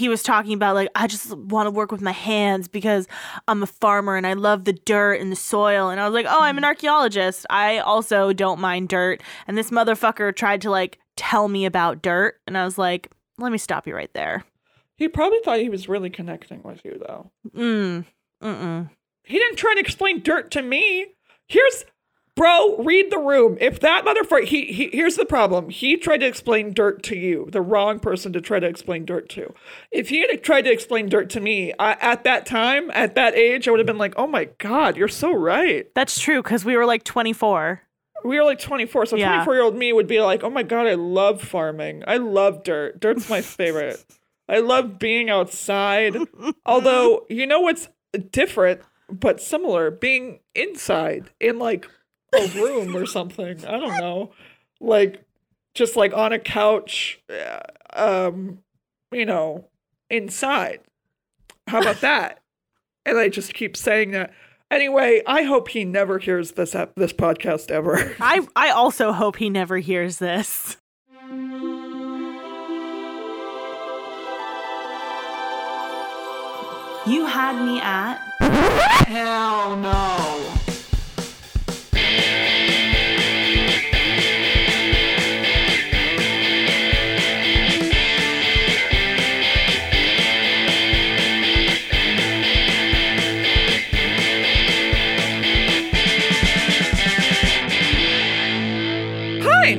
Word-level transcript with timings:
he 0.00 0.08
was 0.08 0.22
talking 0.22 0.54
about 0.54 0.74
like 0.74 0.88
I 0.94 1.06
just 1.06 1.36
want 1.36 1.66
to 1.66 1.70
work 1.70 1.92
with 1.92 2.00
my 2.00 2.12
hands 2.12 2.66
because 2.66 3.06
I'm 3.46 3.62
a 3.62 3.66
farmer 3.66 4.16
and 4.16 4.26
I 4.26 4.32
love 4.32 4.64
the 4.64 4.72
dirt 4.72 5.20
and 5.20 5.30
the 5.30 5.36
soil 5.36 5.90
and 5.90 6.00
I 6.00 6.04
was 6.06 6.14
like, 6.14 6.26
"Oh, 6.28 6.42
I'm 6.42 6.58
an 6.58 6.64
archaeologist. 6.64 7.46
I 7.50 7.78
also 7.78 8.32
don't 8.32 8.60
mind 8.60 8.88
dirt." 8.88 9.22
And 9.46 9.56
this 9.56 9.70
motherfucker 9.70 10.34
tried 10.34 10.62
to 10.62 10.70
like 10.70 10.98
tell 11.16 11.48
me 11.48 11.66
about 11.66 12.02
dirt 12.02 12.40
and 12.46 12.58
I 12.58 12.64
was 12.64 12.78
like, 12.78 13.10
"Let 13.38 13.52
me 13.52 13.58
stop 13.58 13.86
you 13.86 13.94
right 13.94 14.12
there." 14.14 14.44
He 14.96 15.08
probably 15.08 15.38
thought 15.44 15.60
he 15.60 15.70
was 15.70 15.88
really 15.88 16.10
connecting 16.10 16.62
with 16.62 16.84
you, 16.84 17.00
though. 17.06 17.30
Mm. 17.56 18.04
Mm-mm. 18.42 18.90
He 19.24 19.38
didn't 19.38 19.56
try 19.56 19.74
to 19.74 19.80
explain 19.80 20.22
dirt 20.22 20.50
to 20.52 20.62
me. 20.62 21.06
Here's, 21.46 21.84
bro, 22.40 22.78
read 22.78 23.10
the 23.12 23.18
room. 23.18 23.58
If 23.60 23.80
that 23.80 24.06
motherfucker, 24.06 24.44
he, 24.44 24.72
he, 24.72 24.88
here's 24.94 25.16
the 25.16 25.26
problem. 25.26 25.68
He 25.68 25.98
tried 25.98 26.20
to 26.20 26.26
explain 26.26 26.72
dirt 26.72 27.02
to 27.02 27.16
you, 27.16 27.46
the 27.52 27.60
wrong 27.60 28.00
person 28.00 28.32
to 28.32 28.40
try 28.40 28.58
to 28.58 28.66
explain 28.66 29.04
dirt 29.04 29.28
to. 29.30 29.52
If 29.92 30.08
he 30.08 30.20
had 30.20 30.42
tried 30.42 30.62
to 30.62 30.72
explain 30.72 31.10
dirt 31.10 31.28
to 31.30 31.40
me 31.40 31.74
I, 31.78 31.92
at 32.00 32.24
that 32.24 32.46
time, 32.46 32.90
at 32.94 33.14
that 33.14 33.34
age, 33.34 33.68
I 33.68 33.70
would 33.70 33.78
have 33.78 33.86
been 33.86 33.98
like, 33.98 34.14
oh 34.16 34.26
my 34.26 34.48
God, 34.56 34.96
you're 34.96 35.06
so 35.06 35.30
right. 35.32 35.86
That's 35.94 36.18
true 36.18 36.42
cuz 36.42 36.64
we 36.64 36.78
were 36.78 36.86
like 36.86 37.04
24. 37.04 37.82
We 38.24 38.38
were 38.38 38.44
like 38.44 38.58
24, 38.58 39.04
so 39.04 39.16
Yeah. 39.16 39.34
24 39.34 39.54
year 39.54 39.62
old 39.62 39.76
me 39.76 39.92
would 39.92 40.06
be 40.06 40.22
like, 40.22 40.42
oh 40.42 40.50
my 40.50 40.62
God, 40.62 40.86
I 40.86 40.94
love 40.94 41.42
farming. 41.42 42.04
I 42.06 42.16
love 42.16 42.62
dirt. 42.62 43.00
Dirt's 43.00 43.28
my 43.28 43.42
favorite. 43.42 44.02
I 44.48 44.60
love 44.60 44.98
being 44.98 45.28
outside. 45.28 46.16
Although, 46.64 47.26
you 47.28 47.46
know 47.46 47.60
what's 47.60 47.90
different 48.30 48.80
but 49.10 49.42
similar? 49.42 49.90
Being 49.90 50.40
inside 50.54 51.30
in 51.38 51.58
like 51.58 51.86
a 52.34 52.46
room 52.54 52.96
or 52.96 53.06
something. 53.06 53.64
I 53.66 53.78
don't 53.78 53.98
know. 53.98 54.32
Like, 54.80 55.22
just 55.74 55.96
like 55.96 56.12
on 56.14 56.32
a 56.32 56.38
couch, 56.38 57.20
uh, 57.28 57.60
um, 58.28 58.58
you 59.12 59.26
know, 59.26 59.66
inside. 60.08 60.80
How 61.66 61.80
about 61.80 62.00
that? 62.00 62.36
and 63.06 63.18
I 63.18 63.28
just 63.28 63.54
keep 63.54 63.76
saying 63.76 64.10
that. 64.12 64.32
Anyway, 64.70 65.22
I 65.26 65.42
hope 65.42 65.68
he 65.68 65.84
never 65.84 66.18
hears 66.18 66.52
this 66.52 66.74
ep- 66.74 66.94
this 66.94 67.12
podcast 67.12 67.70
ever. 67.70 68.14
I 68.20 68.46
I 68.54 68.70
also 68.70 69.12
hope 69.12 69.36
he 69.36 69.50
never 69.50 69.78
hears 69.78 70.18
this. 70.18 70.76
You 77.06 77.24
had 77.26 77.64
me 77.64 77.80
at 77.80 78.18
Hell 79.08 79.76
no. 79.76 80.59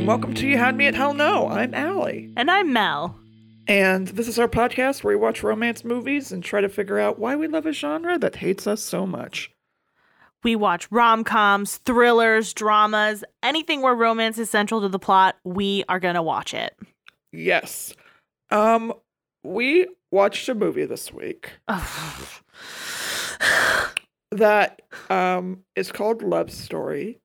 And 0.01 0.07
welcome 0.07 0.33
to 0.33 0.47
You 0.47 0.57
Had 0.57 0.75
Me 0.75 0.87
at 0.87 0.95
Hell 0.95 1.13
No. 1.13 1.47
I'm 1.47 1.75
Allie. 1.75 2.33
and 2.35 2.49
I'm 2.49 2.73
Mel. 2.73 3.19
And 3.67 4.07
this 4.07 4.27
is 4.27 4.39
our 4.39 4.47
podcast 4.47 5.03
where 5.03 5.15
we 5.15 5.21
watch 5.21 5.43
romance 5.43 5.85
movies 5.85 6.31
and 6.31 6.43
try 6.43 6.59
to 6.59 6.69
figure 6.69 6.97
out 6.97 7.19
why 7.19 7.35
we 7.35 7.47
love 7.47 7.67
a 7.67 7.71
genre 7.71 8.17
that 8.17 8.37
hates 8.37 8.65
us 8.65 8.81
so 8.81 9.05
much. 9.05 9.51
We 10.43 10.55
watch 10.55 10.91
rom 10.91 11.23
coms, 11.23 11.77
thrillers, 11.77 12.51
dramas, 12.53 13.23
anything 13.43 13.83
where 13.83 13.93
romance 13.93 14.39
is 14.39 14.49
central 14.49 14.81
to 14.81 14.89
the 14.89 14.97
plot, 14.97 15.35
we 15.43 15.83
are 15.87 15.99
gonna 15.99 16.23
watch 16.23 16.55
it. 16.55 16.75
Yes. 17.31 17.93
Um, 18.49 18.93
we 19.43 19.87
watched 20.09 20.49
a 20.49 20.55
movie 20.55 20.85
this 20.85 21.13
week 21.13 21.51
that 24.31 24.81
um 25.11 25.59
is 25.75 25.91
called 25.91 26.23
Love 26.23 26.49
Story. 26.51 27.19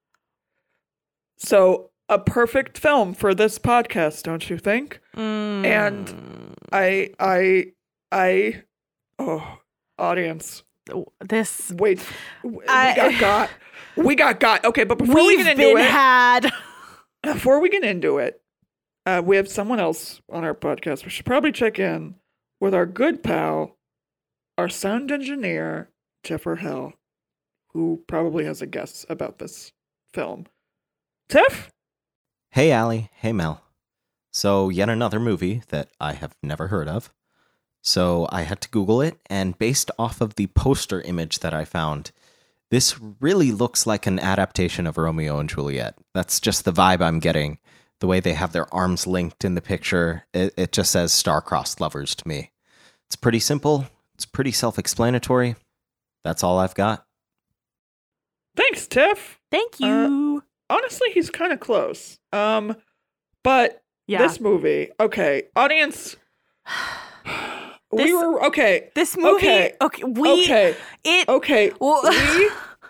So 1.38 1.90
a 2.08 2.18
perfect 2.18 2.78
film 2.78 3.14
for 3.14 3.34
this 3.34 3.58
podcast, 3.58 4.22
don't 4.22 4.48
you 4.48 4.58
think? 4.58 5.00
Mm. 5.16 5.64
And 5.66 6.54
I 6.72 7.10
I 7.18 7.66
I 8.12 8.62
oh 9.18 9.58
audience 9.98 10.62
this 11.20 11.72
wait 11.76 12.00
w- 12.42 12.60
I- 12.68 12.90
we 12.90 12.94
got 13.18 13.20
got 13.20 13.50
we 14.06 14.14
got 14.14 14.40
got 14.40 14.64
okay 14.64 14.84
but 14.84 14.98
before 14.98 15.26
we 15.26 15.36
get 15.36 15.46
into 15.48 15.62
been 15.74 15.78
it 15.78 15.90
had. 15.90 16.52
before 17.22 17.60
we 17.60 17.68
get 17.70 17.82
into 17.82 18.18
it 18.18 18.40
uh, 19.06 19.22
we 19.24 19.36
have 19.36 19.48
someone 19.48 19.80
else 19.80 20.20
on 20.30 20.44
our 20.44 20.54
podcast 20.54 21.04
we 21.04 21.10
should 21.10 21.24
probably 21.26 21.50
check 21.50 21.78
in 21.78 22.14
with 22.60 22.74
our 22.74 22.86
good 22.86 23.22
pal 23.22 23.76
our 24.58 24.68
sound 24.68 25.10
engineer 25.10 25.90
Jeffer 26.22 26.56
Hell 26.56 26.92
who 27.72 28.02
probably 28.06 28.44
has 28.44 28.60
a 28.62 28.66
guess 28.66 29.04
about 29.08 29.38
this 29.38 29.72
film 30.12 30.46
Tiff 31.28 31.72
Hey, 32.56 32.72
Allie. 32.72 33.10
Hey, 33.16 33.34
Mel. 33.34 33.60
So, 34.32 34.70
yet 34.70 34.88
another 34.88 35.20
movie 35.20 35.60
that 35.68 35.90
I 36.00 36.14
have 36.14 36.34
never 36.42 36.68
heard 36.68 36.88
of. 36.88 37.12
So, 37.82 38.26
I 38.32 38.44
had 38.44 38.62
to 38.62 38.70
Google 38.70 39.02
it, 39.02 39.18
and 39.28 39.58
based 39.58 39.90
off 39.98 40.22
of 40.22 40.36
the 40.36 40.46
poster 40.46 41.02
image 41.02 41.40
that 41.40 41.52
I 41.52 41.66
found, 41.66 42.12
this 42.70 42.98
really 43.20 43.52
looks 43.52 43.86
like 43.86 44.06
an 44.06 44.18
adaptation 44.18 44.86
of 44.86 44.96
Romeo 44.96 45.38
and 45.38 45.50
Juliet. 45.50 45.96
That's 46.14 46.40
just 46.40 46.64
the 46.64 46.72
vibe 46.72 47.02
I'm 47.02 47.18
getting. 47.18 47.58
The 48.00 48.06
way 48.06 48.20
they 48.20 48.32
have 48.32 48.52
their 48.52 48.72
arms 48.74 49.06
linked 49.06 49.44
in 49.44 49.54
the 49.54 49.60
picture, 49.60 50.24
it, 50.32 50.54
it 50.56 50.72
just 50.72 50.92
says 50.92 51.12
star-crossed 51.12 51.78
lovers 51.78 52.14
to 52.14 52.26
me. 52.26 52.52
It's 53.06 53.16
pretty 53.16 53.40
simple, 53.40 53.84
it's 54.14 54.24
pretty 54.24 54.52
self 54.52 54.78
explanatory. 54.78 55.56
That's 56.24 56.42
all 56.42 56.58
I've 56.58 56.74
got. 56.74 57.04
thanks 58.56 58.86
Tiff 58.86 59.38
Thank 59.50 59.74
uh, 59.82 59.86
you. 59.86 60.35
Honestly 60.70 61.08
he's 61.12 61.30
kind 61.30 61.52
of 61.52 61.60
close 61.60 62.18
um 62.32 62.76
but 63.42 63.82
yeah. 64.06 64.18
this 64.18 64.40
movie 64.40 64.90
okay 65.00 65.44
audience 65.54 66.16
we 67.92 68.04
This- 68.04 68.12
were 68.12 68.44
okay 68.46 68.90
This 68.94 69.16
movie 69.16 69.36
okay, 69.36 69.72
okay, 69.80 70.04
we 70.04 70.44
okay 70.44 70.76
it 71.04 71.28
Okay. 71.28 71.72
Well- 71.80 72.02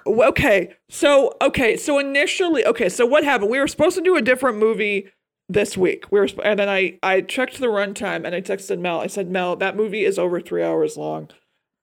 we 0.07 0.25
okay. 0.25 0.75
So 0.89 1.35
okay. 1.43 1.77
So 1.77 1.99
initially, 1.99 2.65
okay. 2.65 2.89
So 2.89 3.05
what 3.05 3.25
happened? 3.25 3.51
We 3.51 3.59
were 3.59 3.67
supposed 3.67 3.97
to 3.97 4.03
do 4.03 4.17
a 4.17 4.23
different 4.23 4.59
movie 4.59 5.09
this 5.49 5.77
week. 5.77 6.05
We 6.11 6.21
were, 6.21 6.29
and 6.45 6.59
then 6.59 6.69
I 6.69 6.99
I 7.03 7.21
checked 7.21 7.59
the 7.59 7.67
runtime 7.67 8.25
and 8.25 8.35
I 8.35 8.41
texted 8.41 8.79
Mel. 8.79 9.01
I 9.01 9.07
said, 9.09 9.31
Mel, 9.31 9.57
that 9.57 9.77
movie 9.77 10.05
is 10.05 10.19
over 10.19 10.41
three 10.41 10.63
hours 10.63 10.97
long. 10.97 11.29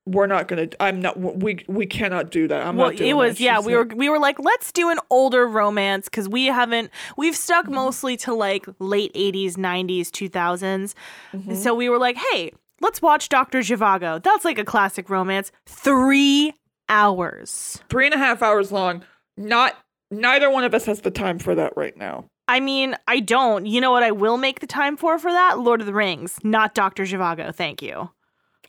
We're 0.05 0.27
not 0.27 0.49
gonna. 0.49 0.67
I'm 0.81 1.01
not. 1.01 1.17
We 1.17 1.63
we 1.67 1.85
cannot 1.85 2.29
do 2.29 2.47
that. 2.49 2.65
I'm 2.65 2.75
well, 2.75 2.89
not 2.89 2.97
doing 2.97 3.09
it 3.09 3.13
was 3.13 3.39
yeah. 3.39 3.59
We 3.61 3.73
were 3.75 3.85
we 3.85 4.09
were 4.09 4.19
like, 4.19 4.37
let's 4.37 4.71
do 4.73 4.89
an 4.89 4.99
older 5.09 5.47
romance 5.47 6.05
because 6.05 6.27
we 6.27 6.47
haven't 6.47 6.89
we've 7.15 7.35
stuck 7.37 7.65
Mm-hmm. 7.65 7.75
mostly 7.75 8.17
to 8.17 8.33
like 8.33 8.65
late 8.79 9.11
eighties, 9.15 9.57
nineties, 9.57 10.11
two 10.11 10.27
thousands. 10.27 10.93
Mhm. 11.33 11.55
So 11.55 11.73
we 11.73 11.87
were 11.87 11.99
like, 11.99 12.17
hey, 12.17 12.51
let's 12.81 13.01
watch 13.01 13.29
Doctor 13.29 13.59
Zhivago. 13.59 14.21
That's 14.21 14.43
like 14.43 14.57
a 14.57 14.65
classic 14.65 15.09
romance. 15.09 15.53
Three 15.65 16.53
hours. 16.89 17.81
three 17.89 18.05
and 18.05 18.13
a 18.13 18.17
half 18.17 18.41
hours 18.41 18.71
long. 18.71 19.03
Not. 19.37 19.77
Neither 20.11 20.49
one 20.51 20.63
of 20.63 20.73
us 20.75 20.85
has 20.85 21.01
the 21.01 21.11
time 21.11 21.39
for 21.39 21.55
that 21.55 21.73
right 21.75 21.95
now. 21.97 22.25
I 22.47 22.59
mean, 22.59 22.95
I 23.07 23.19
don't. 23.21 23.65
You 23.65 23.79
know 23.81 23.91
what 23.91 24.03
I 24.03 24.11
will 24.11 24.37
make 24.37 24.59
the 24.59 24.67
time 24.67 24.97
for 24.97 25.17
for 25.17 25.31
that? 25.31 25.59
Lord 25.59 25.79
of 25.79 25.87
the 25.87 25.93
Rings, 25.93 26.37
not 26.43 26.75
Doctor 26.75 27.03
Zhivago. 27.03 27.55
Thank 27.55 27.81
you. 27.81 28.09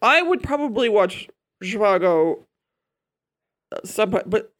I 0.02 0.22
would 0.22 0.42
probably 0.42 0.88
watch 0.88 1.28
Zhivago. 1.62 2.40
uh, 3.72 3.78
Some, 3.84 4.10
but 4.10 4.26
But 4.26 4.52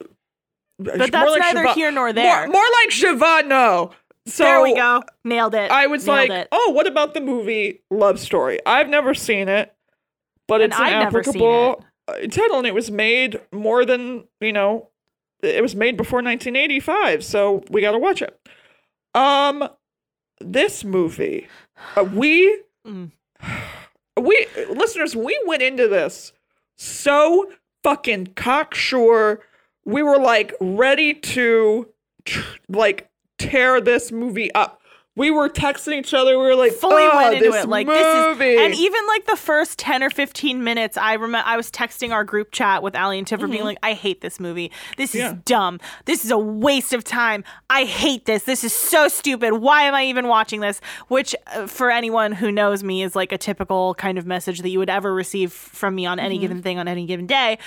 that's 0.79 1.11
neither 1.11 1.67
here 1.73 1.91
nor 1.91 2.11
there. 2.13 2.47
More, 2.47 2.53
more 2.53 2.63
like 2.81 2.89
Shivano. 2.89 3.91
So 4.27 4.43
there 4.43 4.61
we 4.61 4.73
go. 4.75 5.03
Nailed 5.23 5.53
it. 5.53 5.69
I 5.69 5.85
was 5.87 6.05
Nailed 6.07 6.29
like, 6.29 6.31
it. 6.31 6.47
oh, 6.51 6.71
what 6.71 6.87
about 6.87 7.13
the 7.13 7.21
movie 7.21 7.81
Love 7.91 8.19
Story? 8.19 8.59
I've 8.65 8.89
never 8.89 9.13
seen 9.13 9.47
it, 9.49 9.73
but 10.47 10.61
And 10.61 10.71
it's 10.73 10.79
an 10.81 10.87
seen 10.87 10.93
applicable 10.95 11.85
uh, 12.07 12.13
title, 12.31 12.57
and 12.57 12.65
it 12.65 12.73
was 12.73 12.89
made 12.89 13.39
more 13.51 13.85
than 13.85 14.23
you 14.41 14.51
know. 14.51 14.89
It 15.43 15.61
was 15.61 15.75
made 15.75 15.95
before 15.95 16.23
1985, 16.23 17.23
so 17.23 17.63
we 17.69 17.81
got 17.81 17.91
to 17.91 17.99
watch 17.99 18.23
it. 18.23 18.39
Um, 19.13 19.69
this 20.39 20.83
movie, 20.83 21.47
uh, 21.95 22.03
we 22.03 22.61
Mm. 22.87 23.11
We 24.19 24.47
listeners, 24.69 25.15
we 25.15 25.39
went 25.45 25.61
into 25.61 25.87
this 25.87 26.33
so 26.77 27.51
fucking 27.83 28.27
cocksure. 28.35 29.41
We 29.85 30.03
were 30.03 30.17
like 30.17 30.53
ready 30.59 31.13
to 31.13 31.89
like 32.69 33.09
tear 33.37 33.81
this 33.81 34.11
movie 34.11 34.53
up. 34.53 34.81
We 35.17 35.31
were 35.31 35.47
texting 35.47 35.93
each 35.99 36.13
other. 36.13 36.37
We 36.37 36.45
were 36.45 36.55
like, 36.55 36.73
fully 36.73 37.03
oh, 37.03 37.15
went 37.15 37.35
into 37.35 37.57
it 37.57 37.69
like 37.69 37.87
movie. 37.87 37.99
this 37.99 38.37
is 38.41 38.59
and 38.65 38.75
even 38.75 39.07
like 39.07 39.25
the 39.27 39.37
first 39.37 39.79
10 39.79 40.03
or 40.03 40.09
15 40.09 40.63
minutes 40.63 40.97
i 40.97 41.13
remember 41.13 41.47
i 41.47 41.55
was 41.55 41.71
texting 41.71 42.11
our 42.11 42.23
group 42.23 42.51
chat 42.51 42.83
with 42.83 42.95
ali 42.95 43.17
and 43.17 43.25
tiffer 43.25 43.47
being 43.47 43.63
like 43.63 43.77
i 43.81 43.93
hate 43.93 44.19
this 44.21 44.39
movie 44.39 44.71
this 44.97 45.15
is 45.15 45.21
Mm-hmm. 45.21 45.35
Yeah. 45.35 45.41
dumb 45.45 45.79
this 46.05 46.25
is 46.25 46.31
a 46.31 46.37
waste 46.37 46.91
of 46.93 47.03
time 47.05 47.43
i 47.69 47.83
hate 47.85 48.25
this 48.25 48.43
this 48.43 48.63
is 48.65 48.73
so 48.73 49.07
stupid 49.07 49.53
why 49.53 49.83
am 49.83 49.93
i 49.95 50.03
even 50.05 50.27
watching 50.27 50.59
this 50.59 50.81
which 51.07 51.33
uh, 51.55 51.65
for 51.67 51.89
anyone 51.89 52.33
who 52.33 52.51
knows 52.51 52.83
me 52.83 53.01
is 53.01 53.15
like 53.15 53.31
a 53.31 53.37
typical 53.37 53.95
kind 53.95 54.17
of 54.17 54.25
message 54.25 54.59
that 54.61 54.69
you 54.69 54.79
would 54.79 54.89
ever 54.89 55.13
receive 55.13 55.53
from 55.53 55.95
me 55.95 56.05
on 56.05 56.19
any 56.19 56.37
given 56.37 56.61
thing 56.61 56.77
on 56.77 56.87
any 56.89 57.05
given 57.05 57.25
day 57.25 57.57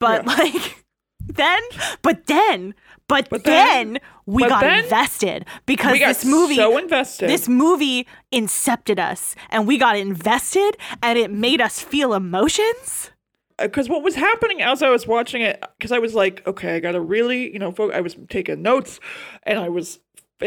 but 0.00 0.24
Mm-hmm. 0.24 0.28
Yeah. 0.46 0.52
like 0.62 0.84
then 1.28 1.60
but 2.02 2.26
then 2.26 2.74
but, 3.08 3.28
But 3.30 3.44
then, 3.44 3.94
then- 3.94 4.02
we 4.26 4.42
but 4.42 4.48
got 4.48 4.60
then- 4.62 4.84
invested 4.84 5.44
because 5.64 5.98
got 5.98 6.08
this 6.08 6.24
movie 6.24 6.56
so 6.56 6.76
invested. 6.76 7.28
this 7.30 7.48
movie 7.48 8.06
incepted 8.32 8.98
us 8.98 9.34
and 9.50 9.66
we 9.66 9.78
got 9.78 9.96
invested 9.96 10.76
and 11.02 11.18
it 11.18 11.30
made 11.30 11.60
us 11.60 11.80
feel 11.80 12.14
emotions. 12.14 13.10
Uh, 13.58 13.64
because 13.68 13.88
what 13.88 14.02
was 14.02 14.16
happening 14.16 14.60
as 14.60 14.82
I 14.82 14.90
was 14.90 15.06
watching 15.06 15.40
it, 15.42 15.62
because 15.78 15.92
I 15.92 15.98
was 15.98 16.14
like, 16.14 16.46
okay, 16.46 16.76
I 16.76 16.80
gotta 16.80 17.00
really, 17.00 17.52
you 17.52 17.58
know, 17.58 17.74
I 17.92 18.00
was 18.02 18.16
taking 18.28 18.60
notes, 18.60 19.00
and 19.44 19.58
I 19.58 19.70
was 19.70 19.98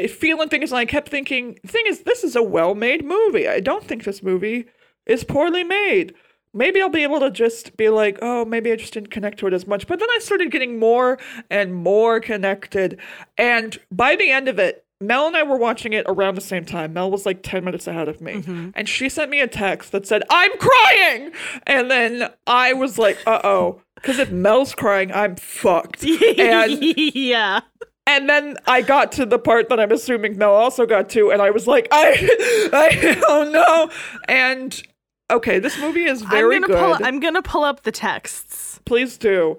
feeling 0.08 0.48
things, 0.50 0.72
and 0.72 0.78
I 0.78 0.86
kept 0.86 1.10
thinking, 1.10 1.58
the 1.64 1.70
thing 1.70 1.86
is, 1.88 2.02
this 2.04 2.24
is 2.24 2.36
a 2.36 2.44
well-made 2.44 3.04
movie. 3.04 3.48
I 3.48 3.62
don't 3.62 3.84
think 3.84 4.04
this 4.04 4.22
movie 4.22 4.66
is 5.08 5.24
poorly 5.24 5.64
made. 5.64 6.14
Maybe 6.54 6.81
I'll 6.81 6.90
be 6.90 7.04
able 7.04 7.19
to 7.19 7.31
just 7.31 7.78
be 7.78 7.90
like, 7.90 8.18
oh, 8.22 8.46
maybe 8.46 8.72
I 8.72 8.75
just 8.75 8.94
didn't 8.94 9.12
connect 9.12 9.40
to 9.40 9.48
it 9.48 9.54
as 9.54 9.68
much. 9.68 9.88
But 9.88 10.00
then 10.00 10.10
I 10.12 10.19
started 10.19 10.51
getting 10.51 10.80
more 10.80 11.19
and 11.50 11.74
more 11.74 12.19
connected, 12.19 13.00
and 13.38 13.78
by 13.92 14.16
the 14.16 14.31
end 14.31 14.48
of 14.48 14.60
it. 14.60 14.86
Mel 15.01 15.28
and 15.28 15.38
I 15.38 15.44
were 15.44 15.56
watching 15.56 15.94
it 15.94 16.06
around 16.10 16.36
the 16.36 16.42
same 16.42 16.66
time. 16.66 16.92
Mel 16.92 17.10
was 17.10 17.25
like 17.25 17.42
10 17.42 17.63
minutes 17.63 17.88
ahead 17.88 18.10
of 18.10 18.19
me. 18.19 18.44
And 18.75 18.90
she 18.90 19.07
sent 19.07 19.31
me 19.31 19.40
a 19.40 19.48
text 19.48 19.94
that 19.94 20.06
said, 20.06 20.24
I'm 20.30 20.51
crying. 20.57 21.31
And 21.66 21.90
then 21.90 22.30
I 22.46 22.74
was 22.74 22.98
like, 22.98 23.18
uh 23.25 23.40
oh. 23.42 23.81
Because 23.95 24.19
if 24.19 24.30
Mel's 24.30 24.75
crying, 24.75 25.10
I'm 25.13 25.38
fucked. 25.38 26.04
And 26.04 26.80
yeah. 26.98 27.62
and 28.07 28.30
then 28.30 28.57
I 28.68 28.81
got 28.81 29.12
to 29.13 29.25
the 29.25 29.40
part 29.40 29.69
that 29.69 29.80
I'm 29.80 29.92
assuming 29.92 30.38
Mel 30.38 30.54
also 30.54 30.86
got 30.86 31.10
to, 31.12 31.31
and 31.31 31.42
I 31.42 31.52
was 31.52 31.68
like, 31.68 31.88
I, 31.92 32.69
I 32.74 33.16
don't 33.22 33.52
know. 33.54 33.90
And 34.28 34.81
okay, 35.30 35.60
this 35.60 35.80
movie 35.80 36.06
is 36.06 36.22
very 36.22 36.56
I'm 36.56 36.62
gonna 36.62 36.74
good. 36.74 36.98
pull 36.98 37.06
I'm 37.08 37.20
gonna 37.20 37.42
pull 37.42 37.64
up 37.64 37.84
the 37.84 37.92
texts. 37.92 38.80
Please 38.86 39.18
do. 39.18 39.58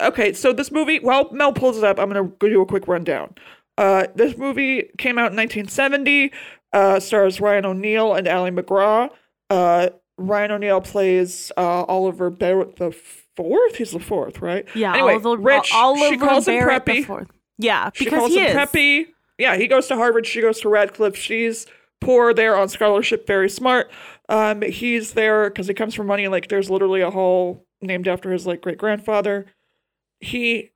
Okay, 0.00 0.32
so 0.32 0.52
this 0.52 0.70
movie, 0.72 0.98
while 1.00 1.30
Mel 1.30 1.52
pulls 1.52 1.76
it 1.76 1.84
up, 1.84 1.98
I'm 1.98 2.08
going 2.10 2.30
to 2.40 2.48
do 2.48 2.62
a 2.62 2.66
quick 2.66 2.88
rundown. 2.88 3.34
Uh, 3.76 4.06
this 4.14 4.34
movie 4.36 4.84
came 4.96 5.18
out 5.18 5.30
in 5.32 5.36
1970, 5.36 6.32
uh, 6.72 7.00
stars 7.00 7.38
Ryan 7.40 7.66
O'Neal 7.66 8.14
and 8.14 8.26
Ali 8.26 8.50
MacGraw. 8.50 9.10
Uh, 9.50 9.90
Ryan 10.16 10.52
O'Neal 10.52 10.80
plays 10.80 11.52
uh, 11.56 11.84
Oliver 11.84 12.30
Barrett 12.30 12.76
the 12.76 12.92
fourth. 13.36 13.76
He's 13.76 13.90
the 13.90 14.00
fourth, 14.00 14.40
right? 14.40 14.66
Yeah, 14.74 14.94
Anyway, 14.94 15.12
Oliver, 15.14 15.36
Rich, 15.36 15.70
Oliver 15.74 16.14
she 16.14 16.16
calls 16.18 16.48
him 16.48 16.54
Barrett 16.54 16.84
the 16.86 17.04
Preppy. 17.04 17.28
Yeah, 17.58 17.90
She 17.92 18.04
because 18.04 18.18
calls 18.20 18.30
he 18.32 18.38
him 18.40 18.46
is. 18.46 18.56
Preppy. 18.56 19.04
Yeah, 19.38 19.56
he 19.56 19.66
goes 19.66 19.86
to 19.88 19.96
Harvard. 19.96 20.26
She 20.26 20.40
goes 20.40 20.60
to 20.60 20.68
Radcliffe. 20.70 21.16
She's 21.16 21.66
poor 22.00 22.32
there 22.32 22.56
on 22.56 22.68
scholarship, 22.68 23.26
very 23.26 23.50
smart. 23.50 23.90
Um, 24.30 24.62
he's 24.62 25.12
there 25.14 25.50
because 25.50 25.66
he 25.66 25.74
comes 25.74 25.94
from 25.94 26.06
money. 26.06 26.28
Like, 26.28 26.48
there's 26.48 26.70
literally 26.70 27.00
a 27.00 27.10
hall 27.10 27.66
named 27.82 28.06
after 28.08 28.32
his 28.32 28.46
like 28.46 28.62
great 28.62 28.78
grandfather. 28.78 29.46
He 30.20 30.70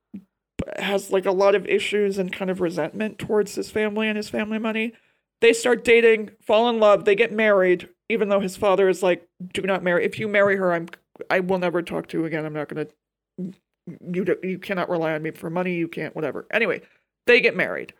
has 0.77 1.11
like 1.11 1.25
a 1.25 1.31
lot 1.31 1.55
of 1.55 1.65
issues 1.65 2.17
and 2.17 2.33
kind 2.33 2.51
of 2.51 2.59
resentment 2.59 3.17
towards 3.17 3.55
his 3.55 3.71
family 3.71 4.07
and 4.07 4.17
his 4.17 4.29
family 4.29 4.59
money. 4.59 4.93
They 5.41 5.53
start 5.53 5.83
dating, 5.83 6.31
fall 6.41 6.69
in 6.69 6.79
love. 6.79 7.05
They 7.05 7.15
get 7.15 7.31
married, 7.31 7.89
even 8.09 8.29
though 8.29 8.39
his 8.39 8.57
father 8.57 8.89
is 8.89 9.01
like, 9.01 9.27
"Do 9.53 9.61
not 9.61 9.83
marry. 9.83 10.03
If 10.03 10.19
you 10.19 10.27
marry 10.27 10.57
her, 10.57 10.73
I'm, 10.73 10.87
I 11.29 11.39
will 11.39 11.59
never 11.59 11.81
talk 11.81 12.07
to 12.07 12.19
you 12.19 12.25
again. 12.25 12.45
I'm 12.45 12.53
not 12.53 12.67
gonna. 12.67 12.87
You, 13.37 14.25
do, 14.25 14.37
you 14.41 14.57
cannot 14.57 14.89
rely 14.89 15.13
on 15.13 15.21
me 15.21 15.31
for 15.31 15.49
money. 15.49 15.75
You 15.75 15.87
can't, 15.87 16.15
whatever. 16.15 16.47
Anyway, 16.51 16.81
they 17.27 17.39
get 17.39 17.55
married, 17.55 17.93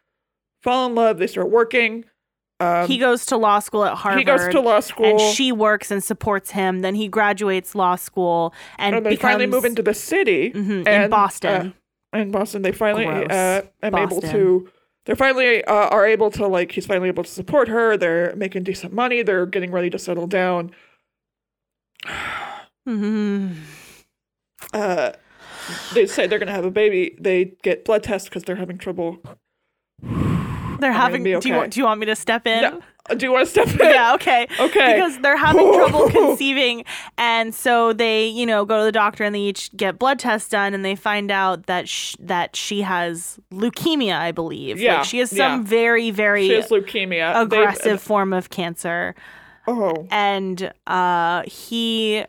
fall 0.63 0.87
in 0.87 0.95
love. 0.95 1.19
They 1.19 1.27
start 1.27 1.51
working. 1.51 2.05
Um, 2.61 2.87
He 2.87 2.97
goes 2.97 3.25
to 3.27 3.37
law 3.37 3.59
school 3.59 3.83
at 3.83 3.95
Harvard. 3.97 4.19
he 4.19 4.23
goes 4.23 4.47
to 4.47 4.61
law 4.61 4.79
school, 4.79 5.05
and 5.05 5.19
she 5.19 5.51
works 5.51 5.91
and 5.91 6.01
supports 6.03 6.51
him. 6.51 6.79
Then 6.79 6.95
he 6.95 7.07
graduates 7.09 7.75
law 7.75 7.95
school 7.97 8.53
and, 8.77 8.95
and 8.95 9.05
they 9.05 9.11
becomes, 9.11 9.21
finally 9.33 9.47
move 9.47 9.65
into 9.65 9.81
the 9.83 9.93
city 9.93 10.51
Mhm, 10.51 10.87
in 10.87 11.09
Boston. 11.09 11.73
uh, 12.13 12.17
in 12.17 12.31
Boston, 12.31 12.61
they 12.61 12.71
finally 12.71 13.07
uh, 13.07 13.61
am 13.83 13.95
able 13.95 14.21
to. 14.21 14.69
They 15.05 15.15
finally 15.15 15.63
uh, 15.65 15.89
are 15.89 16.05
able 16.07 16.31
to 16.31 16.47
like. 16.47 16.71
He's 16.71 16.85
finally 16.85 17.09
able 17.09 17.23
to 17.25 17.29
support 17.29 17.67
her. 17.67 17.97
They're 17.97 18.33
making 18.37 18.63
decent 18.63 18.93
money. 18.93 19.21
They're 19.21 19.45
getting 19.45 19.71
ready 19.71 19.89
to 19.89 19.99
settle 19.99 20.25
down. 20.27 20.71
Mhm. 22.87 23.55
Uh, 24.73 25.11
they 25.95 26.05
say 26.05 26.27
they're 26.27 26.37
gonna 26.39 26.51
have 26.51 26.65
a 26.65 26.69
baby. 26.71 27.15
They 27.19 27.53
get 27.63 27.83
blood 27.83 28.03
tests 28.03 28.29
because 28.29 28.43
they're 28.43 28.55
having 28.57 28.77
trouble. 28.77 29.17
They're 30.79 30.91
having. 30.91 31.23
be 31.23 31.39
Do 31.39 31.47
you 31.49 31.55
okay. 31.55 31.67
do 31.69 31.79
you 31.79 31.85
want 31.85 31.99
me 31.99 32.05
to 32.07 32.15
step 32.15 32.45
in? 32.47 32.61
No, 32.61 33.15
do 33.15 33.25
you 33.25 33.31
want 33.31 33.45
to 33.45 33.51
step 33.51 33.67
in? 33.67 33.77
yeah, 33.79 34.13
okay. 34.15 34.47
Okay. 34.59 34.93
Because 34.95 35.19
they're 35.19 35.37
having 35.37 35.73
trouble 35.73 36.09
conceiving. 36.09 36.83
And 37.17 37.53
so 37.53 37.93
they, 37.93 38.27
you 38.27 38.45
know, 38.45 38.65
go 38.65 38.79
to 38.79 38.83
the 38.85 38.91
doctor 38.91 39.23
and 39.23 39.33
they 39.35 39.39
each 39.41 39.75
get 39.77 39.99
blood 39.99 40.17
tests 40.19 40.49
done 40.49 40.73
and 40.73 40.83
they 40.83 40.95
find 40.95 41.29
out 41.31 41.67
that 41.67 41.87
sh- 41.87 42.15
that 42.19 42.55
she 42.55 42.81
has 42.81 43.39
leukemia, 43.53 44.17
I 44.17 44.31
believe. 44.31 44.79
Yeah, 44.79 44.97
Like 44.97 45.05
she 45.05 45.19
has 45.19 45.29
some 45.29 45.37
yeah. 45.37 45.61
very, 45.63 46.11
very 46.11 46.47
She 46.47 46.53
has 46.55 46.69
leukemia. 46.69 47.39
Aggressive 47.41 48.01
form 48.01 48.33
of 48.33 48.49
cancer. 48.49 49.13
oh, 49.67 50.07
And 50.11 50.71
uh, 50.87 51.43
he 51.47 52.25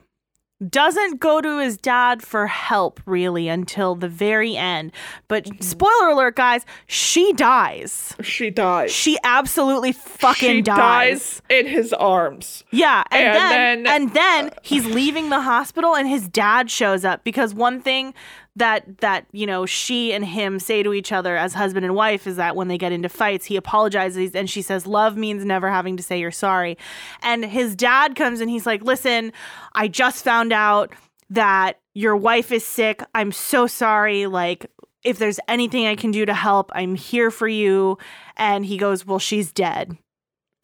doesn't 0.71 1.21
go 1.21 1.41
to 1.43 1.59
his 1.59 1.77
dad 1.77 2.23
for 2.23 2.47
help 2.47 3.01
really 3.05 3.49
until 3.49 3.95
the 3.95 4.09
very 4.09 4.57
end. 4.57 4.91
But 5.29 5.45
Mm-hmm. 5.45 5.63
spoiler 5.63 6.09
alert, 6.11 6.37
guys, 6.37 6.65
she 6.87 7.33
dies. 7.35 8.15
she 8.23 8.51
dies. 8.51 8.91
She 8.91 9.19
absolutely 9.23 9.93
fucking 9.93 10.51
she 10.57 10.63
dies. 10.63 11.43
in 11.51 11.67
his 11.67 11.93
arms. 11.93 12.65
Yeah, 12.71 13.03
and, 13.11 13.27
And 13.27 13.35
then, 13.37 13.83
then- 13.83 14.03
and 14.03 14.15
then 14.15 14.51
he's 14.63 14.87
leaving 14.87 15.29
the 15.29 15.41
hospital 15.41 15.95
and 15.95 16.09
his 16.09 16.27
dad 16.29 16.71
shows 16.71 17.05
up 17.05 17.23
because 17.25 17.53
one 17.55 17.81
thing 17.81 18.15
that 18.57 18.99
that 18.99 19.27
you 19.33 19.47
know 19.47 19.67
she 19.67 20.13
and 20.13 20.25
him 20.25 20.59
say 20.59 20.83
to 20.83 20.93
each 20.93 21.13
other 21.13 21.37
as 21.37 21.55
husband 21.55 21.85
and 21.85 21.95
wife 21.95 22.27
is 22.27 22.37
that 22.37 22.57
when 22.57 22.69
they 22.69 22.79
get 22.79 22.93
into 22.93 23.09
fights 23.09 23.47
he 23.47 23.57
apologizes 23.57 24.35
and 24.35 24.51
she 24.51 24.63
says 24.63 24.87
love 24.87 25.17
means 25.17 25.45
never 25.45 25.71
having 25.71 25.97
to 25.97 26.03
say 26.03 26.19
you're 26.19 26.31
sorry. 26.31 26.77
And 27.23 27.45
his 27.45 27.77
dad 27.77 28.17
comes 28.17 28.41
and 28.41 28.51
he's 28.51 28.67
like, 28.67 28.83
"Listen, 28.83 29.33
I 29.75 29.89
just 29.89 30.25
found 30.25 30.53
out 30.53 30.93
that 31.31 31.79
your 31.95 32.17
wife 32.17 32.51
is 32.53 32.65
sick. 32.65 33.03
I'm 33.15 33.33
so 33.33 33.67
sorry. 33.67 34.27
Like 34.27 34.67
if 35.05 35.19
there's 35.19 35.39
anything 35.49 35.87
I 35.87 35.95
can 35.95 36.11
do 36.11 36.27
to 36.27 36.35
help, 36.35 36.71
I'm 36.75 36.95
here 36.95 37.31
for 37.31 37.49
you." 37.49 37.99
And 38.37 38.67
he 38.67 38.79
goes, 38.79 39.07
"Well, 39.07 39.19
she's 39.19 39.53
dead." 39.53 39.97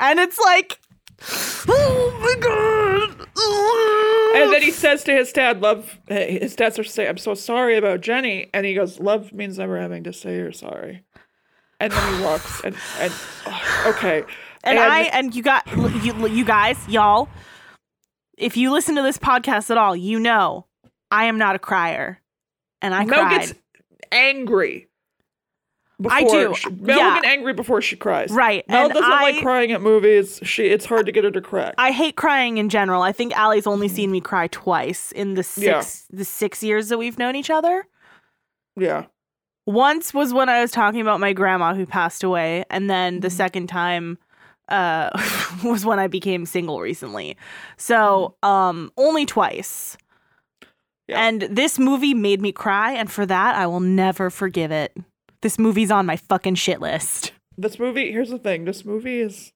And 0.01 0.19
it's 0.19 0.39
like 0.39 0.81
Oh 1.69 2.19
my 2.21 2.35
god! 2.41 4.19
And 4.35 4.53
then 4.53 4.63
he 4.63 4.71
says 4.71 5.05
to 5.05 5.13
his 5.13 5.33
dad, 5.33 5.61
"Love." 5.61 5.99
His 6.09 6.57
dad 6.57 6.73
starts 6.73 6.91
to 6.91 6.95
say, 6.95 7.09
"I'm 7.09 7.19
so 7.19 7.35
sorry 7.35 7.77
about 7.77 8.01
Jenny," 8.01 8.49
and 8.55 8.67
he 8.67 8.75
goes, 8.75 9.01
"Love 9.01 9.33
means 9.33 9.59
never 9.59 9.79
having 9.81 10.05
to 10.05 10.13
say 10.13 10.37
you're 10.37 10.53
sorry." 10.53 11.05
And 11.81 11.93
then 11.93 12.15
he 12.15 12.23
walks, 12.25 12.63
and 12.65 12.77
and 13.01 13.13
oh, 13.47 13.85
okay, 13.97 14.23
and, 14.65 14.79
I 14.79 15.03
and 15.05 15.35
you 15.35 15.43
got 15.43 15.67
you, 16.05 16.29
you 16.29 16.45
guys, 16.45 16.79
y'all. 16.89 17.29
If 18.39 18.57
you 18.57 18.73
listen 18.73 18.95
to 18.97 19.03
this 19.03 19.19
podcast 19.19 19.71
at 19.71 19.79
all, 19.79 19.95
you 19.95 20.19
know 20.19 20.67
I 21.11 21.25
am 21.25 21.39
not 21.39 21.57
a 21.57 21.59
crier, 21.59 22.21
and 22.81 22.95
I 22.95 23.05
Mel 23.05 23.21
cried. 23.21 23.41
gets 23.41 23.55
angry. 24.11 24.89
Before 26.03 26.19
I 26.19 26.23
do, 26.25 26.55
She, 26.55 26.69
Mel 26.71 26.99
yeah. 26.99 27.15
will 27.15 27.23
get 27.23 27.31
angry 27.31 27.53
before 27.55 27.81
she 27.81 27.97
cries. 27.97 28.31
Right, 28.31 28.69
Mel 28.69 28.85
and 28.87 28.95
doesn't 28.95 29.11
I- 29.11 29.23
like 29.23 29.43
crying 29.43 29.73
at 29.73 29.81
movies. 29.81 30.41
She 30.43 30.67
it's 30.67 30.85
hard 30.85 31.07
to 31.07 31.13
get 31.13 31.25
her 31.25 31.31
to 31.31 31.41
cry. 31.41 31.73
I 31.79 31.93
hate 31.93 32.17
crying 32.17 32.59
in 32.59 32.69
general. 32.69 33.03
I 33.03 33.13
think 33.13 33.33
Allie's 33.37 33.67
only 33.67 33.89
seen 33.89 34.11
me 34.11 34.21
cry 34.21 34.49
twice 34.49 35.13
in 35.13 35.35
the 35.35 35.43
six 35.43 36.07
Yeah. 36.11 36.17
the 36.19 36.25
six 36.25 36.63
years 36.63 36.89
that 36.89 36.99
we've 36.99 37.19
known 37.19 37.37
each 37.37 37.51
other. 37.51 37.87
yeah. 38.77 39.07
Once 39.65 40.13
was 40.13 40.35
when 40.35 40.49
I 40.49 40.61
was 40.61 40.73
talking 40.73 41.01
about 41.01 41.21
my 41.21 41.33
grandma 41.33 41.73
who 41.73 41.87
passed 41.87 42.25
away, 42.25 42.65
and 42.69 42.91
then 42.91 43.15
Mm-hmm. 43.15 43.21
the 43.21 43.31
second 43.31 43.69
time 43.69 44.19
uh, 44.69 45.11
was 45.65 45.85
when 45.87 45.99
I 46.01 46.09
became 46.09 46.47
single 46.47 46.81
recently. 46.81 47.37
So, 47.77 48.35
um, 48.43 48.91
only 48.97 49.25
twice. 49.27 49.97
Yeah. 51.09 51.21
And 51.27 51.43
this 51.43 51.79
movie 51.79 52.15
made 52.15 52.41
me 52.41 52.51
cry, 52.53 52.93
and 52.95 53.11
for 53.11 53.25
that, 53.27 53.55
I 53.55 53.67
will 53.67 53.81
never 53.81 54.31
forgive 54.31 54.71
it. 54.73 54.97
This 55.43 55.59
movie's 55.59 55.91
on 55.91 56.07
my 56.07 56.17
fucking 56.17 56.55
shit 56.55 56.81
list. 56.81 57.33
This 57.59 57.79
movie. 57.79 58.11
Here's 58.11 58.31
the 58.31 58.39
thing. 58.39 58.65
This 58.65 58.85
movie 58.85 59.21
is. 59.21 59.53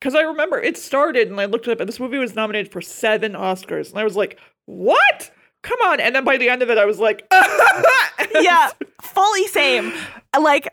Because 0.00 0.14
I 0.14 0.20
remember 0.22 0.58
it 0.60 0.76
started, 0.76 1.28
and 1.30 1.40
I 1.40 1.46
looked 1.46 1.66
it 1.68 1.72
up, 1.72 1.80
and 1.80 1.88
this 1.88 1.98
movie 2.00 2.18
was 2.18 2.34
nominated 2.34 2.70
for 2.70 2.80
seven 2.82 3.32
Oscars, 3.32 3.90
and 3.90 3.98
I 3.98 4.04
was 4.04 4.14
like, 4.16 4.38
"What? 4.66 5.30
Come 5.62 5.78
on!" 5.86 6.00
And 6.00 6.14
then 6.14 6.22
by 6.24 6.36
the 6.36 6.48
end 6.48 6.62
of 6.62 6.70
it, 6.70 6.76
I 6.78 6.84
was 6.84 6.98
like, 6.98 7.26
yeah, 8.40 8.70
fully 9.02 9.46
same. 9.48 9.92
Like 10.38 10.68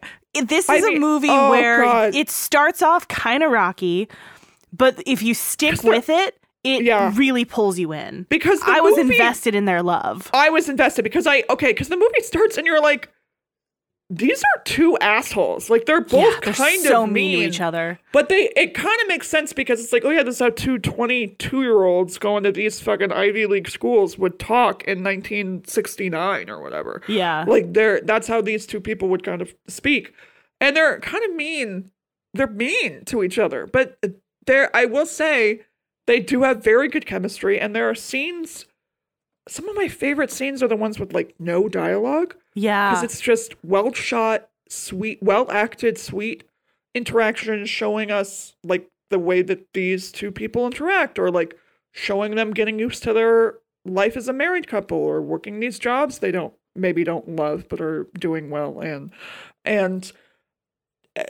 this 0.47 0.69
I 0.69 0.75
is 0.75 0.85
a 0.85 0.99
movie 0.99 1.29
oh, 1.29 1.49
where 1.51 1.83
God. 1.83 2.15
it 2.15 2.29
starts 2.29 2.81
off 2.81 3.07
kind 3.07 3.43
of 3.43 3.51
rocky, 3.51 4.07
but 4.71 5.01
if 5.05 5.21
you 5.23 5.33
stick 5.33 5.83
with 5.83 6.09
it, 6.09 6.37
it 6.63 6.83
Yeah. 6.83 7.11
really 7.15 7.45
pulls 7.45 7.79
you 7.79 7.93
in. 7.93 8.25
because 8.29 8.59
I 8.65 8.81
was 8.81 8.97
invested 8.97 9.55
in 9.55 9.65
their 9.65 9.81
love. 9.81 10.29
I 10.33 10.49
was 10.49 10.67
invested 10.69 11.03
because 11.03 11.25
I 11.27 11.43
okay 11.49 11.67
because 11.67 11.87
the 11.89 11.97
movie 11.97 12.21
starts 12.21 12.57
and 12.57 12.67
you're 12.67 12.81
like, 12.81 13.09
these 14.15 14.43
are 14.43 14.61
two 14.63 14.97
assholes. 14.99 15.69
Like 15.69 15.85
they're 15.85 16.01
both 16.01 16.13
yeah, 16.13 16.39
they're 16.43 16.53
kind 16.53 16.81
so 16.81 17.03
of 17.03 17.11
mean 17.11 17.39
to 17.39 17.45
each 17.45 17.61
other. 17.61 17.99
But 18.11 18.29
they 18.29 18.51
it 18.55 18.73
kind 18.73 19.01
of 19.01 19.07
makes 19.07 19.27
sense 19.27 19.53
because 19.53 19.79
it's 19.81 19.91
like, 19.91 20.05
oh 20.05 20.11
yeah, 20.11 20.23
this 20.23 20.35
is 20.35 20.39
how 20.39 20.51
two 20.51 20.77
22 20.77 21.61
year 21.61 21.83
olds 21.83 22.17
going 22.17 22.43
to 22.43 22.51
these 22.51 22.79
fucking 22.79 23.11
Ivy 23.11 23.45
League 23.47 23.69
schools 23.69 24.17
would 24.17 24.39
talk 24.39 24.83
in 24.83 25.03
1969 25.03 26.49
or 26.49 26.61
whatever. 26.61 27.01
Yeah. 27.07 27.45
Like 27.47 27.73
they're 27.73 28.01
that's 28.01 28.27
how 28.27 28.41
these 28.41 28.65
two 28.65 28.79
people 28.79 29.09
would 29.09 29.23
kind 29.23 29.41
of 29.41 29.55
speak. 29.67 30.13
And 30.61 30.75
they're 30.75 30.99
kind 30.99 31.23
of 31.23 31.35
mean. 31.35 31.91
They're 32.35 32.47
mean 32.47 33.05
to 33.05 33.23
each 33.23 33.37
other. 33.37 33.67
But 33.67 33.97
there 34.45 34.75
I 34.75 34.85
will 34.85 35.05
say 35.05 35.61
they 36.07 36.19
do 36.19 36.43
have 36.43 36.63
very 36.63 36.87
good 36.87 37.05
chemistry 37.05 37.59
and 37.59 37.75
there 37.75 37.89
are 37.89 37.95
scenes 37.95 38.65
some 39.47 39.67
of 39.67 39.75
my 39.75 39.87
favorite 39.87 40.31
scenes 40.31 40.63
are 40.63 40.67
the 40.67 40.75
ones 40.75 40.99
with 40.99 41.13
like 41.13 41.35
no 41.37 41.67
dialogue 41.67 42.35
Yeah. 42.55 42.91
because 42.91 43.03
it's 43.03 43.21
just 43.21 43.55
well 43.63 43.93
shot, 43.93 44.49
sweet, 44.69 45.19
well 45.21 45.49
acted, 45.51 45.97
sweet 45.97 46.43
interactions 46.93 47.69
showing 47.69 48.11
us 48.11 48.55
like 48.63 48.89
the 49.09 49.19
way 49.19 49.41
that 49.41 49.73
these 49.73 50.11
two 50.11 50.31
people 50.31 50.65
interact 50.65 51.19
or 51.19 51.31
like 51.31 51.55
showing 51.91 52.35
them 52.35 52.51
getting 52.51 52.79
used 52.79 53.03
to 53.03 53.13
their 53.13 53.59
life 53.85 54.17
as 54.17 54.27
a 54.27 54.33
married 54.33 54.67
couple 54.67 54.97
or 54.97 55.21
working 55.21 55.59
these 55.59 55.77
jobs 55.77 56.19
they 56.19 56.31
don't 56.31 56.53
maybe 56.75 57.03
don't 57.03 57.29
love 57.29 57.67
but 57.69 57.79
are 57.81 58.07
doing 58.17 58.49
well 58.49 58.79
in 58.79 59.11
and 59.65 60.11
uh, 61.15 61.23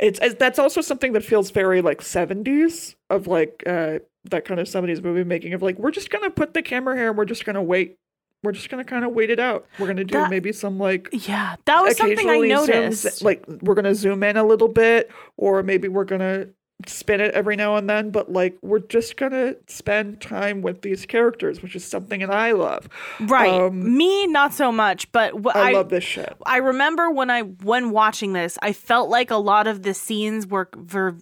it's, 0.00 0.18
it's 0.20 0.34
that's 0.34 0.58
also 0.58 0.80
something 0.80 1.12
that 1.12 1.24
feels 1.24 1.50
very 1.50 1.82
like 1.82 2.00
70s 2.00 2.94
of 3.10 3.26
like 3.26 3.62
uh 3.66 3.98
that 4.24 4.44
kind 4.44 4.58
of 4.58 4.66
70s 4.66 5.02
movie 5.02 5.24
making 5.24 5.54
of 5.54 5.62
like 5.62 5.78
we're 5.78 5.90
just 5.90 6.10
gonna 6.10 6.30
put 6.30 6.54
the 6.54 6.62
camera 6.62 6.96
here 6.96 7.10
and 7.10 7.18
we're 7.18 7.24
just 7.24 7.44
gonna 7.44 7.62
wait 7.62 7.98
we're 8.42 8.52
just 8.52 8.68
gonna 8.70 8.84
kind 8.84 9.04
of 9.04 9.12
wait 9.12 9.30
it 9.30 9.38
out 9.40 9.66
we're 9.78 9.86
gonna 9.86 10.04
do 10.04 10.14
That- 10.14 10.30
maybe 10.30 10.52
some 10.52 10.78
like 10.78 11.08
yeah. 11.12 11.56
That 11.66 11.82
was 11.82 11.96
something 11.96 12.28
I 12.28 12.38
noticed. 12.38 13.04
zooms- 13.04 13.24
like 13.24 13.44
we're 13.62 13.74
gonna 13.74 13.94
zoom 13.94 14.22
in 14.22 14.36
a 14.36 14.44
little 14.44 14.68
bit 14.68 15.10
or 15.36 15.62
maybe 15.62 15.88
we're 15.88 16.04
gonna 16.04 16.48
spin 16.86 17.20
it 17.20 17.34
every 17.34 17.56
now 17.56 17.76
and 17.76 17.90
then 17.90 18.08
but 18.10 18.32
like 18.32 18.56
we're 18.62 18.78
just 18.78 19.18
gonna 19.18 19.54
spend 19.66 20.18
time 20.18 20.62
with 20.62 20.80
these 20.80 21.04
characters 21.04 21.62
which 21.62 21.76
is 21.76 21.84
something 21.84 22.20
that 22.20 22.30
i 22.30 22.52
love 22.52 22.88
right. 23.20 23.50
um, 23.52 23.98
Me, 23.98 24.26
not 24.26 24.54
so 24.54 24.72
much. 24.72 25.12
But 25.12 25.32
wh- 25.34 25.54
i, 25.54 25.70
I, 25.70 25.72
love 25.72 25.90
this 25.90 26.04
shit 26.04 26.34
I 26.46 26.56
remember 26.56 27.10
when 27.10 27.28
I 27.30 27.42
when 27.42 27.90
watching 27.90 28.32
this, 28.32 28.56
I 28.62 28.72
felt 28.72 29.10
like 29.10 29.30
a 29.30 29.36
lot 29.36 29.66
of 29.66 29.82
the 29.82 29.92
scenes 29.92 30.46
were 30.46 30.70
ver- 30.74 31.18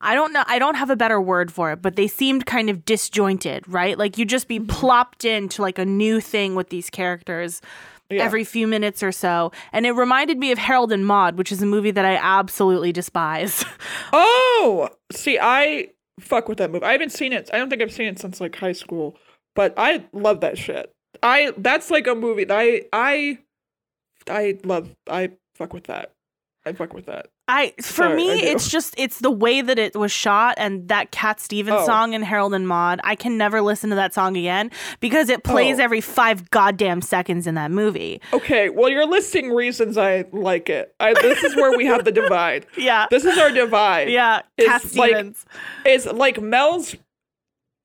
I 0.00 0.14
don't 0.14 0.32
know, 0.32 0.44
I 0.46 0.58
don't 0.58 0.76
have 0.76 0.90
a 0.90 0.96
better 0.96 1.20
word 1.20 1.52
for 1.52 1.72
it, 1.72 1.82
but 1.82 1.96
they 1.96 2.06
seemed 2.08 2.46
kind 2.46 2.70
of 2.70 2.84
disjointed, 2.84 3.68
right? 3.68 3.98
Like 3.98 4.16
you 4.18 4.24
just 4.24 4.48
be 4.48 4.58
Mm-hmm. 4.58 4.66
plopped 4.68 5.24
into 5.24 5.62
like 5.62 5.78
a 5.78 5.84
new 5.84 6.20
thing 6.20 6.54
with 6.54 6.70
these 6.70 6.88
characters 6.90 7.60
Yeah. 8.08 8.24
every 8.24 8.44
few 8.44 8.66
minutes 8.66 9.02
or 9.02 9.12
so. 9.12 9.52
And 9.72 9.84
it 9.86 9.92
reminded 9.92 10.38
me 10.38 10.52
of 10.52 10.58
Harold 10.58 10.90
and 10.92 11.06
Maude, 11.06 11.36
which 11.38 11.52
is 11.52 11.62
a 11.62 11.66
movie 11.66 11.90
that 11.92 12.04
I 12.04 12.16
absolutely 12.16 12.92
despise. 12.92 13.64
oh 14.12 14.88
see 15.12 15.38
i 15.40 15.88
fuck 16.18 16.48
with 16.48 16.58
that 16.58 16.70
movie 16.70 16.84
i 16.84 16.92
haven't 16.92 17.10
seen 17.12 17.32
it 17.32 17.48
i 17.52 17.58
don't 17.58 17.70
think 17.70 17.80
i've 17.82 17.92
seen 17.92 18.06
it 18.08 18.18
since 18.18 18.40
like 18.40 18.54
high 18.56 18.72
school 18.72 19.16
but 19.54 19.72
i 19.76 20.04
love 20.12 20.40
that 20.40 20.58
shit 20.58 20.92
i 21.22 21.52
that's 21.56 21.90
like 21.90 22.06
a 22.06 22.14
movie 22.14 22.44
that 22.44 22.56
i 22.58 22.82
i 22.92 23.38
i 24.28 24.58
love 24.64 24.94
i 25.08 25.30
fuck 25.54 25.72
with 25.72 25.84
that 25.84 26.12
i 26.66 26.72
fuck 26.72 26.92
with 26.92 27.06
that 27.06 27.26
I 27.48 27.74
for 27.78 27.82
Sorry, 28.04 28.14
me 28.16 28.30
I 28.30 28.52
it's 28.52 28.68
just 28.68 28.94
it's 28.96 29.18
the 29.18 29.30
way 29.30 29.60
that 29.60 29.76
it 29.76 29.96
was 29.96 30.12
shot 30.12 30.54
and 30.56 30.86
that 30.88 31.10
Cat 31.10 31.40
Stevens 31.40 31.78
Oh. 31.80 31.86
song 31.86 32.12
in 32.12 32.22
Harold 32.22 32.54
and 32.54 32.68
Maude. 32.68 33.00
I 33.02 33.16
can 33.16 33.36
never 33.36 33.60
listen 33.60 33.90
to 33.90 33.96
that 33.96 34.14
song 34.14 34.36
again 34.36 34.70
because 35.00 35.28
it 35.28 35.42
plays 35.42 35.80
Oh. 35.80 35.82
every 35.82 36.00
5 36.00 36.48
goddamn 36.50 37.02
seconds 37.02 37.48
in 37.48 37.56
that 37.56 37.72
movie. 37.72 38.20
okay 38.32 38.68
well 38.70 38.88
you're 38.88 39.04
listing 39.06 39.50
reasons 39.50 39.98
i 39.98 40.24
like 40.32 40.68
it 40.70 40.94
I, 41.00 41.12
this 41.14 41.42
is 41.42 41.56
where 41.56 41.76
we 41.76 41.86
have 41.86 42.04
the 42.04 42.12
divide 42.12 42.66
Yeah. 42.76 43.06
this 43.10 43.24
is 43.24 43.36
our 43.36 43.50
divide 43.50 44.08
yeah, 44.10 44.42
It's 44.56 44.68
Cat 44.68 44.94
like- 44.96 45.10
Stevens. 45.10 45.44
is 45.84 46.06
like 46.06 46.40
Mel's 46.40 46.94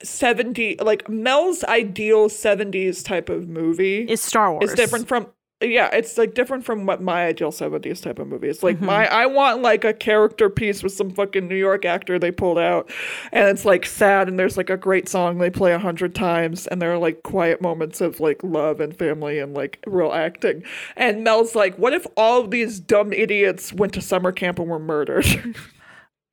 70 0.03 0.77
like 0.81 1.07
Mel's 1.09 1.63
ideal 1.63 2.27
70s 2.29 3.03
type 3.03 3.29
of 3.29 3.47
movie 3.47 4.01
is 4.03 4.21
Star 4.21 4.51
Wars. 4.51 4.69
is 4.69 4.75
different 4.75 5.07
from 5.07 5.27
yeah, 5.61 5.89
it's 5.93 6.17
like 6.17 6.33
different 6.33 6.65
from 6.65 6.85
what 6.85 7.01
my 7.01 7.25
ideal 7.27 7.51
70s 7.51 8.01
type 8.03 8.19
of 8.19 8.27
movie 8.27 8.49
is. 8.49 8.61
Like 8.61 8.75
Mm-hmm. 8.75 8.85
my 8.85 9.07
I 9.07 9.25
want 9.25 9.61
like 9.61 9.83
a 9.85 9.93
character 9.93 10.49
piece 10.49 10.83
with 10.83 10.91
some 10.93 11.09
fucking 11.11 11.47
New 11.47 11.55
York 11.55 11.85
actor 11.85 12.19
they 12.19 12.29
pulled 12.31 12.59
out 12.59 12.91
and 13.31 13.47
it's 13.47 13.63
like 13.63 13.85
sad 13.85 14.27
and 14.27 14.37
there's 14.37 14.57
like 14.57 14.69
a 14.69 14.75
great 14.77 15.07
song 15.07 15.37
they 15.37 15.49
play 15.49 15.71
a 15.71 15.79
hundred 15.79 16.13
times 16.13 16.67
and 16.67 16.81
there 16.81 16.93
are 16.93 16.97
like 16.97 17.23
quiet 17.23 17.61
moments 17.61 18.01
of 18.01 18.19
like 18.19 18.43
love 18.43 18.79
and 18.81 18.97
family 18.97 19.39
and 19.39 19.53
like 19.53 19.81
real 19.87 20.11
acting. 20.11 20.61
And 20.97 21.23
Mel's 21.23 21.55
like, 21.55 21.77
what 21.77 21.93
if 21.93 22.05
all 22.17 22.41
of 22.41 22.51
these 22.51 22.79
dumb 22.81 23.13
idiots 23.13 23.71
went 23.71 23.93
to 23.93 24.01
summer 24.01 24.31
camp 24.33 24.59
and 24.59 24.67
were 24.69 24.77
murdered? 24.79 25.25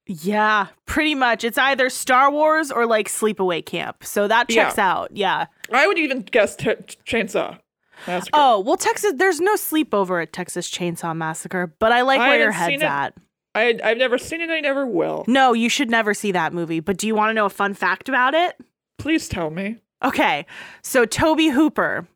Yeah, 0.06 0.66
pretty 0.84 1.14
much. 1.14 1.44
It's 1.44 1.56
either 1.56 1.88
Star 1.88 2.28
Wars 2.30 2.72
or 2.72 2.86
like 2.86 3.08
Sleepaway 3.08 3.64
Camp. 3.64 4.02
So 4.04 4.26
that 4.26 4.50
Yeah. 4.50 4.64
checks 4.64 4.76
out. 4.78 5.10
Yeah. 5.16 5.46
I 5.72 5.86
would 5.86 5.96
even 5.96 6.22
guess 6.22 6.56
t- 6.56 6.66
Chainsaw 7.06 7.58
Massacre. 8.06 8.30
Oh, 8.32 8.60
well 8.60 8.76
Texas 8.76 9.12
there's 9.16 9.40
no 9.40 9.54
sleepover 9.54 10.22
at 10.22 10.32
Texas 10.32 10.70
Chainsaw 10.70 11.16
Massacre, 11.16 11.74
but 11.78 11.92
I 11.92 12.02
like 12.02 12.20
I 12.20 12.28
where 12.28 12.38
your 12.38 12.50
head's 12.52 12.82
it. 12.82 12.86
at. 12.86 13.14
I 13.54 13.78
I've 13.84 13.98
never 13.98 14.18
seen 14.18 14.40
it. 14.40 14.50
I 14.50 14.60
never 14.60 14.86
will. 14.86 15.24
No, 15.28 15.52
you 15.52 15.68
should 15.68 15.90
never 15.90 16.14
see 16.14 16.32
that 16.32 16.52
movie, 16.52 16.80
but 16.80 16.96
do 16.96 17.06
you 17.06 17.14
want 17.14 17.30
to 17.30 17.34
know 17.34 17.46
a 17.46 17.50
fun 17.50 17.74
fact 17.74 18.08
about 18.08 18.34
it? 18.34 18.56
Please 18.98 19.28
tell 19.28 19.50
me. 19.50 19.78
Okay. 20.04 20.46
So 20.82 21.04
Tobe 21.04 21.52
Hooper 21.52 22.06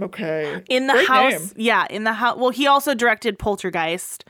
Okay. 0.00 0.62
in 0.70 0.86
the 0.86 0.94
Great 0.94 1.08
house 1.08 1.32
name. 1.32 1.50
yeah 1.56 1.86
in 1.90 2.04
the 2.04 2.14
house 2.14 2.38
well 2.38 2.48
he 2.50 2.66
also 2.66 2.94
directed 2.94 3.38
poltergeist 3.38 4.24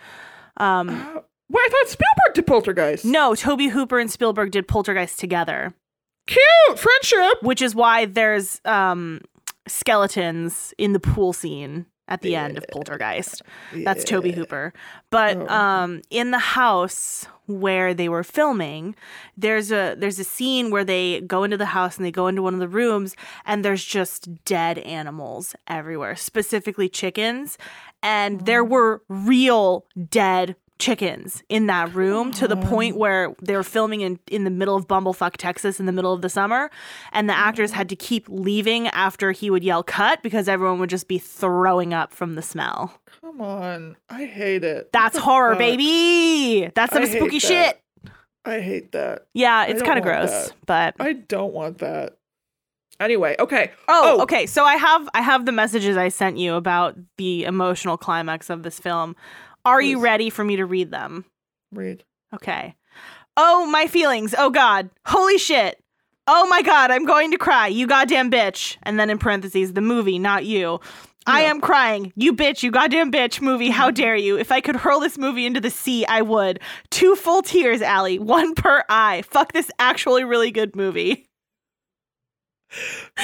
um 0.57 0.89
Uh, 0.89 1.21
Well, 1.49 1.63
I 1.65 1.69
thought 1.69 1.89
Spielberg 1.89 2.35
did 2.35 2.47
Poltergeist. 2.47 3.05
no 3.05 3.35
tobe 3.37 3.71
hooper 3.71 3.99
and 4.01 4.11
spielberg 4.11 4.51
did 4.51 4.67
poltergeist 4.67 5.21
together 5.21 5.73
Cute 6.27 6.79
friendship. 6.79 7.43
which 7.43 7.63
is 7.63 7.75
why 7.77 8.07
there's 8.07 8.61
um 8.65 9.21
skeletons 9.71 10.75
in 10.79 10.93
the 10.93 11.01
pool 11.01 11.33
scene 11.33 11.87
at 12.09 12.23
the 12.23 12.35
end 12.35 12.59
of 12.59 12.65
poltergeist. 12.73 13.43
That's 13.85 14.03
tobe 14.05 14.33
hooper. 14.35 14.73
But 15.11 15.37
Oh. 15.37 15.47
um 15.49 16.03
in 16.11 16.33
the 16.33 16.39
house 16.41 17.27
where 17.47 17.95
they 17.95 18.09
were 18.09 18.23
filming 18.25 18.95
there's 19.37 19.71
a 19.73 19.95
there's 19.99 20.19
a 20.19 20.25
scene 20.25 20.71
where 20.71 20.85
they 20.85 21.21
go 21.21 21.43
into 21.45 21.57
the 21.57 21.67
house 21.67 21.97
and 21.97 22.05
they 22.07 22.11
go 22.13 22.27
into 22.29 22.43
one 22.43 22.55
of 22.55 22.61
the 22.61 22.69
rooms 22.69 23.15
and 23.45 23.65
there's 23.65 23.85
just 23.85 24.45
dead 24.45 24.79
animals 24.79 25.55
everywhere 25.69 26.17
specifically 26.17 26.89
chickens. 26.89 27.59
And 28.03 28.45
there 28.47 28.65
were 28.65 29.03
real 29.09 29.85
dead 30.09 30.57
chickens 30.81 31.43
in 31.49 31.67
that 31.67 31.95
room 31.95 32.33
to 32.33 32.49
the 32.49 32.57
oh. 32.59 32.63
point 32.63 32.97
where 32.97 33.35
they 33.43 33.55
were 33.55 33.63
filming 33.63 34.01
in, 34.01 34.19
in 34.31 34.45
the 34.45 34.51
middle 34.51 34.75
of 34.75 34.89
bumblefuck 34.89 35.37
texas 35.37 35.79
in 35.79 35.87
the 35.87 35.93
middle 35.93 36.13
of 36.13 36.23
the 36.23 36.29
summer 36.29 36.71
and 37.13 37.29
the 37.29 37.37
actors 37.37 37.71
had 37.73 37.89
to 37.89 37.95
keep 37.97 38.27
leaving 38.29 38.89
after 38.89 39.31
he 39.33 39.51
would 39.51 39.63
yell 39.63 39.83
cut 39.83 40.23
because 40.23 40.49
everyone 40.49 40.81
would 40.81 40.91
just 40.91 41.07
be 41.07 41.19
throwing 41.19 41.95
up 41.95 42.13
from 42.13 42.35
the 42.35 42.43
smell 42.43 43.01
Come 43.21 43.41
on. 43.43 43.97
I 44.09 44.25
hate 44.25 44.65
it. 44.65 44.91
that's 44.93 45.17
horror, 45.19 45.51
fuck? 45.53 45.59
baby. 45.59 46.71
That's 46.75 46.93
some 46.93 47.03
I 47.03 47.07
spooky 47.07 47.39
that. 47.39 47.47
shit. 47.47 48.13
I 48.45 48.61
hate 48.61 48.93
that. 48.93 49.27
Yeah, 49.35 49.67
it's 49.67 49.83
kind 49.83 49.99
of 49.99 50.05
gross, 50.05 50.31
that. 50.31 50.53
but 50.67 50.95
I 50.99 51.13
don't 51.13 51.53
want 51.53 51.79
that. 51.79 52.17
Anyway, 52.99 53.35
okay. 53.39 53.71
oh, 53.89 54.17
Oh. 54.19 54.23
okay. 54.23 54.47
So 54.47 54.65
I 54.65 54.77
have 54.77 55.09
I 55.15 55.23
have 55.23 55.47
the 55.47 55.53
messages 55.53 55.97
I 55.97 56.09
sent 56.09 56.39
you 56.39 56.55
about 56.55 56.97
the 57.19 57.45
emotional 57.45 57.97
climax 57.97 58.51
of 58.51 58.63
this 58.63 58.79
film. 58.79 59.17
Are 59.65 59.81
you 59.81 60.01
ready 60.01 60.31
for 60.31 60.45
me 60.45 60.57
to 60.57 60.67
read 60.67 60.91
them? 60.91 61.25
Read. 61.73 62.05
Okay. 62.35 62.75
Oh, 63.37 63.67
my 63.67 63.87
feelings. 63.87 64.35
Oh 64.37 64.51
God. 64.51 64.91
Holy 65.07 65.39
shit. 65.39 65.83
Oh 66.27 66.47
my 66.49 66.63
God. 66.63 66.91
I'm 66.91 67.05
going 67.05 67.31
to 67.31 67.39
cry. 67.39 67.67
You 67.67 67.87
goddamn 67.87 68.31
bitch. 68.31 68.77
And 68.83 68.99
then 68.99 69.11
in 69.11 69.19
parentheses, 69.19 69.73
the 69.73 69.81
movie, 69.81 70.19
not 70.19 70.45
you. 70.45 70.81
I 71.27 71.43
am 71.43 71.61
crying. 71.61 72.13
You 72.17 72.33
bitch, 72.35 72.63
you 72.63 72.71
goddamn 72.71 73.13
bitch 73.13 73.41
movie. 73.41 73.69
How 73.69 73.89
mm-hmm. 73.89 73.95
dare 73.95 74.17
you? 74.17 74.39
If 74.39 74.51
I 74.51 74.61
could 74.61 74.77
hurl 74.77 75.01
this 75.01 75.19
movie 75.19 75.47
into 75.47 75.61
the 75.61 75.71
sea, 75.71 76.05
I 76.07 76.23
would. 76.23 76.61
Two 76.91 77.15
full 77.15 77.43
tears, 77.43 77.83
Allie. 77.83 78.19
One 78.19 78.55
per 78.55 78.85
eye. 78.89 79.23
Fuck 79.23 79.53
this 79.53 79.71
actually 79.79 80.25
really 80.25 80.51
good 80.51 80.75
movie. 80.75 81.27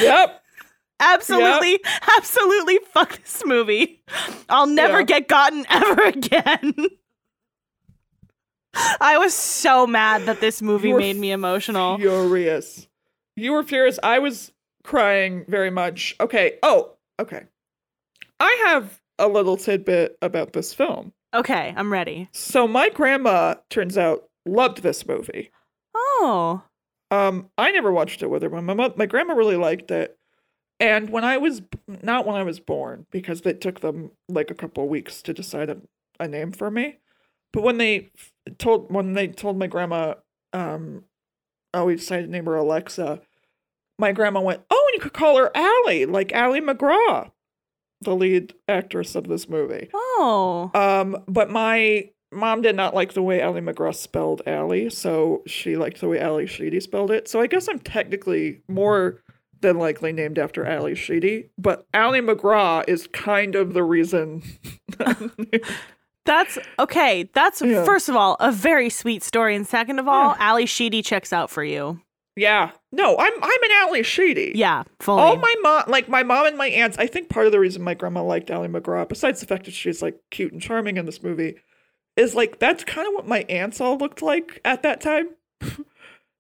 Yep. 0.01 0.43
Absolutely, 0.99 1.79
absolutely 2.17 2.79
fuck 2.93 3.21
this 3.23 3.43
movie. 3.45 4.03
I'll 4.49 4.67
never 4.67 4.99
Yeah. 5.01 5.05
get 5.05 5.29
gotten 5.29 5.65
ever 5.71 6.03
again. 6.05 6.75
I 9.01 9.17
was 9.19 9.33
so 9.35 9.87
mad 9.87 10.23
that 10.27 10.41
this 10.41 10.61
movie 10.61 10.93
made 10.93 11.17
me 11.17 11.31
emotional. 11.33 11.97
Furious. 11.99 12.89
You 13.35 13.53
were 13.53 13.63
furious. 13.63 13.99
I 14.03 14.19
was 14.19 14.53
crying 14.85 15.45
very 15.49 15.71
much. 15.71 16.15
Okay. 16.21 16.59
Oh, 16.63 16.93
okay. 17.21 17.45
I 18.39 18.65
have 18.69 19.01
a 19.19 19.29
little 19.29 19.57
tidbit 19.57 20.19
about 20.21 20.53
this 20.53 20.75
film. 20.75 21.13
Okay, 21.35 21.73
I'm 21.77 21.93
ready. 21.93 22.29
So 22.33 22.69
my 22.69 22.89
grandma 22.91 23.55
turns 23.71 23.97
out 23.99 24.25
loved 24.47 24.83
this 24.83 25.07
movie. 25.07 25.51
Oh. 25.95 26.63
Um, 27.11 27.51
I 27.57 27.71
never 27.73 27.93
watched 27.93 28.23
it 28.23 28.29
with 28.31 28.43
her, 28.43 28.49
but 28.51 28.63
my 28.63 28.75
mo- 28.75 28.95
my 28.97 29.07
grandma 29.07 29.35
really 29.35 29.57
liked 29.57 29.91
it. 29.91 30.16
And 30.79 31.11
when 31.11 31.25
I 31.25 31.39
was 31.39 31.63
not 31.87 32.27
when 32.27 32.37
I 32.37 32.43
was 32.43 32.61
born, 32.61 33.07
because 33.11 33.41
it 33.43 33.61
took 33.61 33.81
them 33.81 34.11
like 34.29 34.51
a 34.51 34.55
couple 34.55 34.85
of 34.85 34.91
weeks 34.91 35.23
to 35.23 35.33
decide 35.33 35.71
a, 35.71 35.79
a 36.21 36.29
name 36.29 36.53
for 36.53 36.71
me. 36.71 36.99
But 37.53 37.63
when 37.63 37.79
they 37.79 38.11
told 38.59 38.93
when 38.93 39.15
they 39.15 39.29
told 39.29 39.59
my 39.59 39.67
grandma, 39.67 40.15
um, 40.53 41.05
oh, 41.73 41.87
we 41.87 41.97
decided 41.97 42.27
to 42.27 42.33
name 42.33 42.45
her 42.45 42.57
Alexa. 42.57 43.21
My 43.99 44.13
grandma 44.13 44.41
went, 44.41 44.63
oh, 44.71 44.91
and 44.93 44.95
you 44.95 45.01
could 45.01 45.15
call 45.15 45.39
her 45.39 45.51
Allie, 45.55 46.05
like 46.05 46.31
Ali 46.35 46.61
MacGraw, 46.61 47.31
the 48.03 48.15
lead 48.15 48.53
actress 48.69 49.15
of 49.15 49.29
this 49.29 49.49
movie. 49.49 49.89
Oh. 49.95 50.71
Um, 50.75 51.25
but 51.27 51.49
my 51.49 52.11
mom 52.31 52.61
did 52.61 52.77
not 52.77 52.95
like 52.95 53.15
the 53.15 53.23
way 53.23 53.41
Ali 53.41 53.63
MacGraw 53.63 53.95
spelled 53.95 54.43
Allie, 54.47 54.91
so 54.91 55.43
she 55.47 55.77
liked 55.77 56.01
the 56.01 56.09
way 56.09 56.21
Ally 56.21 56.45
Sheedy 56.45 56.81
spelled 56.81 57.11
it. 57.11 57.29
So 57.29 57.41
I 57.41 57.47
guess 57.47 57.69
I'm 57.69 57.79
technically 57.79 58.61
more 58.69 59.23
than 59.67 59.79
likely 59.79 60.13
named 60.13 60.39
after 60.39 60.65
Ally 60.65 60.95
Sheedy, 60.95 61.51
but 61.59 61.87
Ali 61.93 62.21
MacGraw 62.21 62.85
is 62.89 63.07
kind 63.09 63.55
of 63.57 63.75
the 63.75 63.83
reason. 63.83 64.43
That's 66.25 66.59
okay. 66.79 67.29
That's 67.35 67.63
Yeah. 67.63 67.85
first 67.85 68.09
of 68.09 68.17
all 68.17 68.37
a 68.41 68.51
very 68.51 68.89
sweet 68.91 69.23
story, 69.23 69.55
and 69.55 69.67
second 69.67 69.99
of 69.99 70.09
all, 70.09 70.35
Ally 70.39 70.65
Sheedy 70.65 71.03
checks 71.03 71.33
out 71.33 71.51
for 71.51 71.63
you. 71.63 72.01
yeah, 72.35 72.73
no, 72.93 73.17
I'm 73.19 73.33
I'm 73.43 73.63
an 73.63 73.71
Ally 73.83 74.03
Sheedy. 74.03 74.53
Yeah, 74.55 74.83
fully. 75.01 75.23
All 75.23 75.37
my 75.37 75.55
mom, 75.63 75.85
like 75.89 76.09
my 76.09 76.23
mom 76.23 76.47
and 76.47 76.57
my 76.59 76.67
aunts, 76.69 76.99
I 76.99 77.07
think 77.07 77.29
part 77.29 77.47
of 77.47 77.53
the 77.53 77.61
reason 77.61 77.83
my 77.83 77.95
grandma 77.95 78.23
liked 78.25 78.51
Ali 78.51 78.69
MacGraw, 78.69 79.09
besides 79.09 79.41
the 79.41 79.47
fact 79.47 79.65
that 79.67 79.75
she's 79.75 80.03
like 80.03 80.17
cute 80.31 80.53
and 80.53 80.61
charming 80.61 80.97
in 80.97 81.07
this 81.07 81.23
movie, 81.23 81.57
is 82.17 82.35
like 82.35 82.59
that's 82.59 82.83
kind 82.85 83.07
of 83.07 83.15
what 83.15 83.29
my 83.29 83.41
aunts 83.49 83.81
all 83.81 83.97
looked 83.97 84.21
like 84.23 84.61
at 84.65 84.83
that 84.83 85.01
time. 85.01 85.29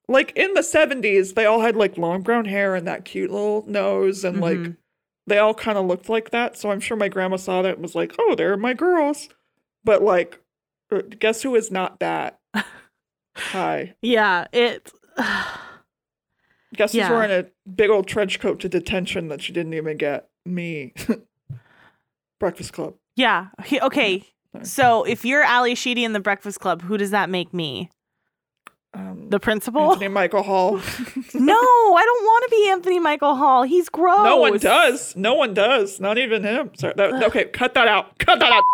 like 0.08 0.32
in 0.36 0.54
the 0.54 0.60
70s, 0.62 1.34
they 1.34 1.44
all 1.46 1.60
had 1.60 1.76
like 1.76 1.98
long 1.98 2.22
brown 2.22 2.44
hair 2.44 2.74
and 2.74 2.86
that 2.86 3.04
cute 3.04 3.30
little 3.30 3.64
nose, 3.66 4.24
and 4.24 4.40
like 4.40 4.58
Mhm. 4.58 4.76
they 5.26 5.38
all 5.38 5.54
kind 5.54 5.76
of 5.78 5.86
looked 5.86 6.08
like 6.08 6.30
that. 6.30 6.56
So 6.56 6.70
I'm 6.70 6.80
sure 6.80 6.96
my 6.96 7.08
grandma 7.08 7.36
saw 7.36 7.62
that 7.62 7.74
and 7.74 7.82
was 7.82 7.94
like, 7.94 8.14
oh, 8.18 8.34
they're 8.34 8.56
my 8.56 8.74
girls. 8.74 9.28
But 9.84 10.02
like, 10.02 10.40
uh, 10.92 11.02
guess 11.18 11.42
who 11.42 11.54
is 11.56 11.70
not 11.70 11.98
that? 12.00 12.38
Hi. 13.36 13.94
yeah, 14.02 14.46
it. 14.52 14.90
Guess 16.74 16.92
who's 16.92 17.08
wearing 17.08 17.30
a 17.30 17.46
big 17.70 17.90
old 17.90 18.06
trench 18.06 18.38
coat 18.40 18.60
to 18.60 18.68
detention 18.68 19.28
that 19.28 19.40
she 19.40 19.52
didn't 19.52 19.74
even 19.74 19.96
get? 19.96 20.28
Me. 20.44 20.92
Breakfast 22.40 22.72
Club. 22.72 22.94
yeah. 23.14 23.46
okay. 23.82 24.22
So 24.62 25.04
if 25.04 25.24
you're 25.24 25.42
Ally 25.42 25.74
Sheedy 25.74 26.04
in 26.04 26.12
the 26.12 26.20
Breakfast 26.20 26.60
Club, 26.60 26.82
who 26.82 26.96
does 26.96 27.10
that 27.10 27.28
make 27.30 27.52
me? 27.52 27.90
Um, 28.96 29.28
The 29.28 29.38
principal? 29.38 29.92
Anthony 29.92 30.08
Michael 30.08 30.42
Hall. 30.42 30.76
no, 31.34 31.54
I 31.54 32.02
don't 32.04 32.24
want 32.24 32.44
to 32.44 32.50
be 32.50 32.68
Anthony 32.70 32.98
Michael 32.98 33.34
Hall. 33.36 33.62
He's 33.62 33.88
gross. 33.90 34.24
no 34.24 34.38
one 34.38 34.58
does. 34.58 35.14
No 35.14 35.34
one 35.34 35.52
does. 35.52 36.00
Not 36.00 36.16
even 36.16 36.42
him. 36.42 36.70
Sorry. 36.76 36.94
That, 36.96 37.22
okay, 37.24 37.44
cut 37.44 37.74
that 37.74 37.88
out. 37.88 38.18
Cut 38.18 38.38
that 38.38 38.52
out. 38.52 38.64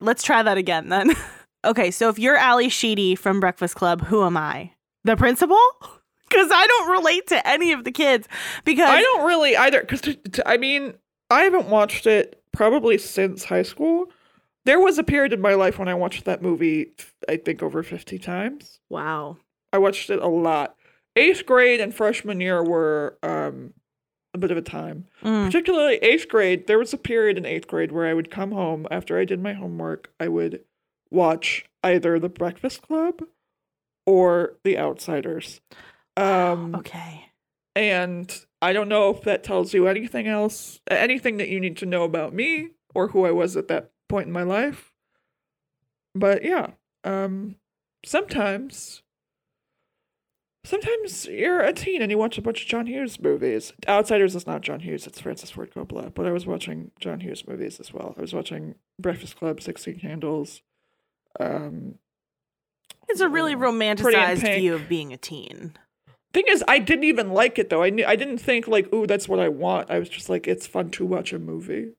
Let's 0.00 0.22
try 0.22 0.42
that 0.42 0.58
again 0.58 0.90
then. 0.90 1.12
okay, 1.64 1.90
so 1.90 2.08
if 2.08 2.18
you're 2.18 2.36
Ally 2.36 2.68
Sheedy 2.68 3.14
from 3.14 3.40
Breakfast 3.40 3.74
Club, 3.74 4.02
who 4.06 4.24
am 4.24 4.36
I? 4.36 4.72
The 5.04 5.16
principal? 5.16 5.58
Because 6.28 6.50
I 6.52 6.66
don't 6.66 6.90
relate 6.90 7.26
to 7.28 7.48
any 7.48 7.72
of 7.72 7.84
the 7.84 7.90
kids. 7.90 8.28
Because 8.66 8.86
I 8.86 9.00
don't 9.00 9.26
really 9.26 9.56
either. 9.56 9.80
Because 9.80 10.14
I 10.44 10.58
mean, 10.58 10.92
I 11.30 11.44
haven't 11.44 11.70
watched 11.70 12.06
it 12.06 12.38
probably 12.52 12.98
since 12.98 13.44
high 13.44 13.62
school. 13.62 14.10
There 14.68 14.78
was 14.78 14.98
a 14.98 15.02
period 15.02 15.32
in 15.32 15.40
my 15.40 15.54
life 15.54 15.78
when 15.78 15.88
I 15.88 15.94
watched 15.94 16.26
that 16.26 16.42
movie. 16.42 16.92
I 17.26 17.38
think 17.38 17.62
over 17.62 17.82
fifty 17.82 18.18
times. 18.18 18.80
Wow. 18.90 19.38
I 19.72 19.78
watched 19.78 20.10
it 20.10 20.20
a 20.20 20.28
lot. 20.28 20.76
Eighth 21.16 21.46
grade 21.46 21.80
and 21.80 21.94
freshman 21.94 22.38
year 22.38 22.62
were 22.62 23.16
um, 23.22 23.72
a 24.34 24.38
bit 24.38 24.50
of 24.50 24.58
a 24.58 24.62
time. 24.62 25.06
Mm. 25.22 25.46
Particularly 25.46 25.94
eighth 26.02 26.28
grade, 26.28 26.66
there 26.66 26.78
was 26.78 26.92
a 26.92 26.98
period 26.98 27.38
in 27.38 27.46
eighth 27.46 27.66
grade 27.66 27.92
where 27.92 28.06
I 28.06 28.12
would 28.12 28.30
come 28.30 28.52
home 28.52 28.86
after 28.90 29.18
I 29.18 29.24
did 29.24 29.40
my 29.40 29.54
homework. 29.54 30.12
I 30.20 30.28
would 30.28 30.60
watch 31.10 31.64
either 31.82 32.18
The 32.18 32.28
Breakfast 32.28 32.82
Club 32.82 33.22
or 34.04 34.58
The 34.64 34.76
Outsiders. 34.76 35.62
Um, 36.14 36.74
Okay. 36.80 37.30
And 37.74 38.30
I 38.60 38.74
don't 38.74 38.90
know 38.90 39.08
if 39.14 39.22
that 39.22 39.42
tells 39.42 39.72
you 39.72 39.86
anything 39.86 40.26
else, 40.26 40.80
anything 40.90 41.38
that 41.38 41.48
you 41.48 41.58
need 41.58 41.78
to 41.78 41.86
know 41.86 42.02
about 42.02 42.34
me 42.34 42.72
or 42.94 43.08
who 43.08 43.24
I 43.24 43.30
was 43.30 43.56
at 43.56 43.68
that 43.68 43.92
point 44.08 44.26
in 44.26 44.32
my 44.32 44.42
life. 44.42 44.92
But 46.14 46.44
yeah, 46.44 46.70
um, 47.04 47.56
sometimes, 48.04 49.02
sometimes 50.64 51.26
you're 51.26 51.60
a 51.60 51.72
teen 51.72 52.02
and 52.02 52.10
you 52.10 52.18
watch 52.18 52.38
a 52.38 52.42
bunch 52.42 52.62
of 52.62 52.68
John 52.68 52.86
Hughes 52.86 53.20
movies. 53.20 53.72
Outsiders 53.86 54.34
is 54.34 54.46
not 54.46 54.62
John 54.62 54.80
Hughes; 54.80 55.06
it's 55.06 55.20
Francis 55.20 55.50
Ford 55.50 55.72
Coppola. 55.72 56.12
But 56.12 56.26
I 56.26 56.32
was 56.32 56.46
watching 56.46 56.90
John 57.00 57.20
Hughes 57.20 57.46
movies 57.46 57.78
as 57.80 57.92
well. 57.92 58.14
I 58.18 58.20
was 58.20 58.34
watching 58.34 58.74
Breakfast 58.98 59.36
Club, 59.36 59.60
Sixteen 59.60 59.98
Candles. 60.00 60.62
Um, 61.38 61.98
It's 63.08 63.20
a 63.20 63.28
really 63.28 63.54
Pretty 63.54 63.78
romanticized 63.78 64.56
view 64.56 64.74
of 64.74 64.88
being 64.88 65.12
a 65.12 65.16
teen. 65.16 65.76
Thing 66.32 66.44
is, 66.48 66.62
I 66.68 66.78
didn't 66.78 67.04
even 67.04 67.30
like 67.30 67.58
it 67.58 67.70
though. 67.70 67.82
I 67.82 67.90
knew 67.90 68.04
I 68.04 68.16
didn't 68.16 68.38
think 68.38 68.66
like, 68.68 68.92
"Ooh, 68.92 69.06
that's 69.06 69.28
what 69.28 69.38
I 69.38 69.48
want." 69.48 69.90
I 69.90 69.98
was 69.98 70.08
just 70.08 70.28
like, 70.28 70.46
"It's 70.48 70.66
fun 70.66 70.90
to 70.92 71.06
watch 71.06 71.32
a 71.32 71.38
movie." 71.38 71.92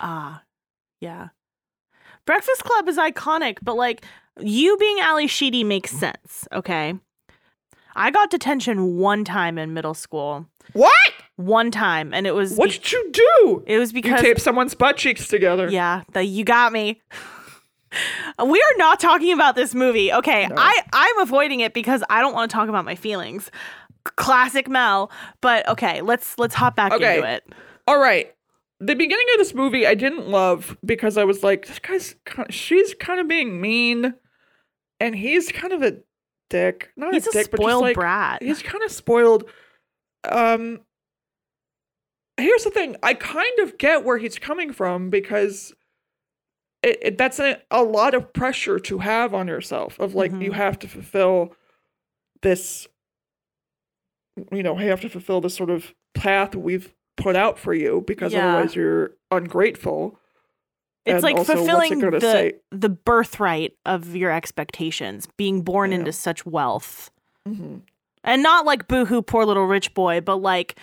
Ah, 0.00 0.42
yeah. 1.00 1.28
Breakfast 2.28 2.62
Club 2.62 2.86
is 2.90 2.98
iconic, 2.98 3.56
but 3.62 3.74
like 3.76 4.04
you 4.38 4.76
being 4.76 5.00
Ally 5.00 5.24
Sheedy 5.24 5.64
makes 5.64 5.90
sense, 5.90 6.46
okay? 6.52 6.92
I 7.96 8.10
got 8.10 8.28
detention 8.28 8.98
one 8.98 9.24
time 9.24 9.56
in 9.56 9.72
middle 9.72 9.94
school. 9.94 10.44
What? 10.74 10.92
One 11.36 11.70
time, 11.70 12.12
and 12.12 12.26
it 12.26 12.32
was 12.34 12.54
What 12.54 12.68
did 12.68 12.92
you 12.92 13.10
do? 13.12 13.64
it 13.66 13.78
was 13.78 13.94
because 13.94 14.20
You 14.20 14.28
taped 14.28 14.42
someone's 14.42 14.74
butt 14.74 14.98
cheeks 14.98 15.26
together. 15.26 15.70
Yeah, 15.70 16.02
the, 16.12 16.22
you 16.22 16.44
got 16.44 16.70
me. 16.70 17.00
we 18.44 18.60
are 18.60 18.76
not 18.76 19.00
talking 19.00 19.32
about 19.32 19.54
this 19.54 19.74
movie. 19.74 20.12
Okay, 20.12 20.48
No. 20.48 20.54
I 20.58 20.82
I'm 20.92 21.20
avoiding 21.20 21.60
it 21.60 21.72
because 21.72 22.04
I 22.10 22.20
don't 22.20 22.34
want 22.34 22.50
to 22.50 22.54
talk 22.54 22.68
about 22.68 22.84
my 22.84 22.94
feelings. 22.94 23.50
Classic 24.04 24.68
Mel, 24.68 25.10
but 25.40 25.66
okay, 25.66 26.02
let's 26.02 26.38
let's 26.38 26.54
hop 26.54 26.76
back 26.76 26.92
Okay. 26.92 27.16
into 27.16 27.30
it. 27.30 27.46
All 27.86 27.98
right. 27.98 28.34
The 28.80 28.94
beginning 28.94 29.26
of 29.34 29.38
this 29.38 29.54
movie 29.54 29.86
I 29.86 29.94
didn't 29.94 30.28
love 30.28 30.76
because 30.84 31.16
I 31.16 31.24
was 31.24 31.42
like, 31.42 31.66
this 31.66 31.78
guy's 31.80 32.14
kind 32.24 32.52
she's 32.52 32.94
kind 32.94 33.18
of 33.20 33.26
being 33.28 33.60
mean, 33.60 34.14
and 35.00 35.16
he's 35.16 35.50
kind 35.50 35.72
of 35.72 35.82
a 35.82 35.98
dick. 36.48 36.90
Not 36.96 37.12
He's 37.12 37.26
a 37.26 37.30
a 37.30 37.32
dick, 37.32 37.50
but 37.50 37.58
just 37.58 37.62
spoiled 37.68 37.82
like 37.82 37.94
brat. 37.94 38.42
he's 38.42 38.62
kind 38.62 38.84
of 38.84 38.90
spoiled. 38.92 39.44
Um. 40.28 40.80
Here's 42.36 42.62
the 42.62 42.70
thing. 42.70 42.94
I 43.02 43.14
kind 43.14 43.58
of 43.58 43.78
get 43.78 44.04
where 44.04 44.18
he's 44.18 44.38
coming 44.38 44.72
from 44.72 45.10
because 45.10 45.72
it, 46.84 46.98
it 47.02 47.18
that's 47.18 47.40
a, 47.40 47.60
a 47.72 47.82
lot 47.82 48.14
of 48.14 48.32
pressure 48.32 48.78
to 48.78 48.98
have 48.98 49.34
on 49.34 49.48
yourself 49.48 49.98
of 49.98 50.14
like 50.14 50.30
you 50.30 50.52
Mhm. 50.52 50.54
have 50.54 50.78
to 50.78 50.88
fulfill 50.88 51.52
this 52.42 52.86
you 54.52 54.62
know 54.62 54.78
you 54.78 54.88
have 54.88 55.00
to 55.00 55.08
fulfill 55.08 55.40
this 55.40 55.56
sort 55.56 55.70
of 55.70 55.92
path 56.14 56.54
we've 56.54 56.94
put 57.18 57.36
out 57.36 57.58
for 57.58 57.74
you 57.74 58.02
because 58.06 58.32
Yeah. 58.32 58.48
otherwise 58.54 58.74
you're 58.74 59.10
ungrateful 59.30 60.18
It's 61.04 61.14
and 61.14 61.22
like 61.22 61.36
also, 61.36 61.52
what's 61.54 61.68
it 61.68 61.70
fulfilling 61.70 62.10
the 62.10 62.20
say? 62.20 62.52
the 62.70 62.88
birthright 62.88 63.72
of 63.84 64.16
your 64.16 64.30
expectations, 64.30 65.28
being 65.36 65.60
born 65.62 65.92
Yeah. 65.92 65.98
into 65.98 66.12
such 66.12 66.46
wealth. 66.46 67.10
Mhm. 67.46 67.82
And 68.24 68.42
not 68.42 68.64
like 68.66 68.88
boohoo, 68.88 69.22
poor 69.22 69.44
little 69.44 69.66
rich 69.66 69.92
boy, 69.94 70.20
but 70.20 70.36
like 70.36 70.76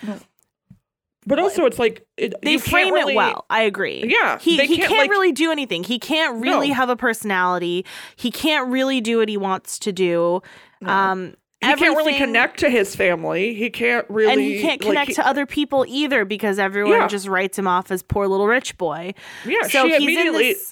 but 1.28 1.40
also 1.40 1.66
it's 1.66 1.78
like 1.78 2.06
it, 2.16 2.34
they 2.42 2.56
frame 2.56 2.94
really- 2.94 3.14
it 3.14 3.16
well. 3.16 3.46
I 3.50 3.62
agree. 3.62 4.04
Yeah, 4.06 4.38
He 4.38 4.56
he 4.58 4.76
can't, 4.76 4.88
can't, 4.90 5.00
like- 5.00 5.10
really 5.10 5.32
do 5.32 5.50
anything. 5.50 5.82
He 5.82 5.98
can't 5.98 6.40
really 6.40 6.68
No. 6.68 6.74
have 6.74 6.88
a 6.88 6.96
personality. 6.96 7.84
He 8.14 8.30
can't 8.30 8.68
really 8.70 9.00
do 9.00 9.18
what 9.18 9.28
he 9.28 9.36
wants 9.36 9.78
to 9.80 9.92
do. 9.92 10.40
No. 10.80 10.90
Um 10.92 11.34
he 11.62 11.74
can't 11.74 11.96
really 11.96 12.16
connect 12.16 12.60
to 12.60 12.70
his 12.70 12.94
family 12.94 13.54
he 13.54 13.70
can't 13.70 14.08
really 14.10 14.32
and 14.32 14.40
he 14.40 14.60
can't 14.60 14.80
like, 14.82 14.88
connect 14.90 15.08
he- 15.08 15.14
to 15.14 15.26
other 15.26 15.46
people 15.46 15.84
either 15.88 16.24
because 16.24 16.58
everyone 16.58 16.92
Yeah. 16.92 17.06
just 17.08 17.26
writes 17.28 17.58
him 17.58 17.66
off 17.66 17.90
as 17.90 18.02
poor 18.02 18.26
little 18.26 18.46
rich 18.46 18.76
boy. 18.78 19.14
yeah 19.44 19.62
so 19.62 19.84
she 19.86 19.92
he's 19.94 20.02
immediately 20.02 20.48
in 20.48 20.54
this 20.54 20.70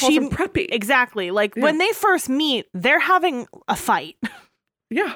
calls 0.00 0.10
she 0.12 0.16
him 0.16 0.30
preppy 0.30 0.66
exactly 0.70 1.30
like 1.30 1.54
Yeah. 1.56 1.62
when 1.64 1.78
they 1.78 1.92
first 1.92 2.28
meet, 2.28 2.66
they're 2.72 2.98
having 3.00 3.46
a 3.68 3.76
fight. 3.76 4.16
yeah 4.90 5.14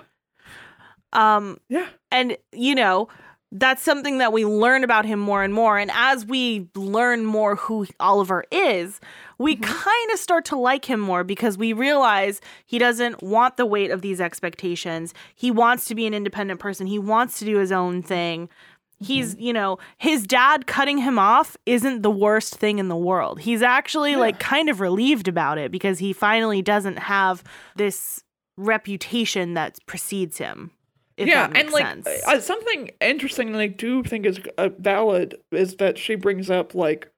Um 1.13 1.59
yeah 1.69 1.87
and 2.11 2.37
you 2.53 2.75
know 2.75 3.09
that's 3.53 3.83
something 3.83 4.19
that 4.19 4.33
we 4.33 4.45
learn 4.45 4.83
about 4.85 5.05
him 5.07 5.19
more 5.21 5.43
and 5.43 5.55
more 5.55 5.79
and 5.79 5.91
as 5.95 6.27
we 6.27 6.69
learn 6.75 7.25
more 7.25 7.57
who 7.57 7.87
oliver 8.01 8.45
is 8.51 9.01
we 9.39 9.55
Mm-hmm. 9.57 9.65
kind 9.65 10.11
of 10.13 10.19
start 10.19 10.45
to 10.47 10.57
like 10.57 10.85
him 10.87 11.01
more 11.01 11.23
because 11.25 11.59
we 11.59 11.73
realize 11.73 12.41
he 12.65 12.79
doesn't 12.79 13.23
want 13.23 13.57
the 13.57 13.67
weight 13.67 13.91
of 13.91 14.01
these 14.03 14.21
expectations 14.21 15.13
he 15.35 15.51
wants 15.51 15.85
to 15.87 15.95
be 15.95 16.07
an 16.07 16.15
independent 16.15 16.61
person 16.61 16.87
he 16.87 16.99
wants 16.99 17.39
to 17.39 17.45
do 17.45 17.59
his 17.59 17.73
own 17.73 18.03
thing 18.03 18.49
He's, 18.99 19.35
Mm-hmm. 19.35 19.43
you 19.43 19.53
know, 19.53 19.79
his 19.99 20.27
dad 20.27 20.67
cutting 20.67 20.97
him 20.97 21.19
off 21.19 21.55
isn't 21.67 22.01
the 22.01 22.11
worst 22.11 22.55
thing 22.55 22.79
in 22.79 22.89
the 22.89 22.97
world. 22.97 23.41
He's 23.41 23.61
actually 23.61 24.17
like 24.17 24.41
kind 24.41 24.71
of 24.71 24.81
relieved 24.81 25.29
about 25.29 25.59
it 25.59 25.71
because 25.71 25.99
he 25.99 26.15
finally 26.15 26.63
doesn't 26.63 27.01
have 27.01 27.45
this 27.77 28.25
reputation 28.57 29.53
that 29.53 29.79
precedes 29.87 30.39
him. 30.39 30.71
Yeah, 31.19 31.51
and 31.55 31.71
like 31.73 31.87
uh, 32.27 32.41
something 32.41 32.91
interesting 33.03 33.53
that 33.53 33.61
I 33.61 33.67
do 33.69 34.03
think 34.03 34.25
is 34.27 34.39
uh, 34.59 34.71
valid 34.79 35.35
is 35.51 35.77
that 35.77 35.97
she 35.99 36.15
brings 36.15 36.49
up 36.51 36.75
like, 36.75 37.11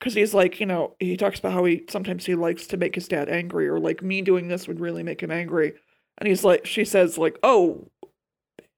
because 0.00 0.14
he's 0.14 0.34
like, 0.34 0.58
you 0.58 0.66
know, 0.66 0.96
he 0.98 1.16
talks 1.16 1.38
about 1.38 1.52
how 1.52 1.64
he 1.64 1.84
sometimes 1.88 2.26
he 2.26 2.34
likes 2.34 2.66
to 2.68 2.76
make 2.76 2.96
his 2.96 3.06
dad 3.06 3.28
angry, 3.28 3.68
or 3.68 3.78
like 3.78 4.02
me 4.02 4.22
doing 4.22 4.48
this 4.48 4.66
would 4.66 4.80
really 4.80 5.02
make 5.02 5.22
him 5.22 5.30
angry, 5.30 5.74
and 6.18 6.28
he's 6.28 6.42
like, 6.42 6.66
she 6.66 6.84
says 6.84 7.18
like, 7.18 7.38
oh, 7.42 7.88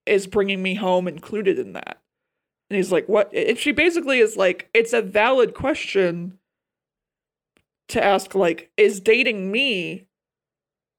is 0.04 0.26
bringing 0.26 0.62
me 0.62 0.74
home 0.74 1.08
included 1.08 1.58
in 1.58 1.72
that? 1.72 2.02
And 2.68 2.76
he's 2.76 2.92
like, 2.92 3.08
what? 3.08 3.32
And 3.34 3.56
she 3.58 3.72
basically 3.72 4.18
is 4.18 4.36
like, 4.36 4.68
it's 4.74 4.92
a 4.92 5.02
valid 5.02 5.54
question 5.54 6.38
to 7.88 8.02
ask, 8.02 8.34
like, 8.34 8.70
is 8.76 9.00
dating 9.00 9.52
me 9.52 10.06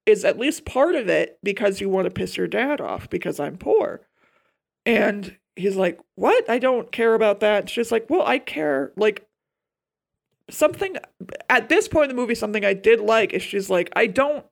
is 0.06 0.26
at 0.26 0.38
least 0.38 0.66
part 0.66 0.96
of 0.96 1.08
it 1.08 1.40
because 1.44 1.80
you 1.80 1.90
want 1.90 2.06
to 2.06 2.12
piss 2.12 2.38
your 2.38 2.48
dad 2.48 2.82
off 2.82 3.10
because 3.10 3.40
I'm 3.40 3.58
poor. 3.58 4.02
And 4.86 5.38
he's 5.56 5.76
like, 5.76 6.00
What? 6.16 6.50
I 6.50 6.60
don't 6.60 6.92
care 6.92 7.14
about 7.14 7.40
that. 7.40 7.70
She's 7.70 7.92
like, 7.92 8.10
Well, 8.10 8.24
I 8.24 8.40
care. 8.40 8.92
Like, 8.98 9.28
something 10.50 10.98
at 11.50 11.70
this 11.70 11.88
point 11.88 12.10
in 12.10 12.16
the 12.16 12.22
movie, 12.22 12.36
something 12.36 12.66
I 12.66 12.74
did 12.74 13.00
like 13.00 13.34
is 13.34 13.42
she's 13.42 13.70
like, 13.70 13.92
I 13.96 14.08
don't 14.08 14.46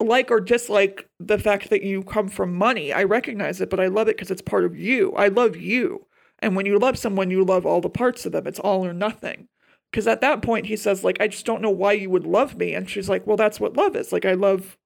like 0.00 0.30
or 0.30 0.40
dislike 0.40 1.08
the 1.18 1.38
fact 1.38 1.70
that 1.70 1.82
you 1.82 2.02
come 2.02 2.28
from 2.28 2.54
money. 2.54 2.92
I 2.92 3.04
recognize 3.04 3.60
it, 3.60 3.70
but 3.70 3.80
I 3.80 3.86
love 3.86 4.08
it 4.08 4.16
because 4.16 4.30
it's 4.30 4.42
part 4.42 4.64
of 4.64 4.76
you. 4.76 5.12
I 5.14 5.28
love 5.28 5.56
you. 5.56 6.06
And 6.40 6.54
when 6.54 6.66
you 6.66 6.78
love 6.78 6.98
someone, 6.98 7.30
you 7.30 7.44
love 7.44 7.64
all 7.64 7.80
the 7.80 7.88
parts 7.88 8.26
of 8.26 8.32
them. 8.32 8.46
It's 8.46 8.58
all 8.58 8.84
or 8.84 8.92
nothing. 8.92 9.48
Because 9.90 10.06
at 10.06 10.20
that 10.20 10.42
point, 10.42 10.66
he 10.66 10.76
says, 10.76 11.02
like, 11.02 11.16
I 11.20 11.28
just 11.28 11.46
don't 11.46 11.62
know 11.62 11.70
why 11.70 11.92
you 11.92 12.10
would 12.10 12.26
love 12.26 12.56
me. 12.56 12.74
And 12.74 12.90
she's 12.90 13.08
like, 13.08 13.26
well, 13.26 13.36
that's 13.36 13.58
what 13.58 13.76
love 13.76 13.96
is. 13.96 14.12
Like, 14.12 14.26
I 14.26 14.34
love 14.34 14.76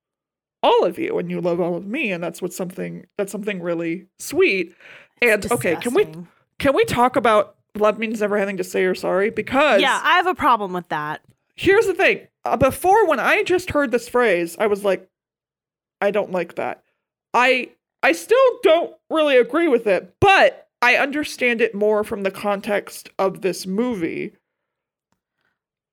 all 0.62 0.84
of 0.84 0.98
you 0.98 1.18
and 1.18 1.30
you 1.30 1.40
love 1.40 1.60
all 1.60 1.74
of 1.74 1.86
me. 1.86 2.12
And 2.12 2.22
that's 2.22 2.40
what 2.40 2.52
something, 2.52 3.06
that's 3.18 3.32
something 3.32 3.60
really 3.60 4.06
sweet. 4.18 4.74
And 5.20 5.50
okay, 5.50 5.74
can 5.76 5.94
we, 5.94 6.06
can 6.58 6.74
we 6.74 6.84
talk 6.84 7.16
about 7.16 7.56
love 7.76 7.98
means 7.98 8.20
never 8.20 8.38
having 8.38 8.56
to 8.58 8.64
say 8.64 8.82
you're 8.82 8.94
sorry? 8.94 9.30
Because 9.30 9.80
Yeah, 9.80 10.00
I 10.02 10.16
have 10.16 10.26
a 10.26 10.34
problem 10.34 10.72
with 10.72 10.88
that. 10.88 11.20
here's 11.56 11.86
the 11.86 11.94
thing. 11.94 12.26
Uh, 12.44 12.56
before, 12.56 13.06
when 13.06 13.20
I 13.20 13.42
just 13.42 13.70
heard 13.70 13.90
this 13.90 14.08
phrase, 14.08 14.56
I 14.58 14.66
was 14.66 14.84
like, 14.84 15.06
I 16.00 16.10
don't 16.10 16.32
like 16.32 16.54
that. 16.54 16.82
I, 17.34 17.70
I 18.02 18.12
still 18.12 18.38
don't 18.62 18.94
really 19.10 19.36
agree 19.36 19.68
with 19.68 19.86
it, 19.86 20.14
but 20.20 20.68
I 20.82 20.96
understand 20.96 21.60
it 21.60 21.74
more 21.74 22.02
from 22.02 22.22
the 22.22 22.30
context 22.30 23.10
of 23.18 23.42
this 23.42 23.66
movie 23.66 24.32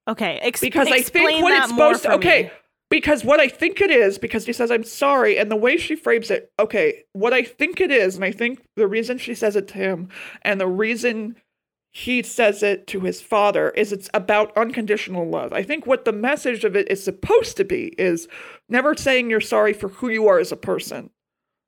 Okay, 0.08 0.40
ex- 0.42 0.62
because 0.62 0.88
I 0.88 1.02
think 1.02 1.42
what 1.44 1.52
it's 1.54 1.68
supposed 1.70 2.04
to 2.04 2.14
okay 2.14 2.44
me. 2.44 2.52
because 2.90 3.26
what 3.26 3.42
I 3.42 3.50
think 3.50 3.82
it 3.82 3.92
is 3.92 4.18
because 4.18 4.46
she 4.46 4.54
says 4.54 4.72
I'm 4.72 4.86
sorry 4.86 5.38
and 5.38 5.52
the 5.52 5.58
way 5.58 5.76
she 5.76 5.98
frames 5.98 6.32
it 6.32 6.50
okay 6.58 7.04
what 7.12 7.34
I 7.34 7.44
think 7.44 7.82
it 7.82 7.92
is 7.92 8.16
and 8.16 8.24
I 8.24 8.32
think 8.32 8.64
the 8.78 8.88
reason 8.88 9.18
she 9.18 9.36
says 9.36 9.58
it 9.58 9.68
to 9.68 9.74
him 9.76 10.08
and 10.44 10.62
the 10.62 10.68
reason 10.68 11.36
he 11.98 12.22
says 12.22 12.62
it 12.62 12.86
to 12.86 13.00
his 13.00 13.22
father 13.22 13.72
is 13.72 13.92
it's 13.92 14.08
about 14.14 14.56
unconditional 14.56 15.28
love. 15.28 15.52
I 15.52 15.64
think 15.64 15.88
what 15.88 16.06
the 16.06 16.12
message 16.12 16.64
of 16.64 16.76
it 16.76 16.92
is 16.92 17.04
supposed 17.04 17.58
to 17.58 17.66
be 17.66 17.96
is 17.98 18.28
never 18.70 18.94
saying 18.94 19.32
you're 19.32 19.42
sorry 19.42 19.74
for 19.74 19.88
who 19.88 20.08
you 20.08 20.28
are 20.28 20.38
as 20.38 20.52
a 20.52 20.58
person. 20.58 21.10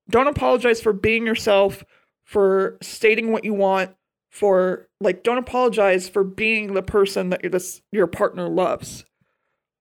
Don't 0.07 0.27
apologize 0.27 0.81
for 0.81 0.93
being 0.93 1.25
yourself, 1.25 1.83
for 2.23 2.77
stating 2.79 3.31
what 3.31 3.43
you 3.43 3.55
want, 3.55 3.95
for 4.29 4.87
like 5.01 5.23
don't 5.23 5.39
apologize 5.39 6.07
for 6.07 6.23
being 6.23 6.75
the 6.75 6.83
person 6.83 7.31
that 7.31 7.41
your 7.41 7.49
this 7.49 7.81
your 7.91 8.05
partner 8.05 8.47
loves. 8.47 9.05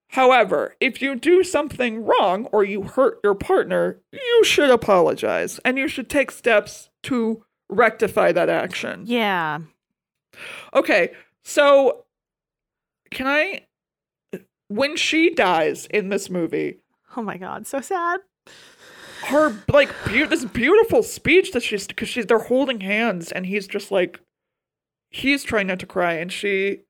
However, 0.07 0.75
if 0.79 0.99
you 0.99 1.13
do 1.13 1.43
something 1.43 2.03
wrong 2.03 2.47
or 2.51 2.63
you 2.63 2.81
hurt 2.81 3.19
your 3.23 3.35
partner, 3.35 4.01
you 4.11 4.43
should 4.43 4.71
apologize 4.71 5.59
and 5.63 5.77
you 5.77 5.87
should 5.87 6.09
take 6.09 6.31
steps 6.31 6.89
to 7.03 7.45
rectify 7.69 8.31
that 8.31 8.49
action. 8.49 9.03
Yeah. 9.05 9.59
Okay, 10.73 11.11
so 11.43 12.05
can 13.11 13.27
I 13.27 13.65
when 14.67 14.95
she 14.95 15.33
dies 15.33 15.87
in 15.87 16.09
this 16.09 16.29
movie, 16.29 16.77
Oh 17.17 17.21
my 17.23 17.37
god, 17.37 17.65
so 17.65 17.81
sad. 17.81 18.19
her 19.25 19.63
like 19.71 19.89
beau- 20.05 20.27
this 20.27 20.45
beautiful 20.45 21.01
speech 21.03 21.51
that 21.53 21.63
she's 21.63 21.87
because 21.87 22.07
she's 22.07 22.25
they're 22.27 22.39
holding 22.39 22.81
hands 22.81 23.31
and 23.31 23.45
he's 23.45 23.67
just 23.67 23.91
like 23.91 24.19
he's 25.09 25.43
trying 25.43 25.67
not 25.67 25.79
to 25.79 25.85
cry 25.87 26.13
and 26.13 26.31
she 26.31 26.81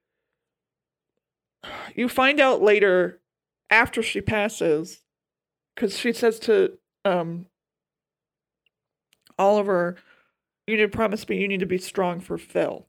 you 1.95 2.07
find 2.09 2.39
out 2.39 2.62
later 2.62 3.19
after 3.69 4.01
she 4.03 4.21
passes 4.21 4.99
because 5.75 5.97
she 5.97 6.12
says 6.13 6.38
to 6.39 6.77
um 7.05 7.45
Oliver 9.38 9.95
you 10.67 10.75
need 10.75 10.83
to 10.83 10.89
promise 10.89 11.27
me 11.27 11.38
you 11.39 11.47
need 11.47 11.62
to 11.62 11.65
be 11.65 11.77
strong 11.77 12.19
for 12.19 12.38
Phil. 12.38 12.85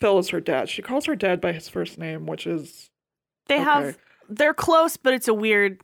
Phil 0.00 0.18
is 0.18 0.28
her 0.30 0.40
dad. 0.40 0.68
She 0.68 0.82
calls 0.82 1.06
her 1.06 1.16
dad 1.16 1.40
by 1.40 1.52
his 1.52 1.68
first 1.68 1.98
name, 1.98 2.26
which 2.26 2.46
is 2.46 2.90
They 3.48 3.56
Okay. 3.56 3.64
have 3.64 3.98
they're 4.28 4.54
close, 4.54 4.96
but 4.96 5.14
it's 5.14 5.28
a 5.28 5.34
weird 5.34 5.80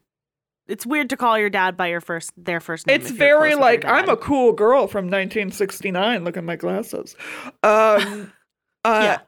it's 0.66 0.86
weird 0.86 1.10
to 1.10 1.16
call 1.16 1.38
your 1.38 1.50
dad 1.50 1.76
by 1.76 1.88
your 1.88 2.00
first 2.00 2.32
their 2.36 2.60
first 2.60 2.86
name. 2.86 3.00
It's 3.00 3.10
very 3.10 3.54
like 3.54 3.84
I'm 3.84 4.08
a 4.08 4.16
cool 4.16 4.52
girl 4.52 4.86
from 4.86 5.06
1969. 5.06 6.24
Look 6.24 6.36
at 6.36 6.44
my 6.44 6.56
glasses. 6.56 7.16
Um, 7.62 8.32
uh, 8.84 9.00
Yeah. 9.02 9.18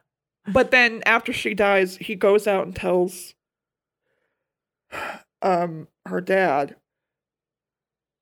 But 0.51 0.71
then 0.71 1.03
after 1.05 1.33
she 1.33 1.53
dies, 1.53 1.97
he 1.97 2.15
goes 2.15 2.47
out 2.47 2.65
and 2.65 2.75
tells 2.75 3.35
um 5.41 5.87
her 6.05 6.21
dad, 6.21 6.75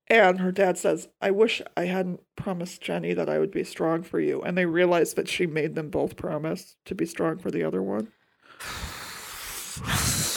and 0.08 0.40
her 0.40 0.52
dad 0.52 0.78
says, 0.78 1.08
"I 1.20 1.30
wish 1.30 1.60
I 1.76 1.84
hadn't 1.86 2.20
promised 2.36 2.80
Jenny 2.80 3.12
that 3.14 3.28
I 3.28 3.38
would 3.38 3.50
be 3.50 3.64
strong 3.64 4.02
for 4.02 4.20
you." 4.20 4.42
And 4.42 4.56
they 4.56 4.66
realize 4.66 5.14
that 5.14 5.28
she 5.28 5.46
made 5.46 5.74
them 5.74 5.90
both 5.90 6.16
promise 6.16 6.76
to 6.84 6.94
be 6.94 7.06
strong 7.06 7.38
for 7.38 7.50
the 7.50 7.62
other 7.64 7.82
one. 7.82 8.12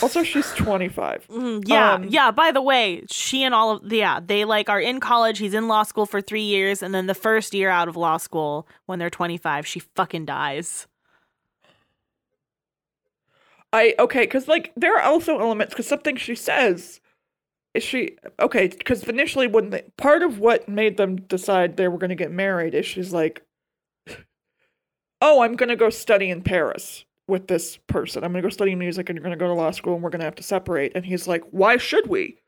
Also, 0.01 0.23
she's 0.23 0.49
25. 0.53 1.27
Mhm, 1.27 1.63
yeah, 1.65 1.93
Um, 1.93 2.03
yeah. 2.05 2.31
By 2.31 2.51
the 2.51 2.61
way, 2.61 3.03
she 3.09 3.43
and 3.43 3.53
all 3.53 3.71
of 3.71 3.91
yeah, 3.91 4.19
they 4.25 4.45
like 4.45 4.69
are 4.69 4.79
in 4.79 4.99
college. 4.99 5.39
He's 5.39 5.53
in 5.53 5.67
law 5.67 5.83
school 5.83 6.05
for 6.05 6.21
three 6.21 6.41
years, 6.43 6.81
and 6.81 6.93
then 6.93 7.07
the 7.07 7.13
first 7.15 7.53
year 7.53 7.69
out 7.69 7.87
of 7.87 7.95
law 7.97 8.17
school, 8.17 8.67
when 8.85 8.99
they're 8.99 9.09
twenty 9.09 9.37
five, 9.37 9.65
she 9.67 9.79
fucking 9.79 10.25
dies. 10.25 10.87
I 13.71 13.93
okay, 13.99 14.21
because 14.21 14.47
like 14.47 14.71
there 14.75 14.97
are 14.97 15.03
also 15.03 15.39
elements 15.39 15.73
because 15.73 15.87
something 15.87 16.15
she 16.15 16.35
says 16.35 16.99
she 17.77 18.17
okay 18.39 18.67
because 18.67 19.03
initially 19.03 19.47
when 19.47 19.69
they, 19.69 19.83
part 19.97 20.23
of 20.23 20.39
what 20.39 20.67
made 20.67 20.97
them 20.97 21.17
decide 21.17 21.77
they 21.77 21.87
were 21.87 21.99
going 21.99 22.09
to 22.09 22.15
get 22.15 22.31
married 22.31 22.73
is 22.73 22.85
she's 22.85 23.13
like, 23.13 23.43
oh, 25.21 25.41
I'm 25.41 25.55
going 25.55 25.69
to 25.69 25.75
go 25.75 25.89
study 25.89 26.29
in 26.29 26.41
Paris 26.41 27.05
with 27.27 27.47
this 27.47 27.77
person. 27.87 28.23
I'm 28.23 28.31
going 28.31 28.41
to 28.41 28.47
go 28.47 28.51
study 28.51 28.75
music 28.75 29.09
and 29.09 29.15
you're 29.15 29.23
going 29.23 29.37
to 29.37 29.43
go 29.43 29.47
to 29.47 29.53
law 29.53 29.71
school 29.71 29.93
and 29.93 30.03
we're 30.03 30.09
going 30.09 30.21
to 30.21 30.25
have 30.25 30.35
to 30.35 30.43
separate. 30.43 30.93
And 30.95 31.05
he's 31.05 31.27
like, 31.27 31.43
why 31.51 31.77
should 31.77 32.07
we? 32.07 32.39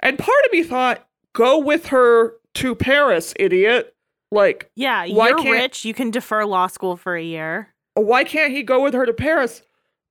And 0.00 0.18
part 0.18 0.44
of 0.46 0.52
me 0.52 0.62
thought, 0.62 1.06
go 1.34 1.58
with 1.58 1.86
her 1.86 2.34
to 2.54 2.74
Paris, 2.74 3.34
idiot. 3.36 3.94
Like, 4.32 4.70
Yeah, 4.74 5.04
you're 5.04 5.42
rich. 5.42 5.84
You 5.84 5.92
can 5.92 6.10
defer 6.10 6.44
law 6.44 6.68
school 6.68 6.96
for 6.96 7.16
a 7.16 7.22
year. 7.22 7.74
why 7.94 8.24
can't 8.24 8.52
he 8.52 8.62
go 8.62 8.82
with 8.82 8.94
her 8.94 9.04
to 9.04 9.12
Paris? 9.12 9.62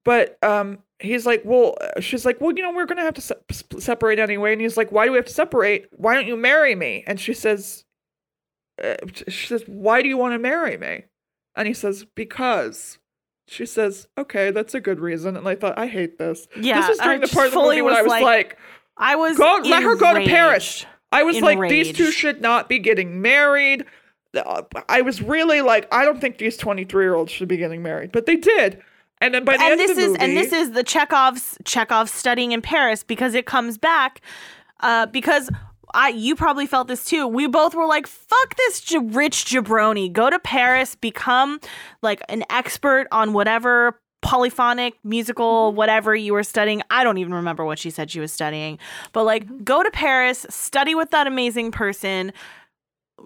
But 0.09 0.43
um, 0.43 0.79
he's 0.97 1.27
like, 1.27 1.43
well, 1.45 1.77
she's 1.99 2.25
like, 2.25 2.41
well, 2.41 2.51
you 2.51 2.63
know, 2.63 2.73
we're 2.73 2.87
gonna 2.87 3.03
have 3.03 3.13
to 3.13 3.21
se- 3.21 3.35
separate 3.77 4.17
anyway. 4.17 4.53
And 4.53 4.59
he's 4.59 4.75
like, 4.75 4.91
why 4.91 5.05
do 5.05 5.11
we 5.11 5.17
have 5.19 5.27
to 5.27 5.31
separate? 5.31 5.85
Why 5.91 6.15
don't 6.15 6.25
you 6.25 6.35
marry 6.35 6.73
me? 6.73 7.03
And 7.05 7.19
she 7.19 7.31
says, 7.31 7.85
uh, 8.83 8.95
she 9.27 9.45
says, 9.45 9.61
why 9.67 10.01
do 10.01 10.09
you 10.09 10.17
want 10.17 10.33
to 10.33 10.39
marry 10.39 10.77
me? 10.79 11.03
And 11.55 11.67
he 11.67 11.75
says, 11.75 12.07
because. 12.15 12.97
She 13.47 13.67
says, 13.67 14.07
okay, 14.17 14.49
that's 14.49 14.73
a 14.73 14.79
good 14.79 14.99
reason. 14.99 15.37
And 15.37 15.47
I 15.47 15.53
thought, 15.53 15.77
I 15.77 15.85
hate 15.85 16.17
this. 16.17 16.47
Yeah, 16.59 16.81
this 16.81 16.89
is 16.89 16.97
during 16.97 17.21
I 17.21 17.27
the 17.27 17.31
part 17.31 17.47
of 17.47 17.53
the 17.53 17.61
movie 17.61 17.83
when 17.83 17.93
I 17.93 18.01
was 18.01 18.05
was 18.05 18.21
like- 18.21 18.23
like, 18.23 18.57
I 18.97 19.15
was 19.15 19.37
go, 19.37 19.59
let 19.63 19.83
her 19.83 19.95
go 19.95 20.15
to 20.15 20.25
Paris. 20.25 20.87
I 21.11 21.21
was 21.21 21.39
like, 21.39 21.69
these 21.69 21.95
two 21.95 22.11
should 22.11 22.41
not 22.41 22.67
be 22.67 22.79
getting 22.79 23.21
married. 23.21 23.85
Uh, 24.35 24.63
I 24.87 25.01
was 25.01 25.21
really 25.21 25.61
like, 25.61 25.87
I 25.93 26.03
don't 26.03 26.19
think 26.19 26.39
these 26.39 26.57
23 26.57 27.03
year 27.03 27.13
olds 27.13 27.31
should 27.31 27.47
be 27.47 27.57
getting 27.57 27.83
married, 27.83 28.11
but 28.11 28.25
they 28.25 28.37
did. 28.37 28.81
And 29.21 29.33
then 29.33 29.43
by 29.43 29.57
the 29.57 29.63
and 29.63 29.71
end 29.71 29.79
this 29.79 29.91
of 29.91 29.97
the 29.97 30.01
is 30.03 30.07
movie, 30.09 30.19
and 30.21 30.37
this 30.37 30.53
is 30.53 30.71
the 30.71 30.83
Chekhov's 30.83 31.57
Chekhov's 31.65 32.11
studying 32.11 32.51
in 32.51 32.61
Paris 32.61 33.03
because 33.03 33.33
it 33.33 33.45
comes 33.45 33.77
back 33.77 34.21
uh, 34.79 35.07
because 35.07 35.49
I 35.93 36.09
you 36.09 36.35
probably 36.35 36.67
felt 36.67 36.87
this 36.87 37.03
too. 37.05 37.27
We 37.27 37.47
both 37.47 37.75
were 37.75 37.85
like, 37.85 38.07
"Fuck 38.07 38.55
this 38.55 38.81
j- 38.81 38.99
rich 38.99 39.45
jabroni. 39.45 40.11
Go 40.11 40.29
to 40.29 40.39
Paris, 40.39 40.95
become 40.95 41.59
like 42.01 42.21
an 42.29 42.43
expert 42.49 43.07
on 43.11 43.33
whatever." 43.33 43.99
polyphonic 44.21 44.95
musical 45.01 45.71
whatever 45.71 46.13
you 46.13 46.33
were 46.33 46.43
studying 46.43 46.81
i 46.89 47.05
don't 47.05 47.19
even 47.19 47.33
remember 47.33 47.63
what 47.63 47.79
she 47.79 47.89
said 47.89 48.11
she 48.11 48.19
was 48.19 48.33
studying 48.33 48.77
but 49.13 49.23
like 49.23 49.63
go 49.63 49.81
to 49.81 49.89
paris 49.91 50.45
study 50.49 50.93
with 50.93 51.09
that 51.11 51.25
amazing 51.25 51.71
person 51.71 52.33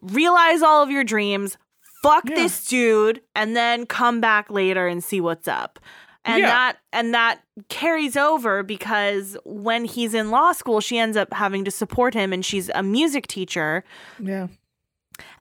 realize 0.03 0.61
all 0.61 0.83
of 0.83 0.91
your 0.91 1.03
dreams 1.03 1.57
fuck 2.03 2.29
Yeah. 2.29 2.35
this 2.35 2.67
dude 2.67 3.21
and 3.35 3.55
then 3.55 3.85
come 3.87 4.21
back 4.21 4.51
later 4.51 4.85
and 4.87 5.03
see 5.03 5.19
what's 5.21 5.47
up. 5.47 5.79
And 6.25 6.39
Yeah. 6.41 6.47
that 6.47 6.77
and 6.93 7.13
that 7.13 7.39
carries 7.69 8.15
over 8.15 8.61
because 8.63 9.35
when 9.45 9.83
he's 9.85 10.13
in 10.13 10.29
law 10.31 10.51
school, 10.51 10.79
she 10.81 10.97
ends 10.97 11.17
up 11.17 11.33
having 11.33 11.65
to 11.65 11.71
support 11.71 12.13
him 12.13 12.31
and 12.31 12.45
she's 12.45 12.69
a 12.75 12.83
music 12.83 13.27
teacher. 13.27 13.83
Yeah. 14.19 14.47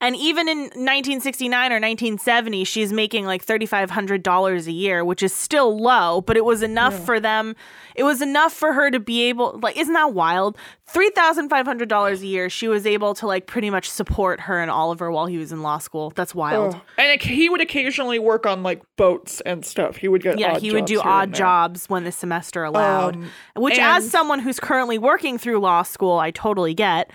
And 0.01 0.17
even 0.17 0.49
in 0.49 0.59
1969 0.59 1.73
or 1.73 1.77
1970, 1.81 2.65
she's 2.65 2.93
making 2.93 3.25
like 3.27 3.45
$3,500 3.45 4.67
a 4.67 4.73
year, 4.73 5.05
which 5.05 5.23
is 5.23 5.33
still 5.33 5.79
low, 5.79 6.21
but 6.21 6.37
it 6.37 6.45
was 6.45 6.63
enough 6.63 6.93
Yeah. 6.95 7.05
for 7.05 7.21
them. 7.21 7.57
It 7.95 8.05
was 8.05 8.21
enough 8.23 8.53
for 8.53 8.73
her 8.73 8.91
to 8.91 8.99
be 9.01 9.23
able, 9.25 9.59
like, 9.63 9.77
isn't 9.77 9.93
that 9.95 10.13
wild? 10.15 10.57
$3,500 10.93 12.23
a 12.23 12.27
year. 12.27 12.49
She 12.51 12.69
was 12.69 12.87
able 12.87 13.15
to, 13.15 13.27
like, 13.27 13.47
pretty 13.47 13.71
much 13.71 13.89
support 13.91 14.41
her 14.41 14.61
and 14.61 14.71
Oliver 14.71 15.11
while 15.11 15.27
he 15.27 15.39
was 15.39 15.53
in 15.53 15.63
law 15.63 15.79
school. 15.79 16.11
That's 16.15 16.35
wild. 16.35 16.75
Ugh. 16.75 16.81
And 16.99 17.11
it, 17.13 17.23
he 17.23 17.49
would 17.49 17.61
occasionally 17.61 18.19
work 18.19 18.47
on 18.47 18.63
like 18.63 18.83
boats 18.97 19.41
and 19.43 19.65
stuff. 19.65 19.97
He 19.97 20.09
would 20.09 20.23
get 20.23 20.39
yeah, 20.39 20.59
he 20.59 20.73
would 20.73 20.85
do 20.87 21.01
odd 21.01 21.33
jobs 21.35 21.89
when 21.89 22.05
the 22.05 22.13
semester 22.13 22.65
allowed. 22.65 23.17
Um, 23.17 23.31
which, 23.57 23.79
as 23.79 24.11
someone 24.11 24.39
who's 24.39 24.61
currently 24.61 24.99
working 24.99 25.39
through 25.39 25.59
law 25.61 25.83
school, 25.83 26.19
I 26.19 26.31
totally 26.31 26.75
get. 26.75 27.11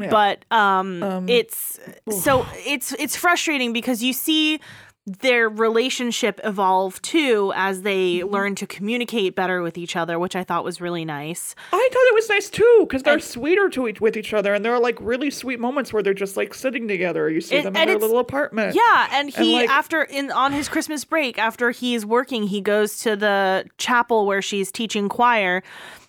Yeah. 0.00 0.10
But 0.10 0.44
um, 0.50 1.02
Um, 1.02 1.28
it's 1.28 1.78
so 2.22 2.46
it's 2.66 2.92
it's 2.98 3.16
frustrating 3.16 3.72
because 3.72 4.02
you 4.02 4.12
see 4.12 4.60
their 5.06 5.48
relationship 5.48 6.38
evolve 6.44 7.00
too 7.02 7.52
as 7.56 7.82
they 7.82 8.18
Mm-hmm. 8.18 8.28
learn 8.28 8.54
to 8.56 8.66
communicate 8.66 9.34
better 9.34 9.62
with 9.62 9.78
each 9.78 9.96
other, 9.96 10.18
which 10.18 10.36
I 10.36 10.44
thought 10.44 10.62
was 10.62 10.80
really 10.80 11.04
nice. 11.06 11.54
I 11.72 11.88
thought 11.92 12.06
it 12.10 12.14
was 12.14 12.28
nice 12.28 12.50
too 12.50 12.76
because 12.86 13.02
they're 13.02 13.14
And- 13.14 13.22
sweeter 13.22 13.68
to 13.70 13.88
each, 13.88 14.00
with 14.00 14.16
each 14.16 14.34
other, 14.34 14.52
and 14.54 14.62
there 14.64 14.72
are 14.74 14.78
like 14.78 14.98
really 15.00 15.30
sweet 15.30 15.58
moments 15.58 15.92
where 15.92 16.02
they're 16.02 16.12
just 16.14 16.36
like 16.36 16.52
sitting 16.54 16.86
together. 16.86 17.28
You 17.30 17.40
see 17.40 17.56
And- 17.56 17.66
them 17.66 17.76
in 17.76 17.88
their 17.88 17.98
little 17.98 18.18
apartment. 18.18 18.76
Yeah, 18.76 19.08
and 19.12 19.30
he 19.30 19.54
like- 19.54 19.70
after 19.70 20.02
in 20.02 20.30
on 20.30 20.52
his 20.52 20.68
Christmas 20.68 21.04
break 21.04 21.38
after 21.38 21.70
he's 21.70 22.04
working, 22.04 22.44
he 22.44 22.60
goes 22.60 22.98
to 22.98 23.16
the 23.16 23.64
chapel 23.78 24.26
where 24.26 24.42
she's 24.42 24.70
teaching 24.70 25.08
choir 25.08 25.62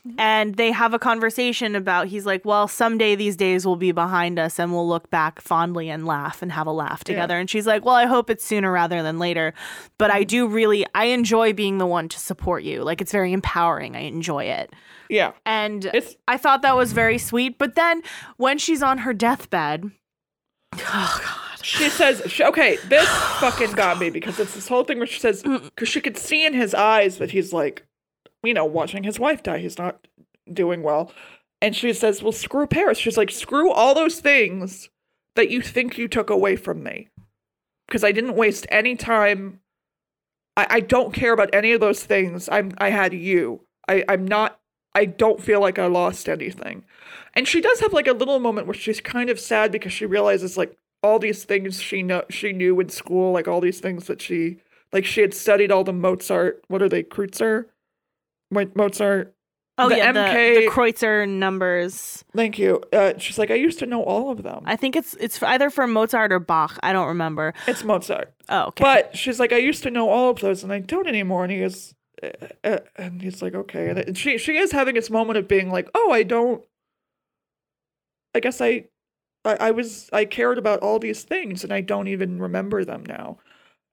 Mm-hmm. 0.08 0.20
and 0.20 0.56
they 0.56 0.72
have 0.72 0.96
a 0.96 1.00
conversation 1.00 1.76
about 1.76 2.08
he's 2.08 2.26
like, 2.26 2.44
"Well, 2.44 2.68
someday 2.68 3.16
these 3.16 3.36
days 3.36 3.68
will 3.68 3.76
be 3.76 3.92
behind 3.92 4.40
us 4.40 4.58
and 4.58 4.72
we'll 4.72 4.88
look 4.90 5.12
back 5.12 5.40
fondly 5.40 5.90
and 5.92 6.08
laugh 6.08 6.42
and 6.42 6.52
have 6.52 6.66
a 6.66 6.72
laugh 6.72 7.04
together." 7.04 7.38
And 7.38 7.48
she's 7.48 7.68
like, 7.68 7.86
"Well, 7.86 7.94
I 7.94 8.08
hope 8.08 8.32
it's 8.32 8.44
sooner 8.44 8.72
rather 8.72 9.04
than 9.04 9.20
later, 9.20 9.54
but 10.00 10.10
Mm-hmm. 10.10 10.18
I 10.18 10.24
do 10.24 10.48
really 10.48 10.86
I 10.96 11.06
enjoy 11.06 11.54
being 11.54 11.78
the 11.78 11.86
one 11.86 12.10
to 12.10 12.18
support 12.20 12.64
you. 12.64 12.82
Like 12.84 13.00
it's 13.00 13.12
very 13.12 13.32
empowering. 13.32 13.96
I 13.96 14.00
enjoy 14.00 14.46
it." 14.46 14.74
yeah. 15.08 15.34
And 15.46 15.86
It's 15.94 16.16
I 16.28 16.38
thought 16.38 16.64
that 16.64 16.76
was 16.76 16.94
very 16.94 17.20
sweet, 17.20 17.60
but 17.60 17.76
then 17.76 18.02
when 18.38 18.58
she's 18.58 18.82
on 18.82 19.00
her 19.00 19.14
deathbed, 19.14 19.92
oh 20.80 21.20
god. 21.24 21.38
She 21.64 21.90
says, 21.90 22.24
she, 22.26 22.44
okay, 22.44 22.78
this 22.88 23.08
fucking 23.40 23.74
got 23.74 24.00
me 24.00 24.10
because 24.10 24.40
it's 24.40 24.56
this 24.56 24.68
whole 24.68 24.84
thing 24.84 24.98
where 24.98 25.06
she 25.06 25.20
says, 25.20 25.44
Mm. 25.44 25.62
because 25.66 25.90
she 25.90 26.02
could 26.02 26.18
see 26.18 26.44
in 26.44 26.54
his 26.56 26.74
eyes 26.74 27.20
that 27.20 27.30
he's 27.30 27.54
like, 27.54 27.86
you 28.43 28.54
know, 28.54 28.65
watching 28.65 29.04
his 29.04 29.19
wife 29.19 29.43
die. 29.43 29.60
He's 29.60 29.77
not 29.77 30.08
doing 30.51 30.84
well. 30.84 31.12
And 31.62 31.75
she 31.75 31.93
says, 31.93 32.23
well, 32.23 32.32
screw 32.32 32.65
Paris. 32.65 32.97
She's 32.97 33.17
like, 33.17 33.30
screw 33.30 33.71
all 33.71 33.93
those 33.93 34.19
things 34.19 34.89
that 35.36 35.49
you 35.49 35.62
think 35.62 35.97
you 35.97 36.08
took 36.08 36.30
away 36.30 36.56
from 36.56 36.84
me. 36.84 37.10
Because 37.88 38.04
I 38.04 38.12
didn't 38.12 38.36
waste 38.36 38.65
any 38.69 38.95
time. 38.95 39.60
I, 40.58 40.67
I 40.69 40.80
don't 40.80 41.13
care 41.13 41.34
about 41.34 41.54
any 41.54 41.71
of 41.71 41.82
those 41.82 42.04
things. 42.04 42.49
I'm 42.51 42.71
I 42.77 42.89
had 42.89 43.13
you. 43.13 43.62
I, 43.88 44.04
I'm 44.08 44.25
not 44.25 44.60
I 44.93 45.06
don't 45.06 45.41
feel 45.41 45.62
like 45.62 45.80
I 45.80 45.86
lost 45.88 46.27
anything. 46.27 46.84
And 47.34 47.47
she 47.47 47.62
does 47.62 47.80
have 47.80 47.93
like 47.93 48.08
a 48.08 48.13
little 48.13 48.39
moment 48.39 48.67
where 48.67 48.73
she's 48.73 49.01
kind 49.01 49.30
of 49.30 49.39
sad 49.39 49.71
because 49.71 49.93
she 49.93 50.06
realizes 50.06 50.58
like 50.58 50.77
all 51.04 51.19
these 51.19 51.43
things 51.43 51.82
she 51.82 52.04
know 52.04 52.23
she 52.30 52.54
knew 52.54 52.80
in 52.80 52.89
school, 52.89 53.32
like 53.32 53.47
all 53.47 53.62
these 53.62 53.80
things 53.80 54.08
that 54.08 54.21
she 54.21 54.58
like 54.91 55.06
she 55.06 55.21
had 55.21 55.34
studied 55.34 55.71
all 55.71 55.84
the 55.84 55.93
Mozart. 55.93 56.63
What 56.67 56.82
are 56.82 56.89
they? 56.89 57.04
Kreutzer, 57.04 57.65
Mo- 58.52 58.72
Mozart. 58.76 59.34
Oh 59.78 59.90
The 59.90 59.98
yeah, 59.98 60.12
the, 60.12 60.20
MK 60.20 60.56
the 60.66 60.70
Kreutzer 60.70 61.28
numbers. 61.28 62.24
Thank 62.36 62.60
you. 62.60 62.84
Uh, 62.94 63.14
she's 63.18 63.40
like, 63.40 63.50
I 63.50 63.56
used 63.56 63.80
to 63.80 63.86
know 63.86 64.04
all 64.04 64.30
of 64.30 64.44
them. 64.44 64.62
I 64.66 64.76
think 64.76 64.96
it's 64.96 65.16
it's 65.16 65.42
either 65.42 65.70
for 65.70 65.88
Mozart 65.88 66.32
or 66.32 66.40
Bach. 66.40 66.78
I 66.84 66.94
don't 66.94 67.08
remember. 67.08 67.54
it's 67.68 67.84
Mozart. 67.84 68.34
Oh, 68.50 68.66
okay. 68.68 68.84
But 68.84 69.18
she's 69.18 69.40
like, 69.40 69.54
I 69.54 69.58
used 69.58 69.82
to 69.84 69.90
know 69.90 70.10
all 70.10 70.30
of 70.32 70.40
those, 70.42 70.64
and 70.64 70.72
I 70.74 70.80
don't 70.80 71.08
anymore. 71.08 71.44
And 71.44 71.52
he 71.52 71.60
goes, 71.62 71.96
uh, 72.22 72.30
uh, 72.64 72.78
and 72.98 73.22
he's 73.22 73.42
like, 73.42 73.56
okay. 73.56 73.90
And 73.90 74.18
she 74.18 74.38
she 74.38 74.58
is 74.58 74.72
having 74.74 74.94
this 74.96 75.10
moment 75.10 75.38
of 75.38 75.48
being 75.48 75.72
like, 75.72 75.90
oh, 75.96 76.12
I 76.12 76.24
don't. 76.24 76.64
I 78.36 78.40
guess 78.40 78.62
I, 78.62 78.86
I, 79.46 79.56
I 79.56 79.72
was 79.72 80.10
I 80.14 80.26
cared 80.26 80.58
about 80.58 80.82
all 80.82 81.00
these 81.00 81.24
things, 81.24 81.64
and 81.64 81.74
I 81.74 81.82
don't 81.82 82.08
even 82.08 82.40
remember 82.42 82.84
them 82.86 83.04
now. 83.08 83.40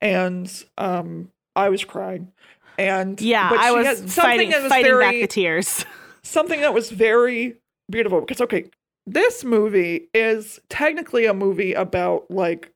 And 0.00 0.52
um, 0.76 1.30
I 1.56 1.68
was 1.70 1.84
crying. 1.84 2.32
And 2.78 3.20
yeah, 3.20 3.50
I 3.52 3.70
she 3.70 4.02
was 4.02 4.14
fighting 4.14 4.50
that 4.50 4.62
was 4.62 4.70
fighting 4.70 4.92
very, 4.92 5.04
back 5.04 5.14
the 5.14 5.26
tears. 5.26 5.84
something 6.22 6.60
that 6.60 6.72
was 6.72 6.90
very 6.90 7.56
beautiful. 7.90 8.20
Because 8.20 8.40
okay 8.40 8.70
this 9.10 9.42
movie 9.42 10.08
is 10.12 10.60
technically 10.68 11.24
a 11.24 11.32
movie 11.32 11.72
about 11.72 12.30
like 12.30 12.72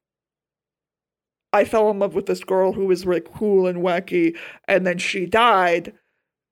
i 1.52 1.62
fell 1.62 1.90
in 1.90 1.98
love 1.98 2.14
with 2.14 2.24
this 2.24 2.42
girl 2.42 2.72
who 2.72 2.86
was 2.86 3.04
really 3.04 3.22
cool 3.34 3.66
and 3.66 3.82
wacky 3.82 4.36
and 4.66 4.86
then 4.86 4.96
she 4.96 5.26
died 5.26 5.92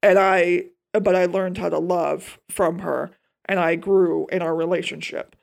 and 0.02 0.18
i 0.18 0.64
but 0.92 1.16
i 1.16 1.24
learned 1.24 1.56
how 1.56 1.70
to 1.70 1.78
love 1.78 2.38
from 2.50 2.80
her 2.80 3.10
and 3.46 3.58
i 3.58 3.74
grew 3.74 4.26
in 4.30 4.42
our 4.42 4.54
relationship. 4.54 5.34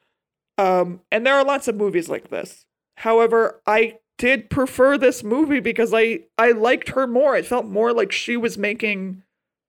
Um 0.58 1.02
and 1.12 1.26
there 1.26 1.36
are 1.36 1.44
lots 1.44 1.68
of 1.68 1.76
movies 1.76 2.10
like 2.10 2.30
this. 2.30 2.66
However 2.98 3.62
i 3.66 3.98
did 4.18 4.50
prefer 4.50 4.98
this 4.98 5.24
movie 5.24 5.60
because 5.60 5.94
i 5.94 6.20
i 6.38 6.52
liked 6.52 6.90
her 6.90 7.06
more 7.06 7.36
it 7.36 7.46
felt 7.46 7.66
more 7.68 7.94
like 7.94 8.12
she 8.12 8.36
was 8.36 8.58
making 8.58 9.22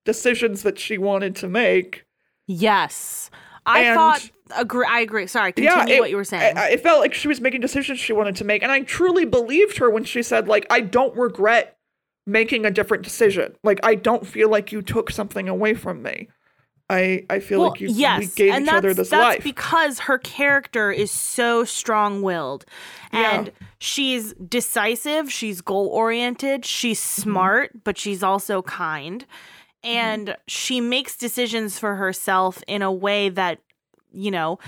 decisions 0.05 0.63
that 0.63 0.79
she 0.79 0.97
wanted 0.97 1.37
to 1.37 1.47
make. 1.49 2.07
Yes, 2.47 3.31
I 3.67 3.81
And- 3.83 3.95
thought. 3.97 4.31
Agree. 4.57 4.87
I 4.89 5.01
agree. 5.01 5.27
Sorry. 5.27 5.53
Continue 5.53 5.97
it, 5.97 6.01
what 6.01 6.09
you 6.09 6.17
were 6.17 6.25
saying. 6.25 6.57
I- 6.57 6.71
It 6.71 6.81
felt 6.83 7.01
like 7.01 7.13
she 7.13 7.29
was 7.29 7.43
making 7.43 7.61
decisions 7.61 7.99
she 7.99 8.15
wanted 8.15 8.35
to 8.37 8.45
make, 8.45 8.63
and 8.63 8.73
I 8.73 8.81
truly 8.81 9.27
believed 9.27 9.77
her 9.77 9.91
when 9.91 10.05
she 10.05 10.23
said, 10.23 10.49
"Like 10.49 10.67
I 10.71 10.81
don't 10.81 11.15
regret 11.15 11.77
making 12.27 12.65
a 12.65 12.71
different 12.71 13.05
decision. 13.05 13.55
Like 13.63 13.81
I 13.83 13.95
don't 13.95 14.27
feel 14.27 14.49
like 14.49 14.73
you 14.73 14.81
took 14.81 15.11
something 15.11 15.47
away 15.47 15.75
from 15.75 16.03
me. 16.03 16.29
I 16.90 17.24
I 17.29 17.40
feel 17.40 17.61
well, 17.61 17.70
like 17.70 17.81
you 17.81 17.88
yes, 17.90 18.20
we 18.20 18.27
gave 18.29 18.53
and 18.55 18.62
each 18.64 18.66
that's, 18.70 18.79
other 18.79 18.94
this 18.94 19.11
that's 19.11 19.37
life." 19.37 19.44
because 19.44 19.98
her 20.01 20.18
character 20.18 20.90
is 20.90 21.11
so 21.11 21.64
strong-willed, 21.64 22.64
Yeah. 23.12 23.31
and 23.40 23.53
she's 23.79 24.33
decisive. 24.35 25.31
She's 25.31 25.61
goal-oriented. 25.61 26.64
She's 26.64 26.98
Mm-hmm. 27.01 27.22
smart, 27.22 27.85
but 27.85 27.98
she's 27.98 28.22
also 28.22 28.62
kind, 28.62 29.27
and 29.85 30.37
she 30.46 30.81
makes 30.81 31.16
decisions 31.16 31.79
for 31.79 31.96
herself 31.96 32.62
in 32.66 32.81
a 32.83 32.90
way 32.92 33.29
that, 33.29 33.59
you 34.12 34.31
know, 34.31 34.59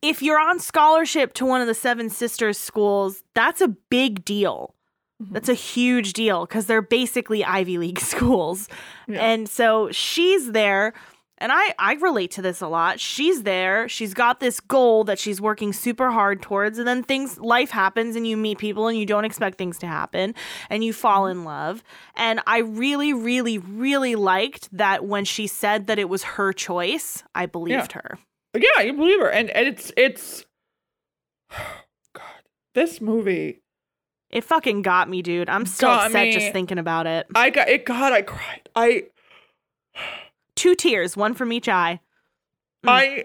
if 0.00 0.22
you're 0.22 0.40
on 0.40 0.60
scholarship 0.60 1.34
to 1.34 1.44
one 1.44 1.60
of 1.60 1.66
the 1.66 1.74
Seven 1.74 2.08
Sisters 2.08 2.56
schools, 2.56 3.24
that's 3.34 3.60
a 3.60 3.68
big 3.68 4.24
deal. 4.24 4.74
Mm-hmm. 5.22 5.34
That's 5.34 5.48
a 5.48 5.54
huge 5.54 6.12
deal 6.12 6.46
because 6.46 6.66
they're 6.66 6.80
basically 6.80 7.44
Ivy 7.44 7.76
League 7.78 7.98
schools. 8.14 8.68
Yeah. 9.08 9.18
And 9.20 9.48
so 9.48 9.90
she's 9.90 10.52
there. 10.52 10.94
And 11.40 11.52
I, 11.52 11.74
I 11.78 11.94
relate 11.94 12.32
to 12.32 12.42
this 12.42 12.60
a 12.60 12.68
lot. 12.68 12.98
She's 13.00 13.44
there. 13.44 13.88
She's 13.88 14.12
got 14.12 14.40
this 14.40 14.58
goal 14.60 15.04
that 15.04 15.18
she's 15.18 15.40
working 15.40 15.72
super 15.72 16.10
hard 16.10 16.42
towards. 16.42 16.78
And 16.78 16.86
then 16.88 17.02
things, 17.02 17.38
life 17.38 17.70
happens 17.70 18.16
and 18.16 18.26
you 18.26 18.36
meet 18.36 18.58
people 18.58 18.88
and 18.88 18.98
you 18.98 19.06
don't 19.06 19.24
expect 19.24 19.56
things 19.56 19.78
to 19.78 19.86
happen 19.86 20.34
and 20.68 20.82
you 20.84 20.92
fall 20.92 21.22
Mm-hmm. 21.24 21.38
in 21.40 21.44
love. 21.44 21.82
And 22.16 22.40
I 22.46 22.58
really, 22.58 23.12
really, 23.12 23.58
really 23.58 24.14
liked 24.16 24.68
that 24.76 25.04
when 25.04 25.24
she 25.24 25.46
said 25.46 25.86
that 25.86 25.98
it 25.98 26.08
was 26.08 26.22
her 26.24 26.52
choice, 26.52 27.22
I 27.34 27.46
believed 27.46 27.92
her. 27.92 28.18
yeah, 28.56 28.82
you 28.82 28.92
believe 28.94 29.20
her, 29.20 29.30
and, 29.30 29.48
and 29.50 29.66
it's 29.68 29.92
it's. 29.96 30.44
God, 32.14 32.22
this 32.74 33.00
movie. 33.00 33.60
It 34.30 34.44
fucking 34.44 34.82
got 34.82 35.08
me, 35.08 35.22
dude. 35.22 35.48
I'm 35.48 35.64
still 35.64 35.88
Got 35.88 36.06
upset 36.08 36.26
me. 36.26 36.32
just 36.34 36.52
thinking 36.52 36.78
about 36.78 37.06
it. 37.06 37.26
I 37.34 37.48
got 37.50 37.68
it. 37.68 37.86
God, 37.86 38.12
I 38.12 38.22
cried. 38.22 38.68
I 38.76 39.04
Two 40.58 40.74
tears, 40.74 41.16
one 41.16 41.34
from 41.34 41.52
each 41.52 41.68
eye. 41.68 42.00
Mm. 42.84 42.88
I. 42.90 43.24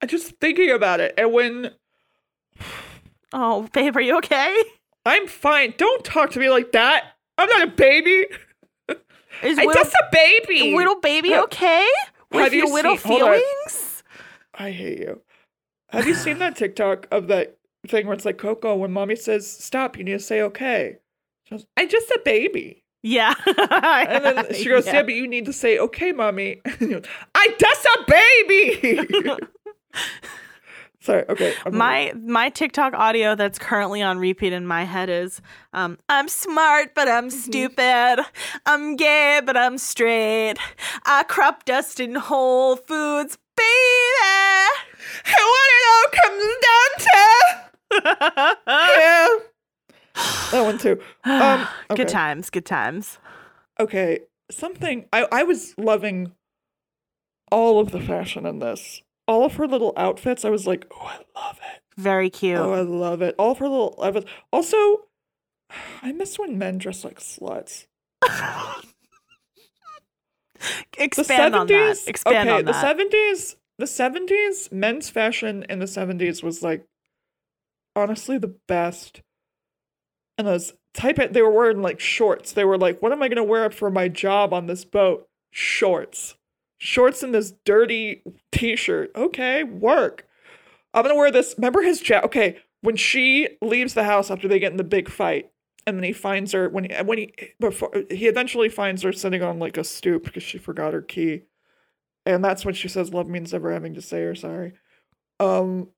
I 0.00 0.06
just 0.06 0.36
thinking 0.40 0.70
about 0.70 1.00
it, 1.00 1.14
and 1.18 1.32
when 1.32 1.72
Oh, 3.32 3.66
babe, 3.72 3.96
are 3.96 4.00
you 4.00 4.16
okay? 4.18 4.62
I'm 5.04 5.26
fine. 5.26 5.74
Don't 5.76 6.04
talk 6.04 6.30
to 6.30 6.38
me 6.38 6.48
like 6.50 6.72
that. 6.72 7.04
I'm 7.38 7.48
not 7.48 7.62
a 7.62 7.70
baby. 7.70 8.26
Is 9.42 9.58
I'm 9.58 9.72
just 9.72 9.92
a 9.92 10.04
baby. 10.12 10.74
little 10.74 11.00
baby 11.00 11.34
okay? 11.34 11.86
With 12.30 12.44
have 12.44 12.54
you 12.54 12.66
your 12.66 12.72
little 12.74 12.96
seen- 12.96 13.18
feelings? 13.18 14.02
I 14.54 14.70
hate 14.70 14.98
you. 15.00 15.20
Have 15.90 16.06
you 16.06 16.14
seen 16.24 16.38
that 16.38 16.56
TikTok 16.56 17.08
of 17.10 17.26
that 17.28 17.58
thing 17.88 18.06
where 18.06 18.14
it's 18.14 18.24
like 18.24 18.38
Coco 18.38 18.74
when 18.76 18.92
mommy 18.92 19.16
says 19.16 19.50
stop, 19.50 19.98
you 19.98 20.04
need 20.04 20.12
to 20.12 20.18
say 20.20 20.40
okay. 20.42 20.98
She 21.44 21.50
goes, 21.54 21.66
I'm 21.76 21.88
just 21.88 22.10
a 22.10 22.20
baby. 22.24 22.84
Yeah. 23.08 23.34
And 23.46 24.24
then 24.24 24.54
she 24.54 24.68
goes, 24.68 24.84
yeah, 24.86 25.02
but 25.04 25.14
you 25.14 25.28
need 25.28 25.44
to 25.46 25.52
say 25.52 25.78
okay, 25.78 26.10
mommy. 26.12 26.60
I'm 27.34 27.50
just 27.58 27.84
a 27.84 28.04
baby. 28.08 29.30
Sorry. 31.00 31.24
Okay. 31.28 31.54
I'm 31.64 31.76
My 31.76 32.12
my 32.20 32.48
TikTok 32.50 32.92
audio 32.94 33.36
that's 33.36 33.60
currently 33.60 34.02
on 34.02 34.18
repeat 34.18 34.52
in 34.52 34.66
my 34.66 34.82
head 34.82 35.08
is 35.08 35.40
um 35.72 35.98
I'm 36.08 36.26
smart 36.28 36.94
but 36.96 37.06
I'm 37.06 37.28
Mm-hmm. 37.28 37.38
stupid. 37.38 38.24
I'm 38.66 38.96
gay 38.96 39.40
but 39.46 39.56
I'm 39.56 39.78
straight. 39.78 40.56
I 41.04 41.22
crop 41.22 41.64
dust 41.64 42.00
in 42.00 42.16
Whole 42.16 42.74
Foods, 42.74 43.38
baby. 43.56 43.70
Hey, 45.24 45.44
what 45.52 45.68
it 45.76 45.84
all 45.92 46.08
comes 46.20 46.54
down 46.66 46.90
to. 47.06 48.56
yeah. 48.98 49.28
That 50.50 50.62
one 50.62 50.78
too. 50.78 51.00
Um, 51.24 51.66
okay. 51.90 52.02
Good 52.02 52.08
times, 52.08 52.50
good 52.50 52.64
times. 52.66 53.18
Okay. 53.80 54.20
Something 54.50 55.06
I 55.12 55.26
I 55.32 55.42
was 55.42 55.74
loving 55.76 56.32
all 57.50 57.80
of 57.80 57.90
the 57.90 58.00
fashion 58.00 58.46
in 58.46 58.58
this. 58.60 59.02
All 59.28 59.44
of 59.44 59.54
her 59.54 59.66
little 59.66 59.92
outfits. 59.96 60.44
I 60.44 60.50
was 60.50 60.66
like, 60.66 60.86
oh, 60.92 61.04
I 61.04 61.18
love 61.40 61.58
it. 61.74 61.82
Very 61.96 62.30
cute. 62.30 62.58
Oh, 62.58 62.72
I 62.72 62.82
love 62.82 63.22
it. 63.22 63.34
All 63.38 63.52
of 63.52 63.58
her 63.58 63.68
little 63.68 63.98
outfits. 64.02 64.30
Also, 64.52 64.76
I 66.02 66.12
miss 66.12 66.38
when 66.38 66.58
men 66.58 66.78
dress 66.78 67.04
like 67.04 67.18
sluts. 67.18 67.86
Expand 70.98 71.54
on 71.54 71.66
that. 71.66 71.98
Expand 72.06 72.48
okay, 72.48 72.58
on 72.58 72.64
the 72.64 72.72
that. 72.72 72.80
seventies, 72.80 73.56
the 73.78 73.86
seventies, 73.86 74.70
men's 74.72 75.10
fashion 75.10 75.64
in 75.68 75.80
the 75.80 75.86
seventies 75.86 76.42
was 76.42 76.62
like 76.62 76.86
honestly 77.94 78.38
the 78.38 78.54
best. 78.68 79.22
And 80.38 80.46
those 80.46 80.74
type 80.94 81.18
it, 81.18 81.32
they 81.32 81.42
were 81.42 81.50
wearing 81.50 81.82
like 81.82 82.00
shorts. 82.00 82.52
They 82.52 82.64
were 82.64 82.78
like, 82.78 83.00
"What 83.00 83.12
am 83.12 83.22
I 83.22 83.28
gonna 83.28 83.44
wear 83.44 83.70
for 83.70 83.90
my 83.90 84.08
job 84.08 84.52
on 84.52 84.66
this 84.66 84.84
boat? 84.84 85.28
Shorts, 85.50 86.36
shorts, 86.78 87.22
and 87.22 87.34
this 87.34 87.52
dirty 87.64 88.22
t-shirt. 88.52 89.12
Okay, 89.16 89.64
work. 89.64 90.26
I'm 90.92 91.02
gonna 91.02 91.14
wear 91.14 91.30
this. 91.30 91.54
Remember 91.56 91.82
his 91.82 92.00
jacket? 92.00 92.26
Okay, 92.26 92.58
when 92.80 92.96
she 92.96 93.48
leaves 93.62 93.94
the 93.94 94.04
house 94.04 94.30
after 94.30 94.48
they 94.48 94.58
get 94.58 94.72
in 94.72 94.78
the 94.78 94.84
big 94.84 95.08
fight, 95.08 95.50
and 95.86 95.96
then 95.96 96.04
he 96.04 96.12
finds 96.12 96.52
her 96.52 96.68
when 96.68 96.84
he 96.84 96.94
when 97.02 97.18
he 97.18 97.32
before 97.60 97.90
he 98.10 98.26
eventually 98.26 98.68
finds 98.68 99.02
her 99.02 99.12
sitting 99.12 99.42
on 99.42 99.58
like 99.58 99.76
a 99.76 99.84
stoop 99.84 100.24
because 100.24 100.42
she 100.42 100.58
forgot 100.58 100.92
her 100.92 101.02
key, 101.02 101.42
and 102.24 102.44
that's 102.44 102.64
when 102.64 102.74
she 102.74 102.88
says, 102.88 103.12
"Love 103.12 103.28
means 103.28 103.52
never 103.52 103.72
having 103.72 103.94
to 103.94 104.02
say 104.02 104.22
or 104.22 104.34
sorry." 104.34 104.74
Um, 105.38 105.88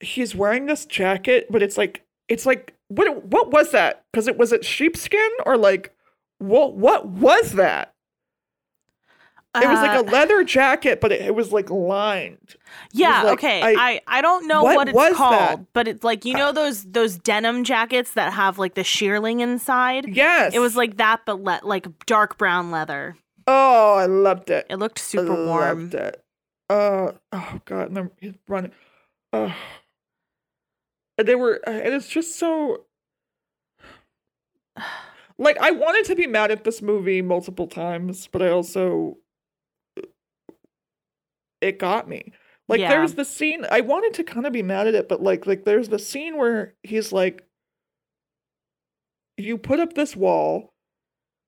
he's 0.00 0.34
wearing 0.34 0.66
this 0.66 0.86
jacket, 0.86 1.46
but 1.50 1.62
it's 1.62 1.78
like 1.78 2.04
it's 2.28 2.46
like 2.46 2.74
what 2.88 3.24
what 3.24 3.50
was 3.50 3.70
that? 3.72 4.04
Because 4.12 4.28
it 4.28 4.36
was 4.38 4.52
it 4.52 4.64
sheepskin 4.64 5.28
or 5.46 5.56
like 5.56 5.94
what 6.38 6.74
what 6.76 7.06
was 7.08 7.52
that? 7.52 7.94
It 9.54 9.66
was 9.66 9.80
like 9.80 9.98
Uh, 9.98 10.02
a 10.02 10.06
leather 10.12 10.44
jacket, 10.44 11.00
but 11.00 11.10
it, 11.10 11.22
it 11.22 11.34
was 11.34 11.52
like 11.52 11.68
lined. 11.70 12.54
Yeah, 12.92 13.22
like, 13.22 13.32
okay. 13.38 13.62
I- 13.62 13.90
I, 14.06 14.18
I 14.18 14.20
don't 14.20 14.46
know 14.46 14.62
What 14.62 14.76
what, 14.76 14.88
it's 14.88 14.94
was 14.94 15.16
called, 15.16 15.32
that? 15.60 15.72
but 15.72 15.88
it's 15.88 16.04
like 16.04 16.24
you 16.24 16.34
know 16.34 16.52
those 16.52 16.84
those 16.84 17.18
denim 17.18 17.64
jackets 17.64 18.12
that 18.12 18.34
have 18.34 18.58
like 18.58 18.74
the 18.74 18.82
shearling 18.82 19.40
inside. 19.40 20.06
Yes, 20.14 20.54
It 20.54 20.60
was 20.60 20.76
like 20.76 20.98
that, 20.98 21.22
but 21.26 21.42
le- 21.42 21.60
like 21.64 21.86
dark 22.06 22.38
brown 22.38 22.70
leather. 22.70 23.16
oh, 23.48 23.94
I 23.94 24.04
loved 24.06 24.50
it. 24.50 24.66
It 24.70 24.76
looked 24.76 24.98
super 25.00 25.34
warm. 25.46 25.62
I 25.64 25.68
loved 25.72 25.94
it. 25.94 26.24
Uh, 26.70 27.12
oh 27.32 27.60
god, 27.64 27.88
and 27.88 27.96
then 27.96 28.10
he's 28.20 28.34
running. 28.46 28.72
Oh, 29.32 29.54
and 31.18 31.26
they 31.28 31.34
were, 31.34 31.60
uh, 31.66 31.70
and 31.70 31.94
it's 31.94 32.08
just 32.08 32.36
so. 32.38 32.84
Like 35.40 35.56
I 35.58 35.70
wanted 35.70 36.04
to 36.06 36.16
be 36.16 36.26
mad 36.26 36.50
at 36.50 36.64
this 36.64 36.82
movie 36.82 37.22
multiple 37.22 37.68
times, 37.68 38.26
but 38.26 38.42
I 38.42 38.48
also 38.48 39.18
it 41.60 41.78
got 41.78 42.08
me. 42.08 42.32
Like 42.68 42.80
Yeah. 42.80 42.88
there's 42.88 43.14
the 43.14 43.24
scene 43.24 43.64
I 43.70 43.80
wanted 43.80 44.14
to 44.14 44.24
kind 44.24 44.46
of 44.46 44.52
be 44.52 44.62
mad 44.62 44.86
at 44.86 44.94
it, 44.94 45.08
but 45.08 45.22
like 45.22 45.46
like 45.46 45.64
there's 45.64 45.88
the 45.88 45.98
scene 45.98 46.36
where 46.36 46.74
he's 46.82 47.12
like 47.12 47.46
you 49.36 49.56
put 49.56 49.80
up 49.80 49.94
this 49.94 50.16
wall 50.16 50.72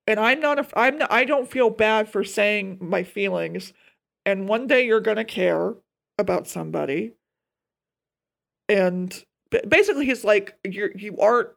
and 0.06 0.20
I'm 0.20 0.40
not 0.40 0.58
a, 0.60 0.78
I'm 0.78 0.98
not, 0.98 1.12
I 1.12 1.24
don't 1.24 1.50
feel 1.50 1.70
bad 1.70 2.08
for 2.08 2.22
saying 2.24 2.78
my 2.80 3.02
feelings 3.02 3.72
and 4.24 4.48
one 4.48 4.66
day 4.66 4.86
you're 4.86 5.00
going 5.00 5.16
to 5.16 5.24
care 5.24 5.74
about 6.18 6.46
somebody 6.46 7.14
and 8.68 9.24
basically 9.68 10.06
he's 10.06 10.24
like 10.24 10.56
you're 10.64 10.90
you 10.96 11.16
aren't 11.18 11.50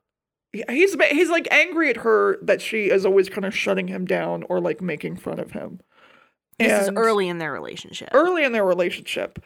he's 0.70 0.96
he's 1.10 1.30
like 1.30 1.48
angry 1.52 1.90
at 1.90 1.98
her 1.98 2.38
that 2.44 2.62
she 2.62 2.90
is 2.90 3.06
always 3.06 3.30
kind 3.30 3.46
of 3.46 3.56
shutting 3.56 3.88
him 3.88 4.06
down 4.06 4.44
or 4.50 4.60
like 4.60 4.82
making 4.82 5.18
fun 5.18 5.40
of 5.40 5.52
him. 5.52 5.80
This 6.60 6.84
is 6.84 6.94
early 6.96 7.28
in 7.28 7.40
their 7.40 7.52
relationship. 7.52 8.10
early 8.14 8.44
in 8.44 8.52
their 8.52 8.66
relationship. 8.66 9.44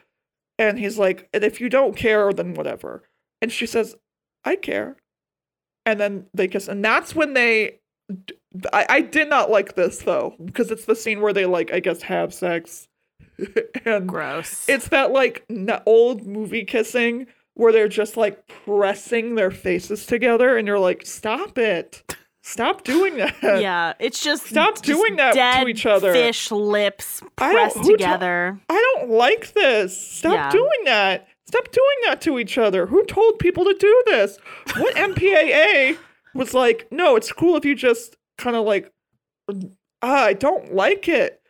And 0.58 0.78
he's 0.78 0.98
like, 0.98 1.28
and 1.32 1.44
if 1.44 1.60
you 1.60 1.68
don't 1.68 1.96
care, 1.96 2.32
then 2.32 2.54
whatever. 2.54 3.04
And 3.40 3.50
she 3.50 3.66
says, 3.66 3.96
I 4.44 4.56
care. 4.56 4.96
And 5.86 5.98
then 5.98 6.26
they 6.34 6.48
kiss. 6.48 6.68
And 6.68 6.84
that's 6.84 7.14
when 7.14 7.34
they. 7.34 7.78
I, 8.72 8.86
I 8.88 9.00
did 9.02 9.28
not 9.28 9.50
like 9.50 9.74
this 9.74 9.98
though, 9.98 10.34
because 10.44 10.70
it's 10.70 10.86
the 10.86 10.96
scene 10.96 11.20
where 11.20 11.32
they, 11.32 11.46
like, 11.46 11.72
I 11.72 11.80
guess, 11.80 12.02
have 12.02 12.34
sex. 12.34 12.88
and 13.84 14.08
Gross. 14.08 14.68
it's 14.68 14.88
that, 14.88 15.12
like, 15.12 15.44
n- 15.48 15.80
old 15.86 16.26
movie 16.26 16.64
kissing 16.64 17.26
where 17.58 17.72
they're 17.72 17.88
just, 17.88 18.16
like, 18.16 18.46
pressing 18.64 19.34
their 19.34 19.50
faces 19.50 20.06
together. 20.06 20.56
And 20.56 20.66
you're 20.66 20.78
like, 20.78 21.04
stop 21.04 21.58
it. 21.58 22.02
Stop 22.42 22.84
doing 22.84 23.16
that. 23.18 23.34
yeah, 23.42 23.92
it's 24.00 24.20
just 24.22 24.46
Stop 24.46 24.76
just 24.76 24.84
doing 24.84 25.16
that 25.16 25.34
to 25.62 25.68
each 25.68 25.84
other. 25.84 26.12
Fish 26.14 26.50
lips 26.50 27.20
I 27.36 27.52
pressed 27.52 27.76
to- 27.82 27.90
together. 27.92 28.58
I 28.70 28.94
don't 28.96 29.10
like 29.10 29.52
this. 29.52 30.00
Stop 30.00 30.32
Yeah. 30.34 30.50
doing 30.50 30.84
that. 30.86 31.26
Stop 31.46 31.70
doing 31.72 31.96
that 32.06 32.20
to 32.22 32.38
each 32.38 32.56
other. 32.56 32.86
Who 32.86 33.04
told 33.04 33.38
people 33.38 33.64
to 33.64 33.74
do 33.78 34.02
this? 34.06 34.38
What 34.78 34.94
MPAA 34.96 35.98
was 36.34 36.54
like, 36.54 36.86
no, 36.90 37.16
it's 37.16 37.32
cool 37.32 37.56
if 37.56 37.64
you 37.64 37.74
just 37.74 38.16
kind 38.38 38.54
of 38.56 38.64
like, 38.64 38.90
ah, 40.02 40.24
I 40.24 40.32
don't 40.32 40.74
like 40.74 41.08
it. 41.08 41.40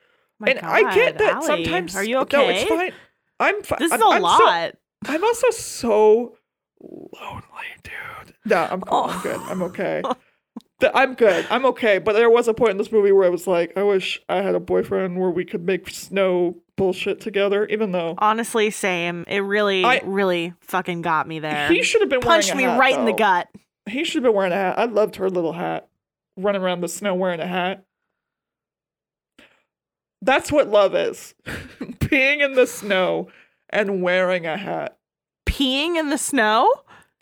My 0.41 0.49
and 0.53 0.61
I 0.61 0.95
get 0.95 1.19
that 1.19 1.35
Allie, 1.35 1.47
sometimes. 1.65 1.97
Are 1.97 2.05
you 2.05 2.15
No, 2.33 2.49
it's 2.49 2.65
fine. 2.69 2.93
I'm 3.41 3.63
fine. 3.63 3.79
This 3.81 3.93
is 3.93 4.01
a 4.01 4.05
I'm 4.05 4.19
so- 4.21 4.23
lot. 4.23 4.75
I'm 5.07 5.23
also 5.25 5.51
so 5.51 6.37
lonely, 6.81 7.67
dude. 7.83 8.35
No, 8.45 8.67
I'm 8.71 8.81
cool. 8.81 9.05
I'm 9.05 9.19
Oh. 9.19 9.23
good. 9.23 9.41
I'm 9.41 9.63
okay. 9.63 10.03
I'm 10.95 11.15
good. 11.15 11.47
I'm 11.51 11.67
okay. 11.67 11.99
But 11.99 12.13
there 12.13 12.31
was 12.31 12.47
a 12.47 12.55
point 12.55 12.73
in 12.73 12.77
this 12.79 12.93
movie 12.93 13.11
where 13.13 13.25
I 13.27 13.31
was 13.31 13.47
like, 13.47 13.73
I 13.77 13.83
wish 13.83 14.21
I 14.29 14.43
had 14.43 14.55
a 14.55 14.61
boyfriend 14.61 15.19
where 15.19 15.31
we 15.31 15.45
could 15.45 15.65
make 15.67 15.91
snow 15.91 16.57
bullshit 16.77 17.21
together, 17.21 17.67
even 17.67 17.91
though 17.91 18.15
Honestly, 18.19 18.71
same. 18.71 19.25
It 19.27 19.41
really, 19.41 19.85
I- 19.85 20.01
really 20.05 20.55
fucking 20.61 21.03
got 21.03 21.27
me 21.27 21.41
there. 21.41 21.69
he 21.69 21.83
should 21.83 22.01
have 22.01 22.11
been 22.11 22.21
Punched 22.21 22.51
wearing 22.55 22.59
me 22.59 22.65
a 22.65 22.71
hat, 22.75 22.79
right 22.81 22.99
in 22.99 23.05
the 23.07 23.13
gut. 23.13 23.49
He 23.87 24.05
should 24.05 24.23
have 24.23 24.31
been 24.31 24.37
wearing 24.37 24.53
a 24.53 24.57
hat. 24.57 24.79
I 24.79 24.85
loved 24.85 25.17
her 25.17 25.29
little 25.29 25.53
hat, 25.55 25.89
running 26.37 26.63
around 26.63 26.81
the 26.81 26.89
snow 26.89 27.15
wearing 27.15 27.41
a 27.41 27.47
hat. 27.47 27.85
That's 30.23 30.51
what 30.51 30.69
love 30.69 30.95
is. 30.95 31.35
Being 32.11 32.41
in 32.41 32.55
the 32.55 32.67
snow 32.67 33.29
and 33.71 34.03
wearing 34.03 34.47
a 34.47 34.57
hat. 34.57 34.99
Peeing 35.47 35.97
in 35.97 36.11
the 36.11 36.19
snow? 36.19 36.73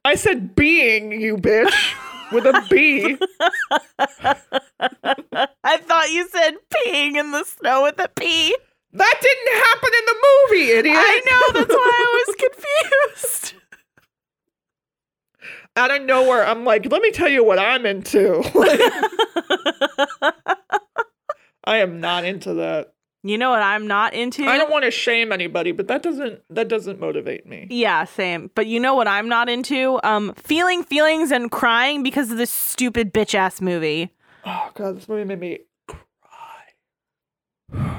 I 0.04 0.14
said 0.14 0.54
being, 0.54 1.12
you 1.20 1.37
bitch, 1.37 1.94
with 2.32 2.46
a 2.46 2.64
B. 2.70 3.18
I 5.64 5.76
thought 5.78 6.11
you 6.12 6.28
said 6.28 6.54
peeing 6.72 7.16
in 7.16 7.32
the 7.32 7.44
snow 7.44 7.82
with 7.82 7.98
a 7.98 8.09
P. 8.09 8.56
That 8.92 9.14
didn't 9.20 9.59
happen 9.64 9.90
in 9.98 10.04
the 10.06 10.16
movie, 10.26 10.70
idiot. 10.78 10.96
I 10.98 11.20
know, 11.26 11.61
that's 11.61 11.74
why 11.74 12.02
I 12.04 12.24
was 12.26 12.37
confused. 13.14 13.54
Out 15.76 15.90
of 15.90 16.02
nowhere, 16.02 16.46
I'm 16.46 16.64
like, 16.64 16.90
let 16.90 17.02
me 17.02 17.11
tell 17.11 17.28
you 17.28 17.44
what 17.44 17.59
I'm 17.59 17.85
into. 17.85 18.42
I 21.64 21.78
am 21.78 22.00
not 22.00 22.24
into 22.24 22.54
that. 22.54 22.94
You 23.22 23.38
know 23.38 23.50
what 23.50 23.62
I'm 23.62 23.87
not 23.87 24.14
into? 24.14 24.44
I 24.44 24.59
don't 24.59 24.70
want 24.70 24.85
to 24.85 24.90
shame 24.90 25.33
anybody, 25.33 25.72
but 25.72 25.88
that 25.88 26.02
doesn't 26.02 26.42
that 26.50 26.68
doesn't 26.68 27.00
motivate 27.00 27.46
me. 27.46 27.66
Yeah, 27.70 28.05
same. 28.05 28.50
But 28.55 28.66
you 28.66 28.81
know 28.81 28.94
what 28.94 29.09
I'm 29.09 29.29
not 29.29 29.48
into? 29.48 30.00
Um, 30.02 30.33
feeling 30.35 30.85
feelings 30.85 31.31
and 31.31 31.50
crying 31.50 32.02
because 32.02 32.31
of 32.31 32.38
this 32.38 32.50
stupid 32.50 33.12
bitch 33.12 33.35
ass 33.35 33.61
movie. 33.61 34.14
Oh 34.44 34.70
god, 34.74 34.96
this 34.96 35.09
movie 35.09 35.24
made 35.24 35.40
me 35.40 35.59
cry. 35.88 35.98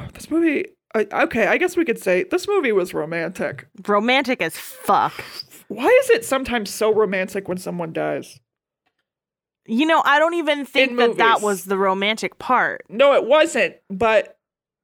this 0.14 0.32
movie 0.32 0.66
I, 0.96 1.06
okay, 1.24 1.48
I 1.48 1.58
guess 1.58 1.78
we 1.78 1.86
could 1.86 2.00
say 2.00 2.24
this 2.24 2.48
movie 2.48 2.72
was 2.72 2.94
romantic. 2.94 3.68
Romantic 3.86 4.42
as 4.42 4.58
fuck. 4.58 5.14
Why 5.68 5.88
is 6.04 6.10
it 6.10 6.26
sometimes 6.26 6.74
so 6.74 6.94
romantic 6.94 7.48
when 7.48 7.58
someone 7.58 7.94
dies? 7.94 8.40
You 9.66 9.86
know, 9.86 10.02
I 10.06 10.18
don't 10.18 10.36
even 10.36 10.66
think 10.66 10.92
In 10.92 10.98
that 10.98 11.18
that 11.18 11.42
was 11.42 11.66
the 11.66 11.78
romantic 11.78 12.40
part. 12.40 12.86
No, 12.88 13.14
it 13.14 13.26
wasn't, 13.26 13.76
but 13.90 14.37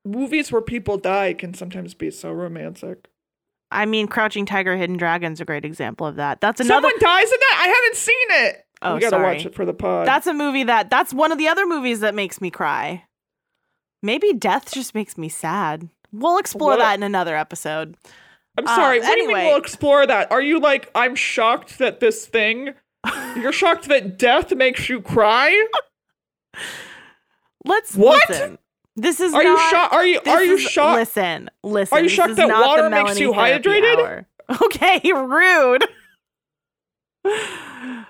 movies 0.06 0.52
where 0.52 0.62
people 0.62 0.98
die 0.98 1.34
can 1.34 1.54
sometimes 1.54 1.94
be 1.94 2.12
so 2.12 2.32
romantic. 2.32 3.08
I 3.72 3.86
mean, 3.86 4.08
Crouching 4.08 4.46
Tiger, 4.46 4.76
Hidden 4.76 4.98
Dragon's 4.98 5.42
a 5.42 5.46
great 5.46 5.66
example 5.66 6.06
of 6.06 6.16
that. 6.18 6.42
That's 6.42 6.60
another. 6.62 6.88
Someone 6.90 7.00
dies 7.00 7.32
in 7.32 7.40
that? 7.40 7.60
I 7.64 7.68
haven't 7.68 7.96
seen 7.96 8.28
it. 8.30 8.66
Oh, 8.84 8.96
we 8.96 9.00
gotta 9.02 9.12
sorry. 9.12 9.36
watch 9.38 9.46
it 9.46 9.56
for 9.56 9.66
the 9.66 9.74
pod. 9.74 10.06
That's 10.06 10.28
a 10.28 10.34
movie 10.34 10.64
that. 10.66 10.90
That's 10.90 11.14
one 11.14 11.32
of 11.32 11.38
the 11.38 11.48
other 11.48 11.66
movies 11.66 12.02
that 12.02 12.14
makes 12.14 12.40
me 12.42 12.52
cry. 12.52 13.06
Maybe 14.04 14.34
death 14.34 14.72
just 14.74 14.94
makes 14.94 15.18
me 15.18 15.30
sad. 15.30 15.90
We'll 16.12 16.38
explore 16.38 16.72
What- 16.72 16.80
that 16.80 16.96
in 16.96 17.04
another 17.04 17.36
episode. 17.38 17.96
I'm 18.58 18.68
Uh, 18.68 18.76
sorry. 18.76 19.00
what 19.00 19.06
do 19.16 19.18
you 19.22 19.24
anyway. 19.24 19.40
mean 19.40 19.48
we'll 19.48 19.58
explore 19.62 20.06
that? 20.06 20.32
Are 20.32 20.42
you 20.42 20.60
like, 20.60 20.92
I'm 20.94 21.16
shocked 21.16 21.80
that 21.80 22.00
this 22.02 22.28
thing, 22.28 22.74
you're 23.36 23.52
shocked 23.52 23.88
that 23.88 24.20
death 24.20 24.54
makes 24.54 24.90
you 24.90 25.02
cry? 25.02 25.68
Let's 27.66 27.96
What? 27.96 28.30
listen. 28.30 28.60
This 28.96 29.20
is 29.20 29.34
Are 29.34 29.42
you 29.44 29.56
not- 29.56 29.70
shocked? 29.72 29.94
Are 29.94 30.06
you 30.06 30.20
are 30.28 30.44
you 30.44 30.54
is- 30.56 30.62
shocked? 30.62 31.00
Listen, 31.00 31.50
listen. 31.64 31.98
Are 31.98 32.02
you 32.02 32.10
shocked 32.10 32.36
that 32.36 32.48
water 32.50 32.90
makes 32.90 33.20
you 33.20 33.32
hydrated? 33.34 33.98
hour. 33.98 34.26
Okay, 34.64 35.02
rude. 35.14 35.86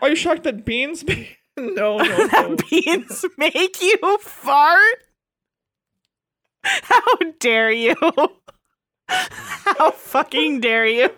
Are 0.01 0.09
you 0.09 0.15
shocked 0.15 0.43
that 0.43 0.65
beans 0.65 1.05
make 1.07 1.37
No, 1.57 1.97
no, 1.99 2.27
no. 2.33 2.55
beans 2.69 3.23
make 3.37 3.81
you 3.81 4.17
fart? 4.19 4.97
How 6.63 7.01
dare 7.39 7.71
you? 7.71 7.95
How 9.07 9.91
fucking 9.91 10.61
dare 10.61 10.87
you? 10.87 11.09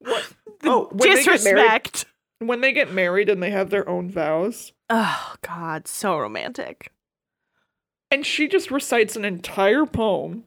What? 0.00 0.32
Oh, 0.64 0.88
when 0.92 0.98
they 1.14 1.24
get 1.24 1.42
married, 1.44 1.82
Disrespect. 1.82 2.04
when 2.38 2.60
they 2.60 2.72
get 2.72 2.92
married 2.92 3.28
and 3.28 3.42
they 3.42 3.50
have 3.50 3.70
their 3.70 3.88
own 3.88 4.10
vows, 4.10 4.72
Oh 4.90 5.34
God, 5.42 5.86
so 5.88 6.18
romantic. 6.18 6.90
and 8.10 8.26
she 8.26 8.48
just 8.48 8.70
recites 8.72 9.14
an 9.14 9.24
entire 9.24 9.86
poem 9.86 10.44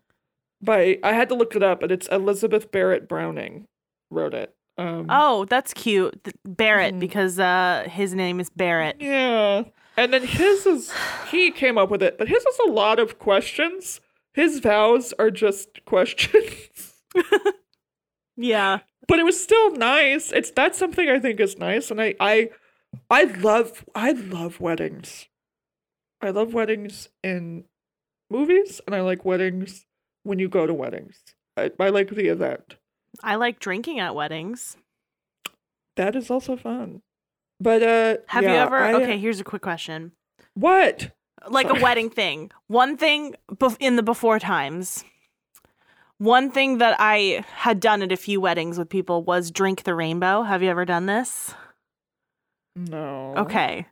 by 0.62 1.00
I 1.02 1.14
had 1.14 1.30
to 1.30 1.36
look 1.36 1.56
it 1.56 1.64
up, 1.64 1.80
but 1.80 1.92
it's 1.92 2.08
Elizabeth 2.10 2.72
Barrett 2.72 3.08
Browning 3.08 3.68
wrote 4.12 4.34
it. 4.34 4.54
Um, 4.78 5.06
Oh, 5.10 5.46
that's 5.46 5.74
cute. 5.74 6.34
Barrett, 6.44 6.96
Mhm. 6.96 7.00
because 7.00 7.40
uh 7.40 7.88
his 7.90 8.14
name 8.14 8.40
is 8.42 8.50
Barrett. 8.50 8.98
Yeah. 9.00 9.64
And 9.96 10.12
then 10.14 10.24
his 10.26 10.66
is 10.66 10.92
he 11.32 11.52
came 11.52 11.78
up 11.78 11.90
with 11.90 12.04
it, 12.04 12.18
but 12.18 12.28
his 12.28 12.44
is 12.46 12.60
a 12.68 12.72
lot 12.72 13.00
of 13.00 13.18
questions. 13.20 14.02
His 14.34 14.60
vows 14.60 15.14
are 15.20 15.32
just 15.32 15.86
questions. 15.86 16.94
Yeah. 18.36 18.80
but 19.08 19.20
it 19.20 19.24
was 19.24 19.42
still 19.42 19.72
nice. 19.76 20.32
It's 20.32 20.52
that's 20.52 20.78
something 20.78 21.08
I 21.10 21.20
think 21.20 21.40
is 21.40 21.58
nice 21.58 21.92
and 21.92 22.02
I 22.02 22.16
I 22.20 22.50
I 23.10 23.24
love 23.24 23.86
I 23.96 24.12
love 24.12 24.60
weddings. 24.60 25.28
I 26.22 26.30
love 26.30 26.54
weddings 26.54 27.10
in 27.24 27.66
movies 28.30 28.80
and 28.88 28.96
I 28.96 29.02
like 29.02 29.26
weddings 29.26 29.86
when 30.24 30.40
you 30.40 30.48
go 30.50 30.66
to 30.66 30.74
weddings. 30.74 31.22
I, 31.58 31.72
I 31.80 31.90
like 31.90 32.10
the 32.10 32.28
event. 32.30 32.78
I 33.24 33.36
like 33.36 33.60
drinking 33.60 34.00
at 34.00 34.16
weddings. 34.16 34.78
That 35.96 36.16
is 36.16 36.32
also 36.32 36.56
fun. 36.56 37.02
But 37.60 37.84
uh 37.84 38.18
Have 38.28 38.44
you 38.44 38.50
ever 38.50 38.78
I- 38.78 38.94
Okay, 38.94 39.18
here's 39.18 39.40
a 39.40 39.44
quick 39.44 39.62
question. 39.62 40.14
What? 40.56 41.12
Like 41.50 41.68
Sorry. 41.68 41.80
a 41.80 41.84
wedding 41.84 42.10
thing. 42.10 42.52
One 42.68 42.96
thing 42.98 43.36
bef- 43.52 43.78
in 43.80 43.96
the 43.98 44.04
before 44.04 44.40
times. 44.40 45.04
One 46.20 46.52
thing 46.52 46.78
that 46.78 46.96
I 47.00 47.44
had 47.54 47.80
done 47.82 48.02
at 48.02 48.12
a 48.12 48.18
few 48.18 48.40
weddings 48.40 48.78
with 48.78 48.88
people 48.90 49.24
was 49.24 49.52
drink 49.52 49.84
the 49.84 49.94
rainbow. 49.94 50.44
Have 50.44 50.64
you 50.64 50.70
ever 50.70 50.86
done 50.86 51.06
this? 51.06 51.54
No. 52.76 53.34
Okay. 53.38 53.86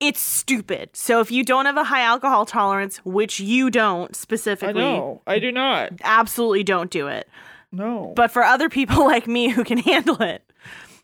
It's 0.00 0.20
stupid. 0.20 0.90
So 0.94 1.20
if 1.20 1.30
you 1.30 1.44
don't 1.44 1.66
have 1.66 1.76
a 1.76 1.84
high 1.84 2.02
alcohol 2.02 2.44
tolerance, 2.44 2.98
which 3.04 3.38
you 3.38 3.70
don't 3.70 4.10
I 4.10 4.14
specifically, 4.14 4.82
know. 4.82 5.22
I 5.26 5.38
do 5.38 5.52
not. 5.52 5.92
absolutely 6.02 6.64
don't 6.64 6.90
do 6.90 7.06
it. 7.06 7.28
No. 7.70 8.12
But 8.16 8.30
for 8.30 8.42
other 8.42 8.68
people 8.68 9.04
like 9.06 9.26
me 9.26 9.48
who 9.48 9.62
can 9.64 9.78
handle 9.78 10.20
it, 10.22 10.42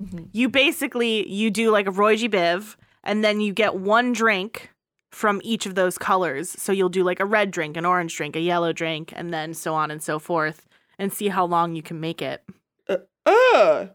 Mhm. 0.03 0.29
you 0.33 0.49
basically 0.49 1.29
you 1.29 1.51
do 1.51 1.71
like 1.73 1.87
a 1.89 1.91
Roy 1.91 2.15
G. 2.17 2.29
Biv, 2.29 2.77
and 3.03 3.25
then 3.25 3.41
you 3.41 3.53
get 3.53 3.75
one 3.75 4.13
drink 4.13 4.71
from 5.11 5.41
each 5.43 5.67
of 5.67 5.75
those 5.75 5.99
colors. 5.99 6.51
So 6.51 6.71
you'll 6.71 6.89
do 6.89 7.03
like 7.03 7.19
a 7.19 7.25
red 7.25 7.51
drink, 7.51 7.77
an 7.77 7.85
orange 7.85 8.15
drink, 8.17 8.37
a 8.37 8.41
yellow 8.41 8.73
drink, 8.73 9.13
and 9.17 9.33
then 9.35 9.55
so 9.55 9.75
on 9.75 9.91
and 9.91 10.01
so 10.01 10.19
forth, 10.21 10.67
and 11.01 11.13
see 11.13 11.29
how 11.29 11.45
long 11.47 11.75
you 11.75 11.83
can 11.83 11.99
make 12.01 12.23
it. 12.23 12.45
Uh. 12.89 13.87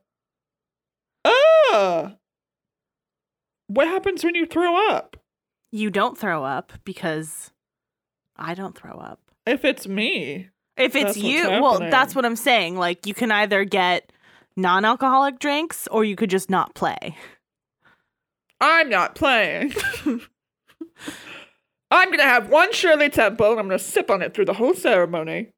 Uh. 1.71 2.09
What 3.67 3.87
happens 3.87 4.23
when 4.23 4.35
you 4.35 4.45
throw 4.45 4.89
up? 4.89 5.17
You 5.71 5.89
don't 5.89 6.17
throw 6.17 6.43
up 6.43 6.73
because 6.83 7.51
I 8.35 8.53
don't 8.53 8.77
throw 8.77 8.93
up. 8.93 9.19
If 9.45 9.65
it's 9.65 9.87
me. 9.87 10.49
If 10.77 10.95
it's 10.95 11.17
you, 11.17 11.47
well, 11.49 11.79
that's 11.79 12.15
what 12.15 12.25
I'm 12.25 12.35
saying. 12.35 12.77
Like 12.77 13.05
you 13.05 13.13
can 13.13 13.31
either 13.31 13.63
get 13.63 14.11
non-alcoholic 14.55 15.39
drinks 15.39 15.87
or 15.87 16.03
you 16.03 16.15
could 16.15 16.29
just 16.29 16.49
not 16.49 16.73
play. 16.75 17.15
I'm 18.59 18.89
not 18.89 19.15
playing. 19.15 19.73
I'm 21.91 22.09
gonna 22.09 22.23
have 22.23 22.49
one 22.49 22.73
Shirley 22.73 23.09
Temple 23.09 23.51
and 23.51 23.59
I'm 23.59 23.67
gonna 23.67 23.77
sip 23.79 24.09
on 24.09 24.21
it 24.21 24.33
through 24.33 24.45
the 24.45 24.53
whole 24.53 24.73
ceremony. 24.73 25.49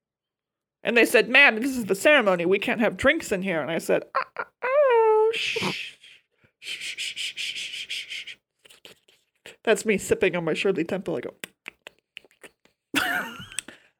And 0.83 0.97
they 0.97 1.05
said, 1.05 1.29
"Ma'am, 1.29 1.59
this 1.61 1.77
is 1.77 1.85
the 1.85 1.95
ceremony. 1.95 2.45
We 2.45 2.59
can't 2.59 2.81
have 2.81 2.97
drinks 2.97 3.31
in 3.31 3.41
here." 3.41 3.61
And 3.61 3.71
I 3.71 3.77
said, 3.77 4.03
"Ah, 4.15 4.27
ah, 4.37 4.45
"Oh, 4.63 5.31
shh, 5.33 5.57
shh, 6.59 6.97
shh, 6.97 6.97
shh." 6.97 7.54
That's 9.65 9.85
me 9.85 9.97
sipping 9.97 10.35
on 10.35 10.45
my 10.45 10.53
Shirley 10.53 10.85
Temple. 10.85 11.17
I 11.17 11.21
go. 11.21 11.33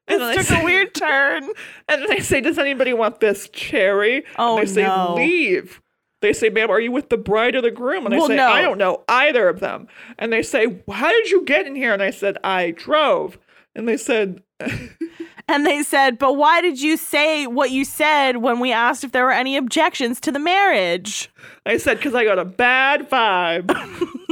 And 0.08 0.22
I 0.22 0.36
This 0.36 0.48
took 0.48 0.60
a 0.60 0.64
weird 0.64 0.94
turn. 0.94 1.42
And 1.88 2.02
then 2.02 2.12
I 2.12 2.20
say, 2.20 2.40
"Does 2.40 2.58
anybody 2.58 2.92
want 2.92 3.18
this 3.18 3.48
cherry?" 3.48 4.24
Oh, 4.38 4.56
and 4.56 4.66
they 4.68 4.72
say, 4.72 4.82
no. 4.84 5.14
"Leave." 5.16 5.82
They 6.22 6.32
say, 6.32 6.48
"Ma'am, 6.48 6.70
are 6.70 6.78
you 6.80 6.92
with 6.92 7.08
the 7.08 7.16
bride 7.16 7.56
or 7.56 7.60
the 7.60 7.72
groom?" 7.72 8.06
And 8.06 8.14
I 8.14 8.18
Well, 8.18 8.28
say, 8.28 8.36
no. 8.36 8.46
"I 8.46 8.62
don't 8.62 8.78
know 8.78 9.02
either 9.08 9.48
of 9.48 9.58
them." 9.58 9.88
And 10.16 10.32
they 10.32 10.42
say, 10.44 10.80
"How 10.90 11.10
did 11.10 11.30
you 11.30 11.44
get 11.44 11.66
in 11.66 11.74
here?" 11.74 11.92
And 11.92 12.02
I 12.02 12.10
said, 12.10 12.38
"I 12.44 12.70
drove." 12.70 13.36
And 13.74 13.88
they 13.88 13.96
said, 13.96 14.42
And 15.48 15.66
they 15.66 15.82
said, 15.82 16.18
but 16.18 16.34
why 16.34 16.60
did 16.60 16.80
you 16.80 16.96
say 16.96 17.46
what 17.46 17.70
you 17.70 17.84
said 17.84 18.38
when 18.38 18.58
we 18.58 18.72
asked 18.72 19.04
if 19.04 19.12
there 19.12 19.24
were 19.24 19.32
any 19.32 19.56
objections 19.56 20.18
to 20.20 20.32
the 20.32 20.38
marriage? 20.38 21.30
"I 21.66 21.78
said 21.78 21.96
because 21.98 22.14
I 22.14 22.24
got 22.24 22.38
a 22.38 22.44
bad 22.44 23.10
vibe." 23.10 23.74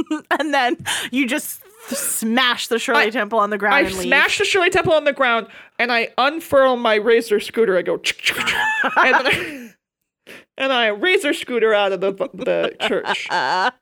and 0.39 0.53
then 0.53 0.77
you 1.11 1.27
just 1.27 1.61
smash 1.87 2.67
the 2.67 2.79
Shirley 2.79 3.03
I- 3.03 3.09
Temple 3.09 3.39
on 3.39 3.49
the 3.49 3.57
ground 3.57 3.75
I 3.75 3.81
and 3.81 3.95
leave. 3.97 4.09
the 4.37 4.45
Shirley 4.45 4.69
Temple 4.69 4.93
on 4.93 5.03
the 5.03 5.13
ground, 5.13 5.47
and 5.79 5.91
I 5.91 6.09
unfurl 6.17 6.77
my 6.77 6.95
razor 6.95 7.39
scooter. 7.39 7.77
I 7.77 7.81
go, 7.81 7.95
and 7.95 9.15
I, 9.15 9.71
and 10.57 10.73
I 10.73 10.87
razor 10.87 11.33
scooter 11.33 11.73
out 11.73 11.91
of 11.91 12.01
the 12.01 12.11
the 12.33 12.75
church. 12.87 13.27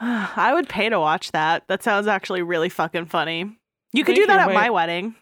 I 0.00 0.52
would 0.54 0.68
pay 0.68 0.88
to 0.88 1.00
watch 1.00 1.32
that. 1.32 1.66
That 1.68 1.82
sounds 1.82 2.06
actually 2.06 2.42
really 2.42 2.68
fucking 2.68 3.06
funny. 3.06 3.56
You 3.92 4.04
could 4.04 4.14
Thank 4.14 4.26
do 4.28 4.32
that 4.32 4.40
at 4.40 4.48
wait. 4.48 4.54
my 4.54 4.70
wedding. 4.70 5.14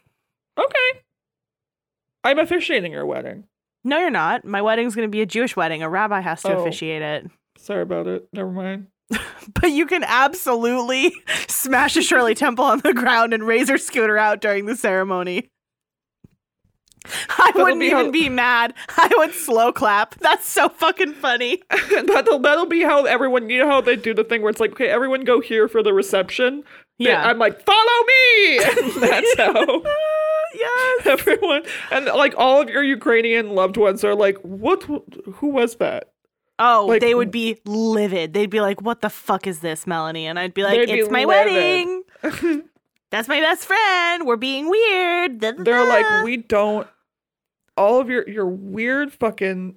Okay, 0.57 1.01
I'm 2.23 2.39
officiating 2.39 2.91
your 2.91 3.05
wedding. 3.05 3.45
No, 3.83 3.99
you're 3.99 4.09
not. 4.09 4.43
My 4.43 4.61
wedding's 4.61 4.95
going 4.95 5.07
to 5.07 5.11
be 5.11 5.21
a 5.21 5.25
Jewish 5.25 5.55
wedding. 5.55 5.81
A 5.81 5.89
rabbi 5.89 6.19
has 6.19 6.41
to 6.43 6.53
Oh. 6.55 6.61
officiate 6.61 7.01
it. 7.01 7.29
Sorry 7.57 7.81
about 7.81 8.07
it. 8.07 8.27
Never 8.33 8.51
mind. 8.51 8.87
But 9.59 9.71
you 9.71 9.85
can 9.85 10.03
absolutely 10.03 11.13
smash 11.47 11.95
a 11.95 12.01
Shirley 12.01 12.35
Temple 12.35 12.65
on 12.65 12.79
the 12.79 12.93
ground 12.93 13.33
and 13.33 13.47
razor 13.47 13.77
scooter 13.77 14.17
out 14.17 14.41
during 14.41 14.65
the 14.65 14.75
ceremony. 14.75 15.49
I 17.29 17.51
That'll 17.53 17.63
wouldn't 17.63 17.79
be 17.79 17.85
even 17.87 18.05
how- 18.07 18.11
be 18.11 18.27
mad. 18.29 18.73
I 18.97 19.09
would 19.17 19.33
slow 19.33 19.71
clap. 19.71 20.15
That's 20.15 20.45
so 20.45 20.67
fucking 20.67 21.13
funny. 21.13 21.61
that'll 22.05 22.39
that'll 22.39 22.65
be 22.65 22.81
how 22.83 23.05
everyone 23.05 23.49
you 23.49 23.59
know 23.63 23.69
how 23.69 23.79
they 23.81 23.95
do 23.95 24.13
the 24.13 24.25
thing 24.25 24.41
where 24.41 24.49
it's 24.49 24.59
like 24.59 24.71
okay 24.71 24.89
everyone 24.89 25.21
go 25.23 25.39
here 25.39 25.67
for 25.69 25.81
the 25.81 25.93
reception 25.93 26.63
Yeah. 26.97 27.23
i'm 27.27 27.37
like 27.39 27.63
follow 27.65 28.03
me 28.07 28.57
and 28.57 29.01
that's 29.01 29.37
how 29.37 29.81
yes. 30.53 31.05
everyone 31.05 31.63
and 31.91 32.05
like 32.07 32.33
all 32.37 32.61
of 32.61 32.69
your 32.69 32.83
ukrainian 32.83 33.51
loved 33.51 33.77
ones 33.77 34.03
are 34.03 34.15
like 34.15 34.37
what 34.39 34.83
who 34.83 35.47
was 35.47 35.75
that 35.77 36.09
Oh, 36.59 36.85
Like- 36.87 37.01
they 37.01 37.13
would 37.15 37.31
be 37.31 37.59
livid. 37.65 38.33
They'd 38.33 38.49
be 38.49 38.61
like, 38.61 38.81
"What 38.81 39.01
the 39.01 39.09
fuck 39.09 39.45
is 39.47 39.59
this, 39.59 39.85
Melanie?" 39.85 40.25
And 40.25 40.39
I'd 40.39 40.53
be 40.53 40.63
like, 40.63 40.77
They'd 40.79 40.85
be 40.87 40.99
"It's 40.99 41.11
my 41.11 41.23
livid. 41.25 41.53
wedding. 42.23 42.63
That's 43.11 43.27
my 43.27 43.39
best 43.39 43.65
friend. 43.65 44.25
We're 44.25 44.35
being 44.37 44.69
weird." 44.69 45.39
Da, 45.39 45.51
da, 45.51 45.63
they're 45.63 45.85
da." 45.85 45.89
like 45.89 46.23
we 46.23 46.37
don't 46.37 46.87
all 47.77 47.99
of 48.01 48.09
your 48.09 48.27
your 48.27 48.47
weird 48.47 49.13
fucking 49.13 49.75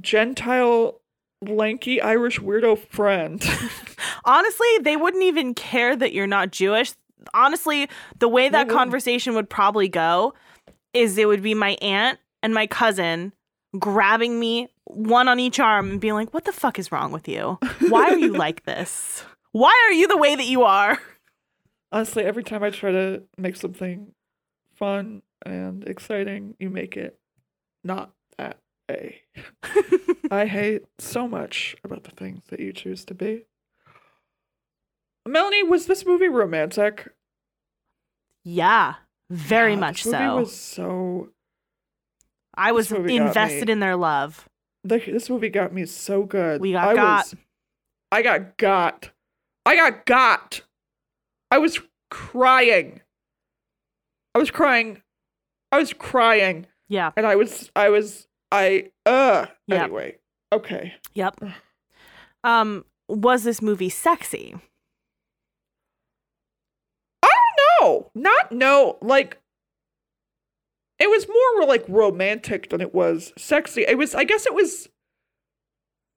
gentile 0.00 1.00
lanky 1.42 2.00
irish 2.00 2.40
weirdo 2.40 2.76
friend 2.76 3.44
Honestly, 4.24 4.66
they 4.82 4.96
wouldn't 4.96 5.22
even 5.22 5.54
care 5.54 5.96
that 5.96 6.12
you're 6.12 6.26
not 6.26 6.50
Jewish. 6.50 6.92
Honestly, 7.32 7.88
the 8.18 8.28
way 8.28 8.48
that 8.50 8.68
conversation 8.68 9.34
would 9.34 9.48
probably 9.48 9.88
go 9.88 10.34
is 10.92 11.16
it 11.16 11.26
would 11.26 11.42
be 11.42 11.54
my 11.54 11.78
aunt 11.80 12.18
and 12.42 12.52
my 12.52 12.66
cousin 12.66 13.32
grabbing 13.78 14.38
me 14.38 14.68
one 14.88 15.28
on 15.28 15.38
each 15.38 15.60
arm 15.60 15.90
and 15.90 16.00
being 16.00 16.14
like, 16.14 16.34
"What 16.34 16.44
the 16.44 16.52
fuck 16.52 16.78
is 16.78 16.90
wrong 16.90 17.12
with 17.12 17.28
you? 17.28 17.58
Why 17.88 18.10
are 18.10 18.18
you 18.18 18.32
like 18.32 18.64
this? 18.64 19.24
Why 19.52 19.74
are 19.88 19.92
you 19.92 20.08
the 20.08 20.16
way 20.16 20.34
that 20.34 20.46
you 20.46 20.62
are?" 20.62 20.98
honestly 21.90 22.22
every 22.22 22.44
time 22.44 22.62
i 22.62 22.68
try 22.68 22.92
to 22.92 23.22
make 23.38 23.56
something 23.56 24.12
fun 24.74 25.22
and 25.46 25.88
exciting 25.88 26.54
you 26.58 26.68
make 26.68 26.98
it 26.98 27.18
not 27.82 28.10
that 28.36 28.58
way 28.90 29.22
I 30.30 30.46
hate 30.46 30.82
so 30.98 31.26
much 31.26 31.76
about 31.84 32.04
the 32.04 32.10
things 32.10 32.42
that 32.48 32.60
you 32.60 32.72
choose 32.72 33.04
to 33.06 33.14
be. 33.14 33.44
Melanie, 35.26 35.62
was 35.62 35.86
this 35.86 36.04
movie 36.04 36.28
romantic? 36.28 37.08
Yeah. 38.44 38.94
Very 39.30 39.74
God, 39.74 39.80
much 39.80 40.04
so. 40.04 40.36
Was 40.36 40.54
so 40.54 41.28
I 42.54 42.72
was 42.72 42.88
this 42.88 42.98
movie 42.98 43.18
got 43.18 43.28
invested 43.28 43.68
in 43.68 43.80
their 43.80 43.96
love. 43.96 44.48
The, 44.84 44.98
this 44.98 45.28
movie 45.30 45.48
got 45.48 45.72
me 45.72 45.84
so 45.86 46.22
good. 46.24 46.60
We 46.60 46.72
got 46.72 46.88
I 46.88 46.94
got. 46.94 47.16
Was, 47.18 47.34
I 48.12 48.22
got 48.22 48.56
got. 48.56 49.10
I 49.66 49.76
got 49.76 50.06
got. 50.06 50.60
I 51.50 51.58
was 51.58 51.80
crying. 52.10 53.00
I 54.34 54.38
was 54.38 54.50
crying. 54.50 55.02
I 55.72 55.78
was 55.78 55.92
crying, 55.92 56.66
Yeah. 56.88 57.12
and 57.16 57.26
I 57.26 57.36
was 57.36 57.70
I 57.76 57.90
was 57.90 58.26
I 58.50 58.90
uh 59.04 59.46
Yep. 59.66 59.82
anyway. 59.82 60.16
Okay. 60.52 60.94
Yep. 61.14 61.42
Um, 62.44 62.84
was 63.08 63.44
this 63.44 63.60
movie 63.60 63.90
sexy? 63.90 64.54
I 67.22 67.28
don't 67.28 67.82
know. 67.82 68.10
Not 68.14 68.52
no. 68.52 68.96
Like 69.02 69.38
it 70.98 71.08
was 71.10 71.26
more 71.28 71.66
like 71.68 71.84
romantic 71.88 72.70
than 72.70 72.80
it 72.80 72.94
was 72.94 73.32
sexy. 73.36 73.82
It 73.86 73.98
was. 73.98 74.14
I 74.14 74.24
guess 74.24 74.46
it 74.46 74.54
was 74.54 74.88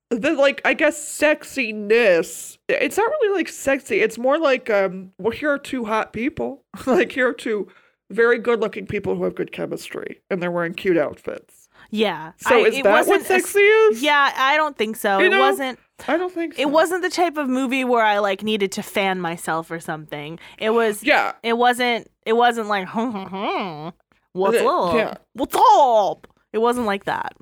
the 0.10 0.34
like. 0.34 0.62
I 0.66 0.74
guess 0.74 0.98
sexiness. 0.98 2.58
It's 2.68 2.98
not 2.98 3.10
really 3.10 3.38
like 3.38 3.50
sexy. 3.50 4.00
It's 4.02 4.18
more 4.18 4.38
like 4.38 4.70
um. 4.70 5.12
Well, 5.18 5.32
here 5.32 5.52
are 5.52 5.58
two 5.60 5.86
hot 5.86 6.14
people. 6.14 6.64
like 6.86 7.12
here 7.12 7.28
are 7.30 7.34
two 7.34 7.68
very 8.10 8.40
good-looking 8.40 8.88
people 8.88 9.16
who 9.16 9.24
have 9.24 9.36
good 9.36 9.52
chemistry, 9.54 10.20
and 10.30 10.42
they're 10.44 10.52
wearing 10.52 10.74
cute 10.74 10.98
outfits. 10.98 11.70
Yeah. 11.92 12.34
So 12.38 12.56
I- 12.56 12.68
is 12.68 12.78
it 12.78 12.84
that 12.84 12.92
what 12.92 13.08
wasn't 13.08 13.30
a 13.30 13.34
s- 13.36 13.44
sexy 13.44 13.60
is? 13.60 14.04
Yeah, 14.04 14.34
I 14.36 14.58
don't 14.58 14.78
think 14.78 14.96
so. 14.98 15.20
You 15.20 15.28
it 15.28 15.30
know, 15.30 15.40
wasn't. 15.40 15.80
I 16.08 16.18
don't 16.18 16.34
think 16.34 16.56
so. 16.56 16.62
It 16.62 16.72
wasn't 16.72 17.04
the 17.04 17.10
type 17.10 17.38
of 17.38 17.48
movie 17.48 17.84
where 17.86 18.04
I 18.04 18.18
like 18.20 18.42
needed 18.44 18.72
to 18.74 18.82
fan 18.84 19.22
myself 19.22 19.70
or 19.72 19.80
something. 19.80 20.40
It 20.58 20.72
was. 20.72 21.04
Yeah. 21.04 21.34
It 21.44 21.54
wasn't. 21.58 22.10
It 22.26 22.34
wasn't 22.34 22.68
like. 22.68 22.88
"Hmm, 22.90 23.10
hmm, 23.12 23.26
hmm. 23.28 23.90
What's 24.34 24.58
up? 24.58 24.96
yeah. 24.96 25.16
What's 25.34 25.56
up? 25.56 26.28
It 26.54 26.60
wasn't 26.60 26.86
like 26.86 27.06
that. 27.06 27.34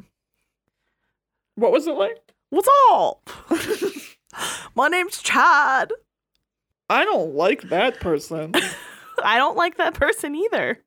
What 1.56 1.72
was 1.72 1.88
it 1.88 1.92
like? 1.94 2.18
What's 2.50 2.70
up? 2.92 3.30
My 4.76 4.88
name's 4.88 5.22
Chad. 5.22 5.92
I 6.90 7.04
don't 7.06 7.36
like 7.36 7.64
that 7.70 8.00
person. 8.00 8.54
I 9.24 9.38
don't 9.38 9.58
like 9.58 9.78
that 9.78 9.94
person 9.94 10.34
either. 10.36 10.80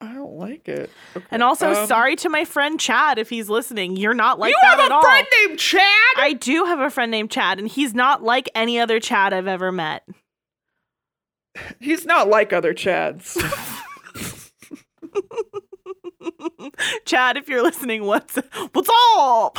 I 0.00 0.12
don't 0.12 0.34
like 0.34 0.68
it. 0.68 0.90
Okay, 1.16 1.26
And 1.32 1.42
also, 1.42 1.72
um, 1.74 1.86
sorry 1.88 2.14
to 2.16 2.28
my 2.28 2.44
friend 2.44 2.78
Chad 2.78 3.18
if 3.18 3.28
he's 3.28 3.48
listening. 3.48 3.96
You're 3.96 4.14
not 4.14 4.38
like 4.38 4.50
you 4.50 4.56
that 4.62 4.78
have 4.78 4.80
at 4.80 4.90
a 4.92 4.94
all. 4.94 5.02
friend 5.02 5.26
named 5.46 5.58
Chad. 5.58 5.82
I 6.16 6.34
do 6.34 6.66
have 6.66 6.78
a 6.78 6.90
friend 6.90 7.10
named 7.10 7.32
Chad, 7.32 7.58
and 7.58 7.66
he's 7.66 7.94
not 7.94 8.22
like 8.22 8.48
any 8.54 8.78
other 8.78 9.00
Chad 9.00 9.32
I've 9.32 9.48
ever 9.48 9.72
met. 9.72 10.06
He's 11.80 12.04
not 12.06 12.28
like 12.28 12.52
other 12.52 12.72
Chads. 12.74 13.34
Chad, 17.04 17.36
if 17.36 17.48
you're 17.48 17.62
listening, 17.62 18.04
what's 18.04 18.36
what's 18.72 18.90
up? 19.16 19.58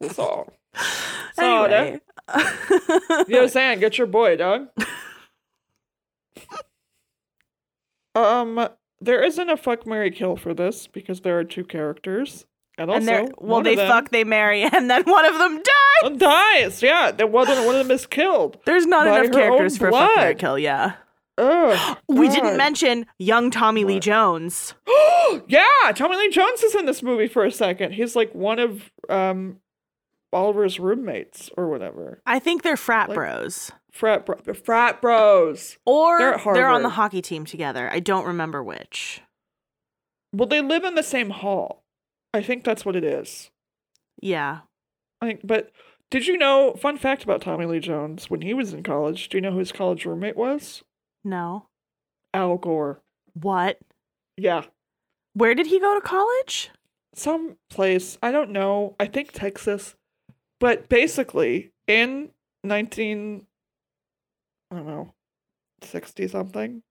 That's 0.00 0.18
all. 0.18 0.52
So, 1.34 1.64
Anyway. 1.64 2.00
You 3.28 3.40
know, 3.40 3.46
saying, 3.46 3.80
get 3.80 3.98
your 3.98 4.06
boy, 4.06 4.36
dog. 4.36 4.68
um, 8.14 8.68
there 9.00 9.22
isn't 9.22 9.48
a 9.48 9.56
fuck 9.56 9.86
Mary 9.86 10.10
kill 10.10 10.36
for 10.36 10.54
this 10.54 10.86
because 10.86 11.20
there 11.20 11.38
are 11.38 11.44
two 11.44 11.64
characters, 11.64 12.46
and 12.78 12.90
also 12.90 12.98
and 12.98 13.08
they're 13.08 13.28
well, 13.38 13.62
they 13.62 13.74
them 13.76 13.88
fuck, 13.88 14.10
they 14.10 14.24
marry, 14.24 14.62
and 14.72 14.90
then 14.90 15.02
one 15.04 15.24
of 15.24 15.38
them 15.38 15.62
dies. 16.02 16.18
dies. 16.18 16.82
Yeah, 16.82 17.12
the 17.12 17.26
one 17.26 17.48
one 17.48 17.74
of 17.76 17.86
them 17.86 17.90
is 17.90 18.06
killed. 18.06 18.58
There's 18.66 18.86
not 18.86 19.06
enough 19.06 19.32
characters 19.32 19.76
for 19.78 19.88
a 19.88 19.92
fuck, 19.92 20.16
marry, 20.16 20.34
kill. 20.34 20.58
Yeah, 20.58 20.94
Ugh, 21.38 21.98
we 22.08 22.28
didn't 22.28 22.56
mention 22.56 23.06
young 23.18 23.50
Tommy 23.50 23.84
Lee 23.84 23.94
What? 23.94 24.02
Jones. 24.02 24.74
yeah, 25.48 25.92
Tommy 25.94 26.16
Lee 26.16 26.30
Jones 26.30 26.62
is 26.62 26.74
in 26.74 26.86
this 26.86 27.02
movie 27.02 27.28
for 27.28 27.44
a 27.44 27.50
second. 27.52 27.92
He's 27.92 28.16
like 28.16 28.34
one 28.34 28.58
of 28.58 28.90
um 29.08 29.58
Oliver's 30.32 30.78
roommates 30.80 31.50
or 31.56 31.68
whatever. 31.68 32.20
I 32.26 32.38
think 32.38 32.62
they're 32.62 32.76
frat 32.76 33.08
Like- 33.10 33.16
bros, 33.16 33.70
Frat 33.92 34.26
bro- 34.26 34.54
frat 34.54 35.00
bros. 35.00 35.78
or 35.86 36.18
They're 36.18 36.34
at 36.34 36.44
they're 36.54 36.68
on 36.68 36.82
the 36.82 36.90
hockey 36.90 37.22
team 37.22 37.44
together. 37.44 37.88
I 37.90 38.00
don't 38.00 38.26
remember 38.26 38.62
which. 38.62 39.22
Well, 40.34 40.48
they 40.48 40.60
live 40.60 40.84
in 40.84 40.94
the 40.96 41.02
same 41.02 41.30
hall. 41.30 41.84
I 42.34 42.42
think 42.42 42.62
that's 42.64 42.84
what 42.84 42.96
it 42.96 43.04
is. 43.04 43.50
Yeah, 44.20 44.60
I 45.22 45.26
think, 45.28 45.40
but 45.44 45.70
did 46.10 46.26
you 46.26 46.36
know? 46.36 46.74
Fun 46.74 46.98
fact 46.98 47.24
about 47.24 47.40
Tommy 47.40 47.64
Lee 47.64 47.80
Jones: 47.80 48.28
when 48.28 48.42
he 48.42 48.52
was 48.52 48.72
in 48.74 48.82
college, 48.82 49.28
do 49.30 49.38
you 49.38 49.40
know 49.42 49.52
who 49.52 49.58
his 49.58 49.72
college 49.72 50.04
roommate 50.04 50.36
was? 50.36 50.82
No, 51.26 51.66
Al 52.32 52.56
Gore. 52.56 53.02
what? 53.34 53.78
Yeah, 54.38 54.64
Where 55.34 55.54
did 55.54 55.66
he 55.66 55.78
go 55.80 55.94
to 55.94 56.00
college? 56.00 56.70
some 57.14 57.56
place 57.70 58.18
I 58.22 58.30
don't 58.30 58.50
know. 58.50 58.94
I 59.00 59.06
think 59.06 59.32
Texas, 59.32 59.94
but 60.60 60.88
basically 60.90 61.72
in 61.86 62.30
nineteen, 62.62 63.46
I 64.70 64.76
don't 64.76 64.86
know, 64.86 65.14
sixty 65.82 66.28
something. 66.28 66.82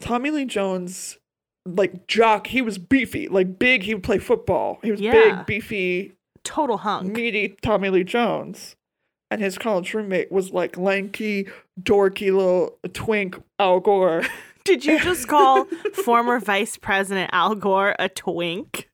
Tommy 0.00 0.30
Lee 0.30 0.44
Jones, 0.44 1.18
like 1.66 2.06
jock, 2.06 2.46
he 2.48 2.62
was 2.62 2.78
beefy, 2.78 3.28
like 3.28 3.58
big. 3.58 3.82
He 3.82 3.94
would 3.94 4.02
play 4.04 4.18
football. 4.18 4.78
He 4.82 4.90
was 4.90 5.00
Yeah. 5.00 5.12
big, 5.12 5.46
beefy, 5.46 6.12
Total 6.44 6.76
hunk. 6.76 7.12
meaty 7.14 7.56
Tommy 7.62 7.90
Lee 7.90 8.04
Jones. 8.04 8.76
And 9.30 9.40
his 9.40 9.58
college 9.58 9.94
roommate 9.94 10.32
was 10.32 10.50
like 10.50 10.76
lanky, 10.76 11.48
dorky 11.80 12.32
little 12.34 12.78
twink 12.92 13.40
Al 13.58 13.80
Gore. 13.80 14.24
Did 14.64 14.84
you 14.84 15.00
just 15.00 15.28
call 15.28 15.66
former 16.04 16.38
Vice 16.38 16.76
President 16.76 17.30
Al 17.32 17.54
Gore 17.54 17.94
a 17.98 18.08
twink? 18.08 18.88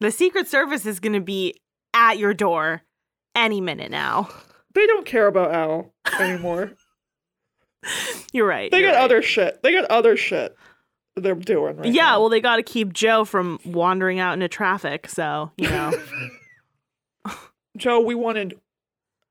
The 0.00 0.10
Secret 0.10 0.48
Service 0.48 0.86
is 0.86 1.00
going 1.00 1.12
to 1.12 1.20
be 1.20 1.54
at 1.94 2.18
your 2.18 2.34
door 2.34 2.82
any 3.34 3.60
minute 3.60 3.90
now. 3.90 4.28
They 4.74 4.86
don't 4.86 5.06
care 5.06 5.26
about 5.26 5.52
Al 5.52 5.92
anymore. 6.20 6.72
You're 8.32 8.46
right. 8.46 8.70
they 8.70 8.80
you're 8.80 8.90
got 8.90 8.96
right. 8.96 9.04
other 9.04 9.22
shit. 9.22 9.62
They 9.62 9.72
got 9.72 9.84
other 9.90 10.16
shit 10.16 10.56
they're 11.22 11.34
doing 11.34 11.76
right 11.76 11.92
yeah, 11.92 12.10
now. 12.10 12.20
well, 12.20 12.28
they 12.28 12.40
got 12.40 12.56
to 12.56 12.62
keep 12.62 12.92
Joe 12.92 13.24
from 13.24 13.58
wandering 13.64 14.18
out 14.18 14.34
into 14.34 14.48
traffic. 14.48 15.08
So, 15.08 15.50
you 15.56 15.68
know. 15.68 15.92
Joe, 17.78 18.00
we 18.00 18.14
wanted. 18.14 18.58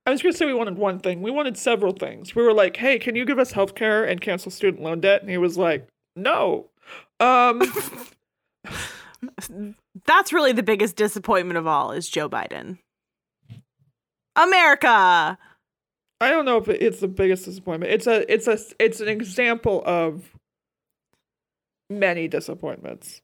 I 0.06 0.12
was 0.12 0.22
gonna 0.22 0.34
say 0.34 0.46
we 0.46 0.54
wanted 0.54 0.78
one 0.78 1.00
thing. 1.00 1.22
We 1.22 1.32
wanted 1.32 1.58
several 1.58 1.92
things. 1.94 2.34
We 2.36 2.44
were 2.44 2.54
like, 2.54 2.78
"Hey, 2.78 2.98
can 2.98 3.16
you 3.16 3.26
give 3.26 3.40
us 3.40 3.52
health 3.52 3.76
care 3.76 4.04
and 4.06 4.22
cancel 4.22 4.52
student 4.52 4.82
loan 4.84 5.02
debt?" 5.02 5.22
And 5.22 5.30
he 5.30 5.38
was 5.38 5.58
like, 5.58 5.88
"No." 6.16 6.70
Um, 7.20 7.62
That's 10.06 10.32
really 10.32 10.52
the 10.54 10.64
biggest 10.64 10.96
disappointment 10.96 11.58
of 11.58 11.68
all 11.68 11.92
is 11.92 12.08
Joe 12.08 12.30
Biden. 12.30 12.78
America. 14.36 15.38
I 16.20 16.30
don't 16.30 16.46
know 16.46 16.58
if 16.58 16.68
it's 16.68 17.00
the 17.00 17.08
biggest 17.08 17.46
disappointment. 17.46 17.92
It's 17.92 18.08
a, 18.08 18.32
it's 18.32 18.48
a, 18.48 18.58
it's 18.80 19.00
an 19.02 19.08
example 19.08 19.84
of 19.86 20.32
many 21.90 22.28
disappointments. 22.28 23.22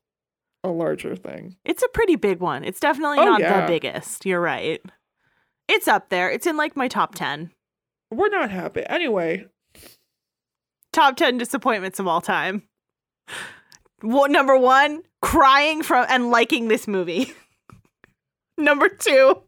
A 0.64 0.70
larger 0.70 1.16
thing. 1.16 1.56
It's 1.66 1.84
a 1.84 1.88
pretty 1.90 2.16
big 2.16 2.40
one. 2.40 2.64
It's 2.64 2.80
definitely 2.80 3.20
Oh, 3.20 3.26
not 3.26 3.42
yeah. 3.42 3.62
the 3.62 3.68
biggest. 3.68 4.26
You're 4.26 4.40
right. 4.42 4.82
It's 5.68 5.88
up 5.88 6.10
there. 6.10 6.30
It's 6.30 6.48
in 6.48 6.58
like 6.58 6.76
my 6.76 6.88
top 6.88 7.16
10. 7.16 7.52
We're 8.12 8.30
not 8.30 8.52
happy. 8.52 8.84
Anyway, 8.88 9.48
Top 10.94 11.16
10 11.18 11.40
disappointments 11.40 12.00
of 12.00 12.08
all 12.08 12.22
time. 12.22 12.64
Well, 14.04 14.30
number 14.30 14.56
one, 14.56 15.02
crying 15.24 15.82
from 15.82 16.06
and 16.08 16.30
liking 16.30 16.68
this 16.68 16.88
movie. 16.88 17.34
number 18.60 18.90
two, 18.90 19.42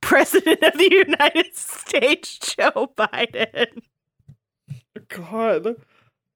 President 0.00 0.62
of 0.62 0.72
the 0.72 1.04
United 1.06 1.54
States, 1.54 2.38
Joe 2.38 2.92
Biden. 2.96 3.82
God, 5.08 5.76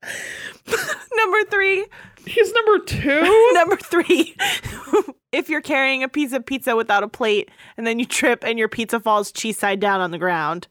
number 1.16 1.44
three, 1.51 1.86
he's 2.26 2.53
number 2.53 2.84
two. 2.84 3.51
number 3.55 3.76
three, 3.76 4.36
if 5.32 5.48
you're 5.48 5.61
carrying 5.61 6.03
a 6.03 6.09
piece 6.09 6.32
of 6.32 6.46
pizza 6.46 6.76
without 6.76 7.03
a 7.03 7.09
plate 7.09 7.51
and 7.76 7.86
then 7.86 7.98
you 7.98 8.05
trip 8.05 8.44
and 8.44 8.59
your 8.59 8.68
pizza 8.68 9.01
falls 9.01 9.32
cheese 9.32 9.59
side 9.59 9.80
down 9.80 10.01
on 10.01 10.11
the 10.11 10.18
ground. 10.18 10.68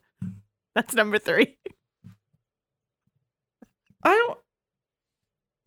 That's 0.74 0.94
number 0.94 1.18
three. 1.18 1.56
I 4.02 4.14
don't. 4.14 4.38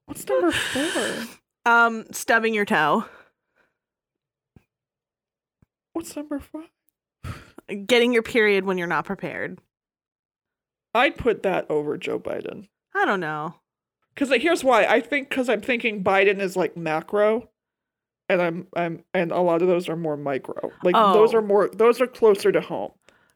What's 0.06 0.28
number 0.28 0.52
four? 0.52 1.28
Um, 1.66 2.06
stubbing 2.12 2.54
your 2.54 2.66
toe. 2.66 3.06
What's 5.94 6.16
number 6.16 6.40
five? 6.40 7.86
Getting 7.86 8.14
your 8.14 8.24
period 8.24 8.66
when 8.66 8.78
you're 8.78 8.88
not 8.88 9.06
prepared. 9.06 9.60
I'd 10.94 11.18
put 11.18 11.44
that 11.44 11.70
over 11.70 11.98
Joe 11.98 12.20
Biden. 12.20 12.68
I 12.96 13.06
don't 13.06 13.20
know. 13.20 13.56
Because 14.14 14.30
here's 14.42 14.64
why. 14.64 14.86
I 14.86 15.02
think 15.02 15.30
because 15.30 15.50
I'm 15.50 15.62
thinking 15.62 16.04
Biden 16.04 16.40
is 16.40 16.56
like 16.56 16.78
macro, 16.78 17.50
and 18.30 18.42
I'm 18.42 18.68
I'm 18.76 19.04
and 19.14 19.32
a 19.32 19.40
lot 19.42 19.62
of 19.62 19.68
those 19.68 19.90
are 19.90 19.96
more 19.96 20.16
micro. 20.18 20.72
Like 20.84 20.94
those 20.96 21.34
Oh. 21.34 21.38
are 21.38 21.42
more 21.42 21.70
those 21.74 22.00
are 22.00 22.08
closer 22.08 22.52
to 22.52 22.62
home. 22.62 22.92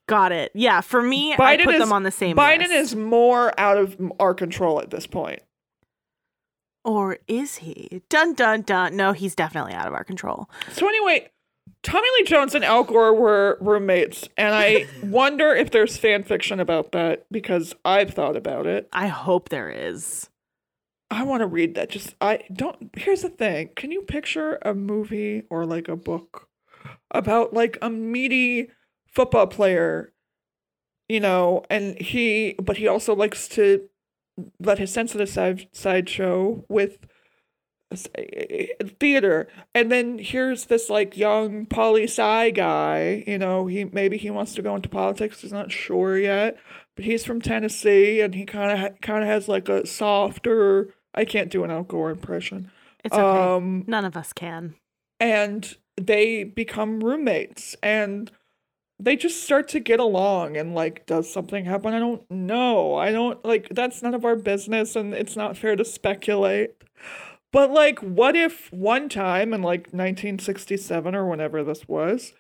Got 0.08 0.32
it. 0.32 0.52
Yeah, 0.54 0.82
for 0.82 1.02
me, 1.02 1.34
I 1.34 1.38
Biden 1.58 1.66
put 1.66 1.76
is 1.76 1.80
them 1.82 1.92
on 1.92 2.04
the 2.04 2.12
same 2.12 2.38
Biden 2.38 2.60
list. 2.60 2.72
is 2.72 2.96
more 2.96 3.60
out 3.60 3.78
of 3.78 3.98
our 4.20 4.34
control 4.34 4.80
at 4.80 4.90
this 4.92 5.08
point. 5.08 5.42
Or 6.86 7.18
is 7.28 7.58
he? 7.58 8.02
Dun 8.10 8.34
dun 8.34 8.62
dun. 8.62 8.96
No, 8.96 9.12
he's 9.12 9.36
definitely 9.36 9.74
out 9.74 9.88
of 9.88 9.94
our 9.94 10.04
control. 10.06 10.50
So 10.72 10.88
anyway, 10.88 11.30
Tommy 11.84 12.08
Lee 12.18 12.26
Jones 12.26 12.56
and 12.56 12.66
Al 12.66 12.84
Gore 12.84 13.14
were 13.14 13.58
roommates, 13.62 14.28
and 14.38 14.54
I 14.54 14.88
wonder 15.04 15.54
if 15.54 15.72
there's 15.72 15.98
fan 15.98 16.24
fiction 16.24 16.60
about 16.60 16.92
that 16.92 17.26
because 17.32 17.74
I've 17.86 18.14
thought 18.14 18.36
about 18.36 18.68
it. 18.68 18.90
I 18.92 19.08
hope 19.08 19.50
there 19.50 19.70
is. 19.70 20.30
I 21.10 21.24
want 21.24 21.42
to 21.42 21.48
read 21.48 21.76
that. 21.76 21.90
Just 21.90 22.16
I 22.20 22.42
don't. 22.52 22.90
Here's 22.96 23.22
the 23.22 23.30
thing: 23.30 23.70
Can 23.76 23.92
you 23.92 24.02
picture 24.02 24.60
a 24.62 24.74
movie 24.74 25.44
or 25.50 25.66
like 25.66 25.88
a 25.88 25.96
book 25.96 26.50
about 27.12 27.54
like 27.54 27.78
a 27.82 27.90
meaty 27.90 28.70
football 29.08 29.48
player, 29.48 30.14
you 31.08 31.20
know, 31.20 31.64
and 31.70 31.98
he, 32.00 32.56
but 32.62 32.78
he 32.78 32.88
also 32.88 33.16
likes 33.16 33.48
to 33.50 33.88
let 34.60 34.78
his 34.80 34.92
sensitive 34.92 35.30
side 35.30 35.68
side 35.72 36.10
show 36.10 36.66
with 36.70 37.00
theater, 39.00 39.48
and 39.74 39.92
then 39.92 40.20
here's 40.20 40.66
this 40.66 40.90
like 40.90 41.18
young 41.18 41.66
poli 41.66 42.04
sci 42.04 42.52
guy. 42.52 43.24
You 43.28 43.38
know, 43.38 43.68
he 43.68 43.86
maybe 43.86 44.18
he 44.18 44.30
wants 44.30 44.54
to 44.56 44.62
go 44.62 44.76
into 44.76 44.90
politics. 44.90 45.42
He's 45.42 45.54
not 45.54 45.72
sure 45.72 46.18
yet, 46.18 46.58
but 46.96 47.06
he's 47.06 47.26
from 47.26 47.42
Tennessee, 47.42 48.22
and 48.22 48.36
he 48.36 48.46
kind 48.46 48.86
of 48.86 49.02
kind 49.02 49.24
of 49.24 49.30
has 49.30 49.48
like 49.48 49.70
a 49.70 49.86
softer. 49.88 50.94
I 51.14 51.26
can't 51.26 51.50
do 51.50 51.64
an 51.64 51.84
Gore 51.84 52.12
impression. 52.12 52.70
It's 53.04 53.16
okay. 53.16 53.56
Um, 53.56 53.86
None 53.88 54.06
of 54.06 54.18
us 54.18 54.34
can. 54.34 54.76
and 55.20 55.76
they 56.00 56.44
become 56.44 57.00
roommates 57.00 57.76
and 57.82 58.32
they 59.00 59.16
just 59.16 59.44
start 59.44 59.68
to 59.70 59.80
get 59.80 60.00
along 60.00 60.56
and 60.58 60.76
like 60.76 61.08
does 61.08 61.32
something 61.32 61.66
happen 61.66 61.92
i 61.92 61.98
don't 61.98 62.30
know 62.30 62.94
i 62.96 63.12
don't 63.12 63.44
like 63.44 63.68
that's 63.72 64.04
none 64.04 64.14
of 64.14 64.24
our 64.24 64.36
business 64.36 64.96
and 64.96 65.16
it's 65.16 65.36
not 65.36 65.58
fair 65.58 65.76
to 65.76 65.84
speculate 65.84 66.72
but 67.52 67.72
like 67.72 68.00
what 68.00 68.36
if 68.36 68.72
one 68.72 69.10
time 69.10 69.54
in 69.54 69.62
like 69.62 69.88
1967 69.88 71.16
or 71.16 71.28
whenever 71.28 71.64
this 71.64 71.88
was 71.88 72.34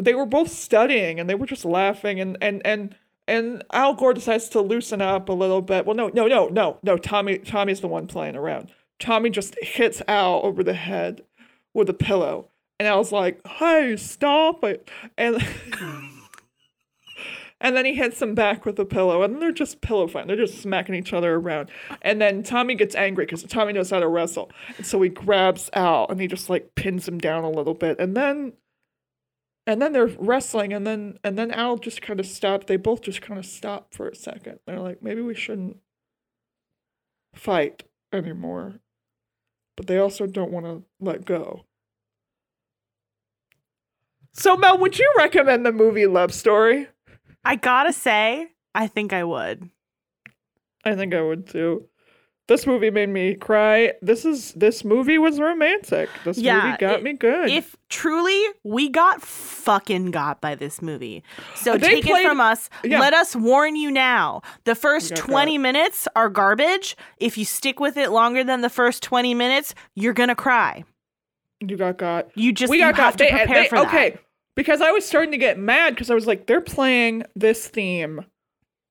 they 0.00 0.14
were 0.14 0.26
both 0.26 0.50
studying 0.50 1.18
and 1.18 1.28
they 1.28 1.34
were 1.34 1.46
just 1.46 1.64
laughing 1.64 2.20
and 2.20 2.38
and 2.40 2.64
and 2.64 2.94
and 3.28 3.62
Al 3.72 3.94
Gore 3.94 4.14
decides 4.14 4.48
to 4.48 4.60
loosen 4.62 5.02
up 5.02 5.28
a 5.28 5.34
little 5.34 5.60
bit. 5.60 5.84
Well, 5.84 5.94
no, 5.94 6.08
no, 6.08 6.26
no, 6.26 6.48
no, 6.48 6.78
no. 6.82 6.96
Tommy, 6.96 7.36
Tommy's 7.36 7.80
the 7.80 7.86
one 7.86 8.06
playing 8.06 8.36
around. 8.36 8.72
Tommy 8.98 9.28
just 9.28 9.54
hits 9.62 10.00
Al 10.08 10.40
over 10.42 10.64
the 10.64 10.72
head 10.72 11.22
with 11.74 11.90
a 11.90 11.94
pillow, 11.94 12.48
and 12.80 12.88
Al's 12.88 13.12
like, 13.12 13.46
"Hey, 13.46 13.96
stop 13.98 14.64
it!" 14.64 14.90
And 15.18 15.36
and 17.60 17.76
then 17.76 17.84
he 17.84 17.94
hits 17.94 18.22
him 18.22 18.34
back 18.34 18.64
with 18.64 18.78
a 18.78 18.84
pillow, 18.84 19.22
and 19.22 19.40
they're 19.42 19.52
just 19.52 19.80
pillow 19.80 20.06
fighting. 20.06 20.28
They're 20.28 20.46
just 20.46 20.60
smacking 20.60 20.94
each 20.94 21.12
other 21.12 21.34
around. 21.34 21.70
And 22.02 22.20
then 22.20 22.42
Tommy 22.42 22.74
gets 22.74 22.94
angry 22.94 23.26
because 23.26 23.42
Tommy 23.44 23.72
knows 23.72 23.90
how 23.90 24.00
to 24.00 24.08
wrestle, 24.08 24.50
and 24.76 24.86
so 24.86 25.00
he 25.02 25.08
grabs 25.08 25.70
Al 25.72 26.06
and 26.08 26.20
he 26.20 26.26
just 26.26 26.48
like 26.48 26.74
pins 26.74 27.08
him 27.08 27.18
down 27.18 27.44
a 27.44 27.50
little 27.50 27.74
bit, 27.74 27.98
and 27.98 28.16
then 28.16 28.52
and 29.66 29.82
then 29.82 29.92
they're 29.92 30.06
wrestling 30.18 30.72
and 30.72 30.86
then 30.86 31.18
and 31.22 31.36
then 31.38 31.50
Al 31.50 31.76
just 31.76 32.00
kind 32.00 32.18
of 32.20 32.26
stopped. 32.26 32.68
They 32.68 32.76
both 32.76 33.02
just 33.02 33.20
kind 33.20 33.38
of 33.38 33.44
stop 33.44 33.92
for 33.92 34.08
a 34.08 34.14
second. 34.14 34.60
They're 34.66 34.80
like, 34.80 35.02
maybe 35.02 35.20
we 35.20 35.34
shouldn't 35.34 35.76
fight 37.34 37.84
anymore. 38.12 38.80
But 39.76 39.86
they 39.86 39.98
also 39.98 40.26
don't 40.26 40.50
want 40.50 40.66
to 40.66 40.84
let 41.00 41.24
go. 41.24 41.64
So 44.32 44.56
Mel, 44.56 44.78
would 44.78 44.98
you 44.98 45.12
recommend 45.18 45.66
the 45.66 45.72
movie 45.72 46.06
Love 46.06 46.32
Story? 46.32 46.88
I 47.48 47.56
gotta 47.56 47.92
say, 47.92 48.48
I 48.74 48.86
think 48.86 49.12
I 49.12 49.24
would. 49.24 49.70
I 50.84 50.94
think 50.94 51.14
I 51.14 51.20
would 51.22 51.46
too. 51.48 51.86
This 52.46 52.66
movie 52.66 52.90
made 52.90 53.10
me 53.10 53.34
cry. 53.34 53.92
This 54.00 54.24
is 54.24 54.52
this 54.52 54.82
movie 54.82 55.18
was 55.18 55.38
romantic. 55.38 56.08
This 56.24 56.38
Yeah, 56.38 56.64
movie 56.64 56.76
got 56.78 56.94
it- 57.00 57.02
me 57.02 57.12
good. 57.12 57.50
If 57.50 57.76
truly 57.90 58.42
we 58.64 58.88
got 58.88 59.20
fucking 59.20 60.12
got 60.12 60.40
by 60.40 60.54
this 60.54 60.80
movie. 60.80 61.22
So 61.56 61.76
They 61.76 61.96
take 61.96 62.04
played- 62.06 62.24
it 62.24 62.28
from 62.28 62.40
us. 62.40 62.70
yeah. 62.84 63.00
Let 63.00 63.12
us 63.12 63.36
warn 63.36 63.76
you 63.76 63.90
now. 63.90 64.40
The 64.64 64.74
first 64.74 65.14
20 65.14 65.56
got. 65.58 65.62
minutes 65.62 66.08
are 66.16 66.30
garbage. 66.30 66.96
If 67.18 67.36
you 67.36 67.44
stick 67.44 67.80
with 67.80 67.98
it 67.98 68.10
longer 68.10 68.42
than 68.44 68.62
the 68.62 68.70
first 68.70 69.02
20 69.02 69.34
minutes, 69.34 69.74
you're 69.94 70.14
going 70.14 70.30
to 70.30 70.34
cry. 70.34 70.84
you 71.60 71.76
got 71.76 71.98
got. 71.98 72.28
You 72.34 72.52
just 72.52 72.70
we 72.70 72.78
got 72.78 72.94
have 72.94 72.96
got. 72.96 73.10
to 73.12 73.18
They- 73.24 73.30
prepare 73.30 73.62
they- 73.64 73.68
for 73.68 73.78
okay, 73.78 74.10
that. 74.10 74.20
Because 74.58 74.80
I 74.80 74.90
was 74.90 75.06
starting 75.06 75.30
to 75.30 75.38
get 75.38 75.56
mad 75.56 75.94
because 75.94 76.10
I 76.10 76.14
was 76.14 76.26
like, 76.26 76.48
they're 76.48 76.60
playing 76.60 77.22
this 77.36 77.68
theme 77.68 78.24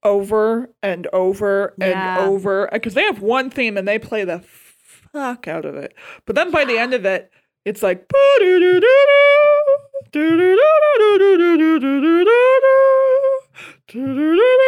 over 0.01 0.69
and 0.81 1.07
over 1.11 1.73
and 1.81 1.89
Yeah. 1.99 2.15
over 2.17 2.69
because 2.71 2.93
they 2.93 3.03
have 3.03 3.21
one 3.21 3.49
theme 3.49 3.75
and 3.75 3.85
they 3.85 3.99
play 3.99 4.23
the 4.23 4.39
fuck 5.11 5.45
out 5.45 5.65
of 5.65 5.75
it. 5.75 5.93
But 6.25 6.37
then 6.37 6.51
by 6.51 6.63
the 6.63 6.77
end 6.77 6.93
of 6.93 7.03
it, 7.03 7.29
it's 7.65 7.83
like 7.83 8.07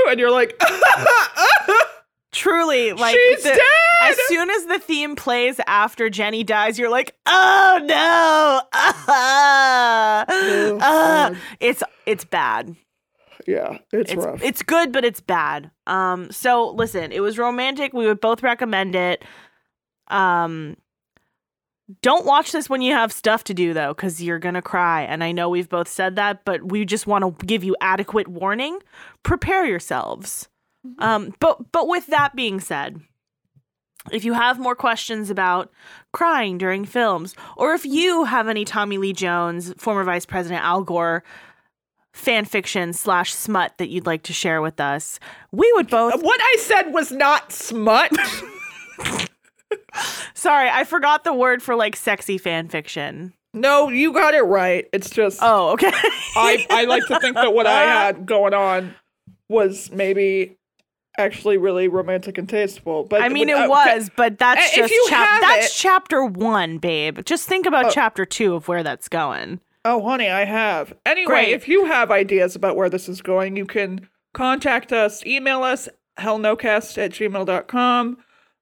and 0.10 0.20
you're 0.20 0.32
like, 0.32 0.62
Truly, 2.40 2.94
like 2.94 3.14
she's 3.16 3.44
the- 3.44 3.50
dead. 3.50 4.12
as 4.12 4.18
soon 4.28 4.50
as 4.50 4.66
the 4.66 4.80
theme 4.80 5.16
plays 5.18 5.60
after 5.68 6.10
Jenny 6.10 6.44
dies, 6.44 6.80
you're 6.80 6.90
like, 6.90 7.14
"Oh 7.26 7.80
no." 7.84 8.62
Oh, 8.74 8.98
ah." 9.10 10.26
God. 10.80 11.38
it's 11.60 11.84
it's 12.06 12.24
bad. 12.24 12.76
yeah, 13.46 13.80
it's, 13.92 14.14
it's 14.14 14.26
rough. 14.26 14.42
it's 14.42 14.62
good, 14.62 14.94
but 14.94 15.04
it's 15.04 15.20
bad. 15.20 15.70
Um, 15.86 16.32
so 16.32 16.70
listen, 16.70 17.12
it 17.12 17.20
was 17.20 17.38
romantic. 17.38 17.94
We 17.94 18.06
would 18.08 18.22
both 18.22 18.42
recommend 18.42 18.96
it. 18.96 19.24
Um, 20.08 20.78
don't 22.02 22.26
watch 22.26 22.52
this 22.52 22.70
when 22.70 22.82
you 22.82 22.94
have 22.94 23.12
stuff 23.12 23.44
to 23.46 23.54
do 23.54 23.74
though, 23.74 23.94
because 23.94 24.24
you're 24.24 24.40
gonna 24.40 24.62
cry. 24.62 25.02
And 25.02 25.24
I 25.26 25.34
know 25.34 25.50
we've 25.50 25.68
both 25.70 25.90
said 25.90 26.16
that, 26.16 26.46
but 26.46 26.72
we 26.72 26.86
just 26.86 27.06
want 27.06 27.40
to 27.40 27.46
give 27.46 27.66
you 27.66 27.76
adequate 27.82 28.30
warning. 28.30 28.80
Prepare 29.24 29.66
yourselves. 29.66 30.48
Um, 31.00 31.34
but 31.40 31.72
but 31.72 31.88
with 31.88 32.08
that 32.08 32.36
being 32.36 32.60
said. 32.60 33.00
If 34.14 34.24
you 34.24 34.32
have 34.34 34.58
more 34.58 34.76
questions 34.76 35.30
about 35.30 35.72
crying 36.14 36.58
during 36.58 36.86
films, 36.86 37.36
or 37.58 37.74
if 37.74 37.86
you 37.86 38.24
have 38.24 38.48
any 38.48 38.64
Tommy 38.64 38.98
Lee 38.98 39.12
Jones, 39.14 39.74
former 39.78 40.06
Vice 40.06 40.26
President 40.26 40.64
Al 40.64 40.84
Gore 40.84 41.22
fan 42.14 42.46
fiction 42.46 42.94
slash 42.94 43.34
smut 43.34 43.78
that 43.78 43.90
you'd 43.90 44.06
like 44.06 44.24
to 44.24 44.34
share 44.34 44.62
with 44.62 44.80
us, 44.80 45.20
we 45.52 45.70
would 45.76 45.90
both. 45.90 46.24
what 46.24 46.40
I 46.42 46.56
said 46.60 46.94
was 46.94 47.12
not 47.12 47.52
smut. 47.52 48.12
Sorry, 50.34 50.70
I 50.70 50.84
forgot 50.86 51.24
the 51.24 51.34
word 51.34 51.62
for 51.62 51.76
like 51.76 51.96
sexy 51.96 52.38
fan 52.38 52.70
fiction. 52.70 53.34
no, 53.54 53.90
you 53.90 54.14
got 54.14 54.34
it 54.34 54.44
right. 54.44 54.88
It's 54.94 55.10
just 55.10 55.40
Oh, 55.42 55.72
okay. 55.74 55.92
I, 56.36 56.66
I 56.70 56.86
like 56.86 57.06
to 57.08 57.20
think 57.20 57.36
that 57.36 57.54
what 57.54 57.68
I 57.68 57.82
had 57.84 58.26
going 58.26 58.54
on 58.54 58.96
was 59.50 59.92
maybe 59.92 60.58
actually 61.20 61.58
really 61.58 61.88
romantic 61.88 62.38
and 62.40 62.50
tasteful. 62.50 63.04
But 63.04 63.22
I 63.22 63.30
mean, 63.30 63.50
it 63.50 63.56
uh, 63.56 63.68
was, 63.70 64.10
but 64.16 64.40
that's 64.40 64.74
just 64.74 64.94
chap- 65.10 65.42
that's 65.42 65.68
it- 65.68 65.74
chapter 65.78 66.26
one, 66.26 66.80
babe. 66.80 67.20
Just 67.26 67.48
think 67.48 67.66
about 67.68 67.86
Oh. 67.86 67.92
chapter 67.92 68.26
two 68.26 68.56
of 68.56 68.68
where 68.68 68.82
that's 68.82 69.08
going. 69.10 69.60
Oh, 69.86 70.02
honey, 70.04 70.30
I 70.30 70.46
have. 70.46 70.94
Anyway, 71.06 71.26
Great. 71.28 71.50
if 71.50 71.68
you 71.68 71.86
have 71.86 72.10
ideas 72.12 72.56
about 72.56 72.76
where 72.76 72.90
this 72.90 73.08
is 73.08 73.22
going, 73.22 73.56
you 73.56 73.66
can 73.66 74.10
contact 74.34 74.92
us, 74.92 75.26
email 75.26 75.64
us, 75.64 75.88
hellnocast 76.20 76.98
at 76.98 77.12
gmail.com, 77.12 78.18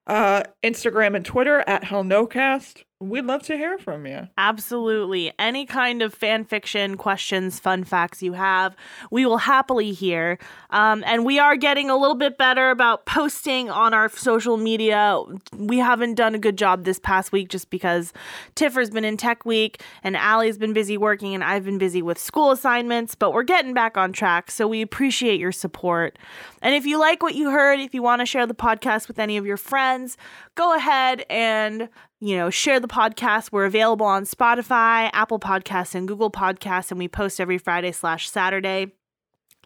uh, 0.05 0.43
Instagram 0.63 1.15
and 1.15 1.25
Twitter 1.25 1.63
at 1.67 1.83
hellnocast. 1.83 2.83
We'd 2.99 3.25
love 3.25 3.43
to 3.43 3.55
hear 3.55 3.77
from 3.77 4.07
you. 4.07 4.27
Absolutely. 4.39 5.31
Any 5.37 5.67
kind 5.67 6.01
of 6.01 6.15
fan 6.15 6.45
fiction, 6.45 6.97
questions, 6.97 7.59
fun 7.59 7.83
facts 7.83 8.23
you 8.23 8.33
have, 8.33 8.75
we 9.11 9.23
will 9.23 9.37
happily 9.37 9.91
hear. 9.91 10.39
Um, 10.71 11.03
and 11.05 11.23
we 11.23 11.37
are 11.37 11.55
getting 11.55 11.91
a 11.91 11.95
little 11.95 12.15
bit 12.15 12.39
better 12.39 12.71
about 12.71 13.05
posting 13.05 13.69
on 13.69 13.93
our 13.93 14.09
social 14.09 14.57
media. 14.57 15.21
We 15.55 15.77
haven't 15.77 16.15
done 16.15 16.33
a 16.33 16.39
good 16.39 16.57
job 16.57 16.85
this 16.85 16.97
past 16.97 17.31
week 17.31 17.49
just 17.49 17.69
because 17.69 18.13
Tiffer's 18.55 18.89
been 18.89 19.05
in 19.05 19.15
tech 19.15 19.45
week 19.45 19.83
and 20.01 20.17
Allie's 20.17 20.57
been 20.57 20.73
busy 20.73 20.97
working 20.97 21.35
and 21.35 21.43
I've 21.43 21.65
been 21.65 21.77
busy 21.77 22.01
with 22.01 22.17
school 22.17 22.49
assignments, 22.49 23.13
but 23.13 23.31
we're 23.31 23.43
getting 23.43 23.75
back 23.75 23.95
on 23.95 24.11
track. 24.11 24.49
So 24.49 24.67
we 24.67 24.81
appreciate 24.81 25.39
your 25.39 25.51
support. 25.51 26.17
And 26.63 26.73
if 26.73 26.87
you 26.87 26.97
like 26.97 27.21
what 27.21 27.35
you 27.35 27.51
heard, 27.51 27.79
if 27.79 27.93
you 27.93 28.01
want 28.01 28.21
to 28.21 28.25
share 28.25 28.47
the 28.47 28.55
podcast 28.55 29.07
with 29.07 29.19
any 29.19 29.37
of 29.37 29.45
your 29.45 29.57
friends, 29.57 30.17
go 30.55 30.75
ahead 30.75 31.23
and 31.29 31.89
you 32.19 32.35
know, 32.35 32.49
share 32.49 32.79
the 32.79 32.87
podcast. 32.87 33.51
We're 33.51 33.65
available 33.65 34.05
on 34.05 34.25
Spotify, 34.25 35.09
Apple 35.13 35.39
Podcasts, 35.39 35.95
and 35.95 36.07
Google 36.07 36.31
Podcasts, 36.31 36.91
and 36.91 36.99
we 36.99 37.07
post 37.07 37.39
every 37.39 37.57
Friday 37.57 37.91
slash 37.91 38.29
Saturday. 38.29 38.93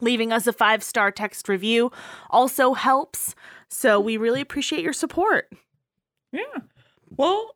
Leaving 0.02 0.34
us 0.34 0.48
a 0.48 0.54
five 0.54 0.84
star 0.84 1.12
text 1.12 1.48
review 1.48 1.92
also 2.30 2.74
helps. 2.74 3.36
So 3.70 4.00
we 4.00 4.18
really 4.18 4.42
appreciate 4.42 4.84
your 4.84 4.94
support. 4.94 5.50
Yeah. 6.32 6.42
Well, 7.16 7.56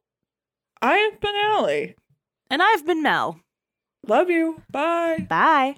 I 0.82 0.98
have 0.98 1.20
been 1.20 1.36
Allie. 1.36 1.96
And 2.50 2.62
I've 2.62 2.86
been 2.86 3.02
Mel. 3.02 3.40
Love 4.08 4.30
you. 4.30 4.62
Bye. 4.70 5.26
Bye. 5.28 5.78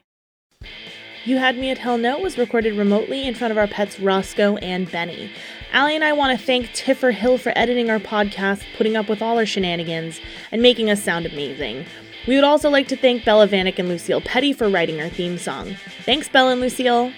You 1.24 1.38
Had 1.38 1.58
Me 1.58 1.70
at 1.70 1.78
Hell 1.78 1.98
No 1.98 2.20
was 2.20 2.38
recorded 2.38 2.78
remotely 2.78 3.26
in 3.28 3.36
front 3.36 3.52
of 3.52 3.58
our 3.58 3.68
pets 3.68 4.00
Roscoe 4.00 4.58
and 4.58 4.90
Benny. 4.92 5.32
Allie 5.74 5.96
and 5.96 6.04
I 6.04 6.14
want 6.14 6.38
to 6.38 6.46
thank 6.46 6.72
Tiffer 6.74 7.12
Hill 7.12 7.38
for 7.38 7.52
editing 7.56 7.90
our 7.90 8.00
podcast, 8.00 8.64
putting 8.78 8.96
up 8.96 9.10
with 9.10 9.22
all 9.22 9.38
our 9.38 9.46
shenanigans, 9.46 10.20
and 10.52 10.62
making 10.62 10.90
us 10.90 11.04
sound 11.04 11.26
amazing. 11.26 11.86
We 12.28 12.36
would 12.36 12.44
also 12.44 12.70
like 12.70 12.88
to 12.90 12.96
thank 12.98 13.26
Bella 13.26 13.48
Vanek 13.48 13.78
and 13.80 13.88
Lucille 13.88 14.22
Petty 14.22 14.54
for 14.54 14.70
writing 14.70 15.02
our 15.02 15.10
theme 15.10 15.38
song. 15.38 15.76
Thanks, 16.04 16.30
Bella 16.30 16.54
and 16.54 16.62
Lucille. 16.62 17.12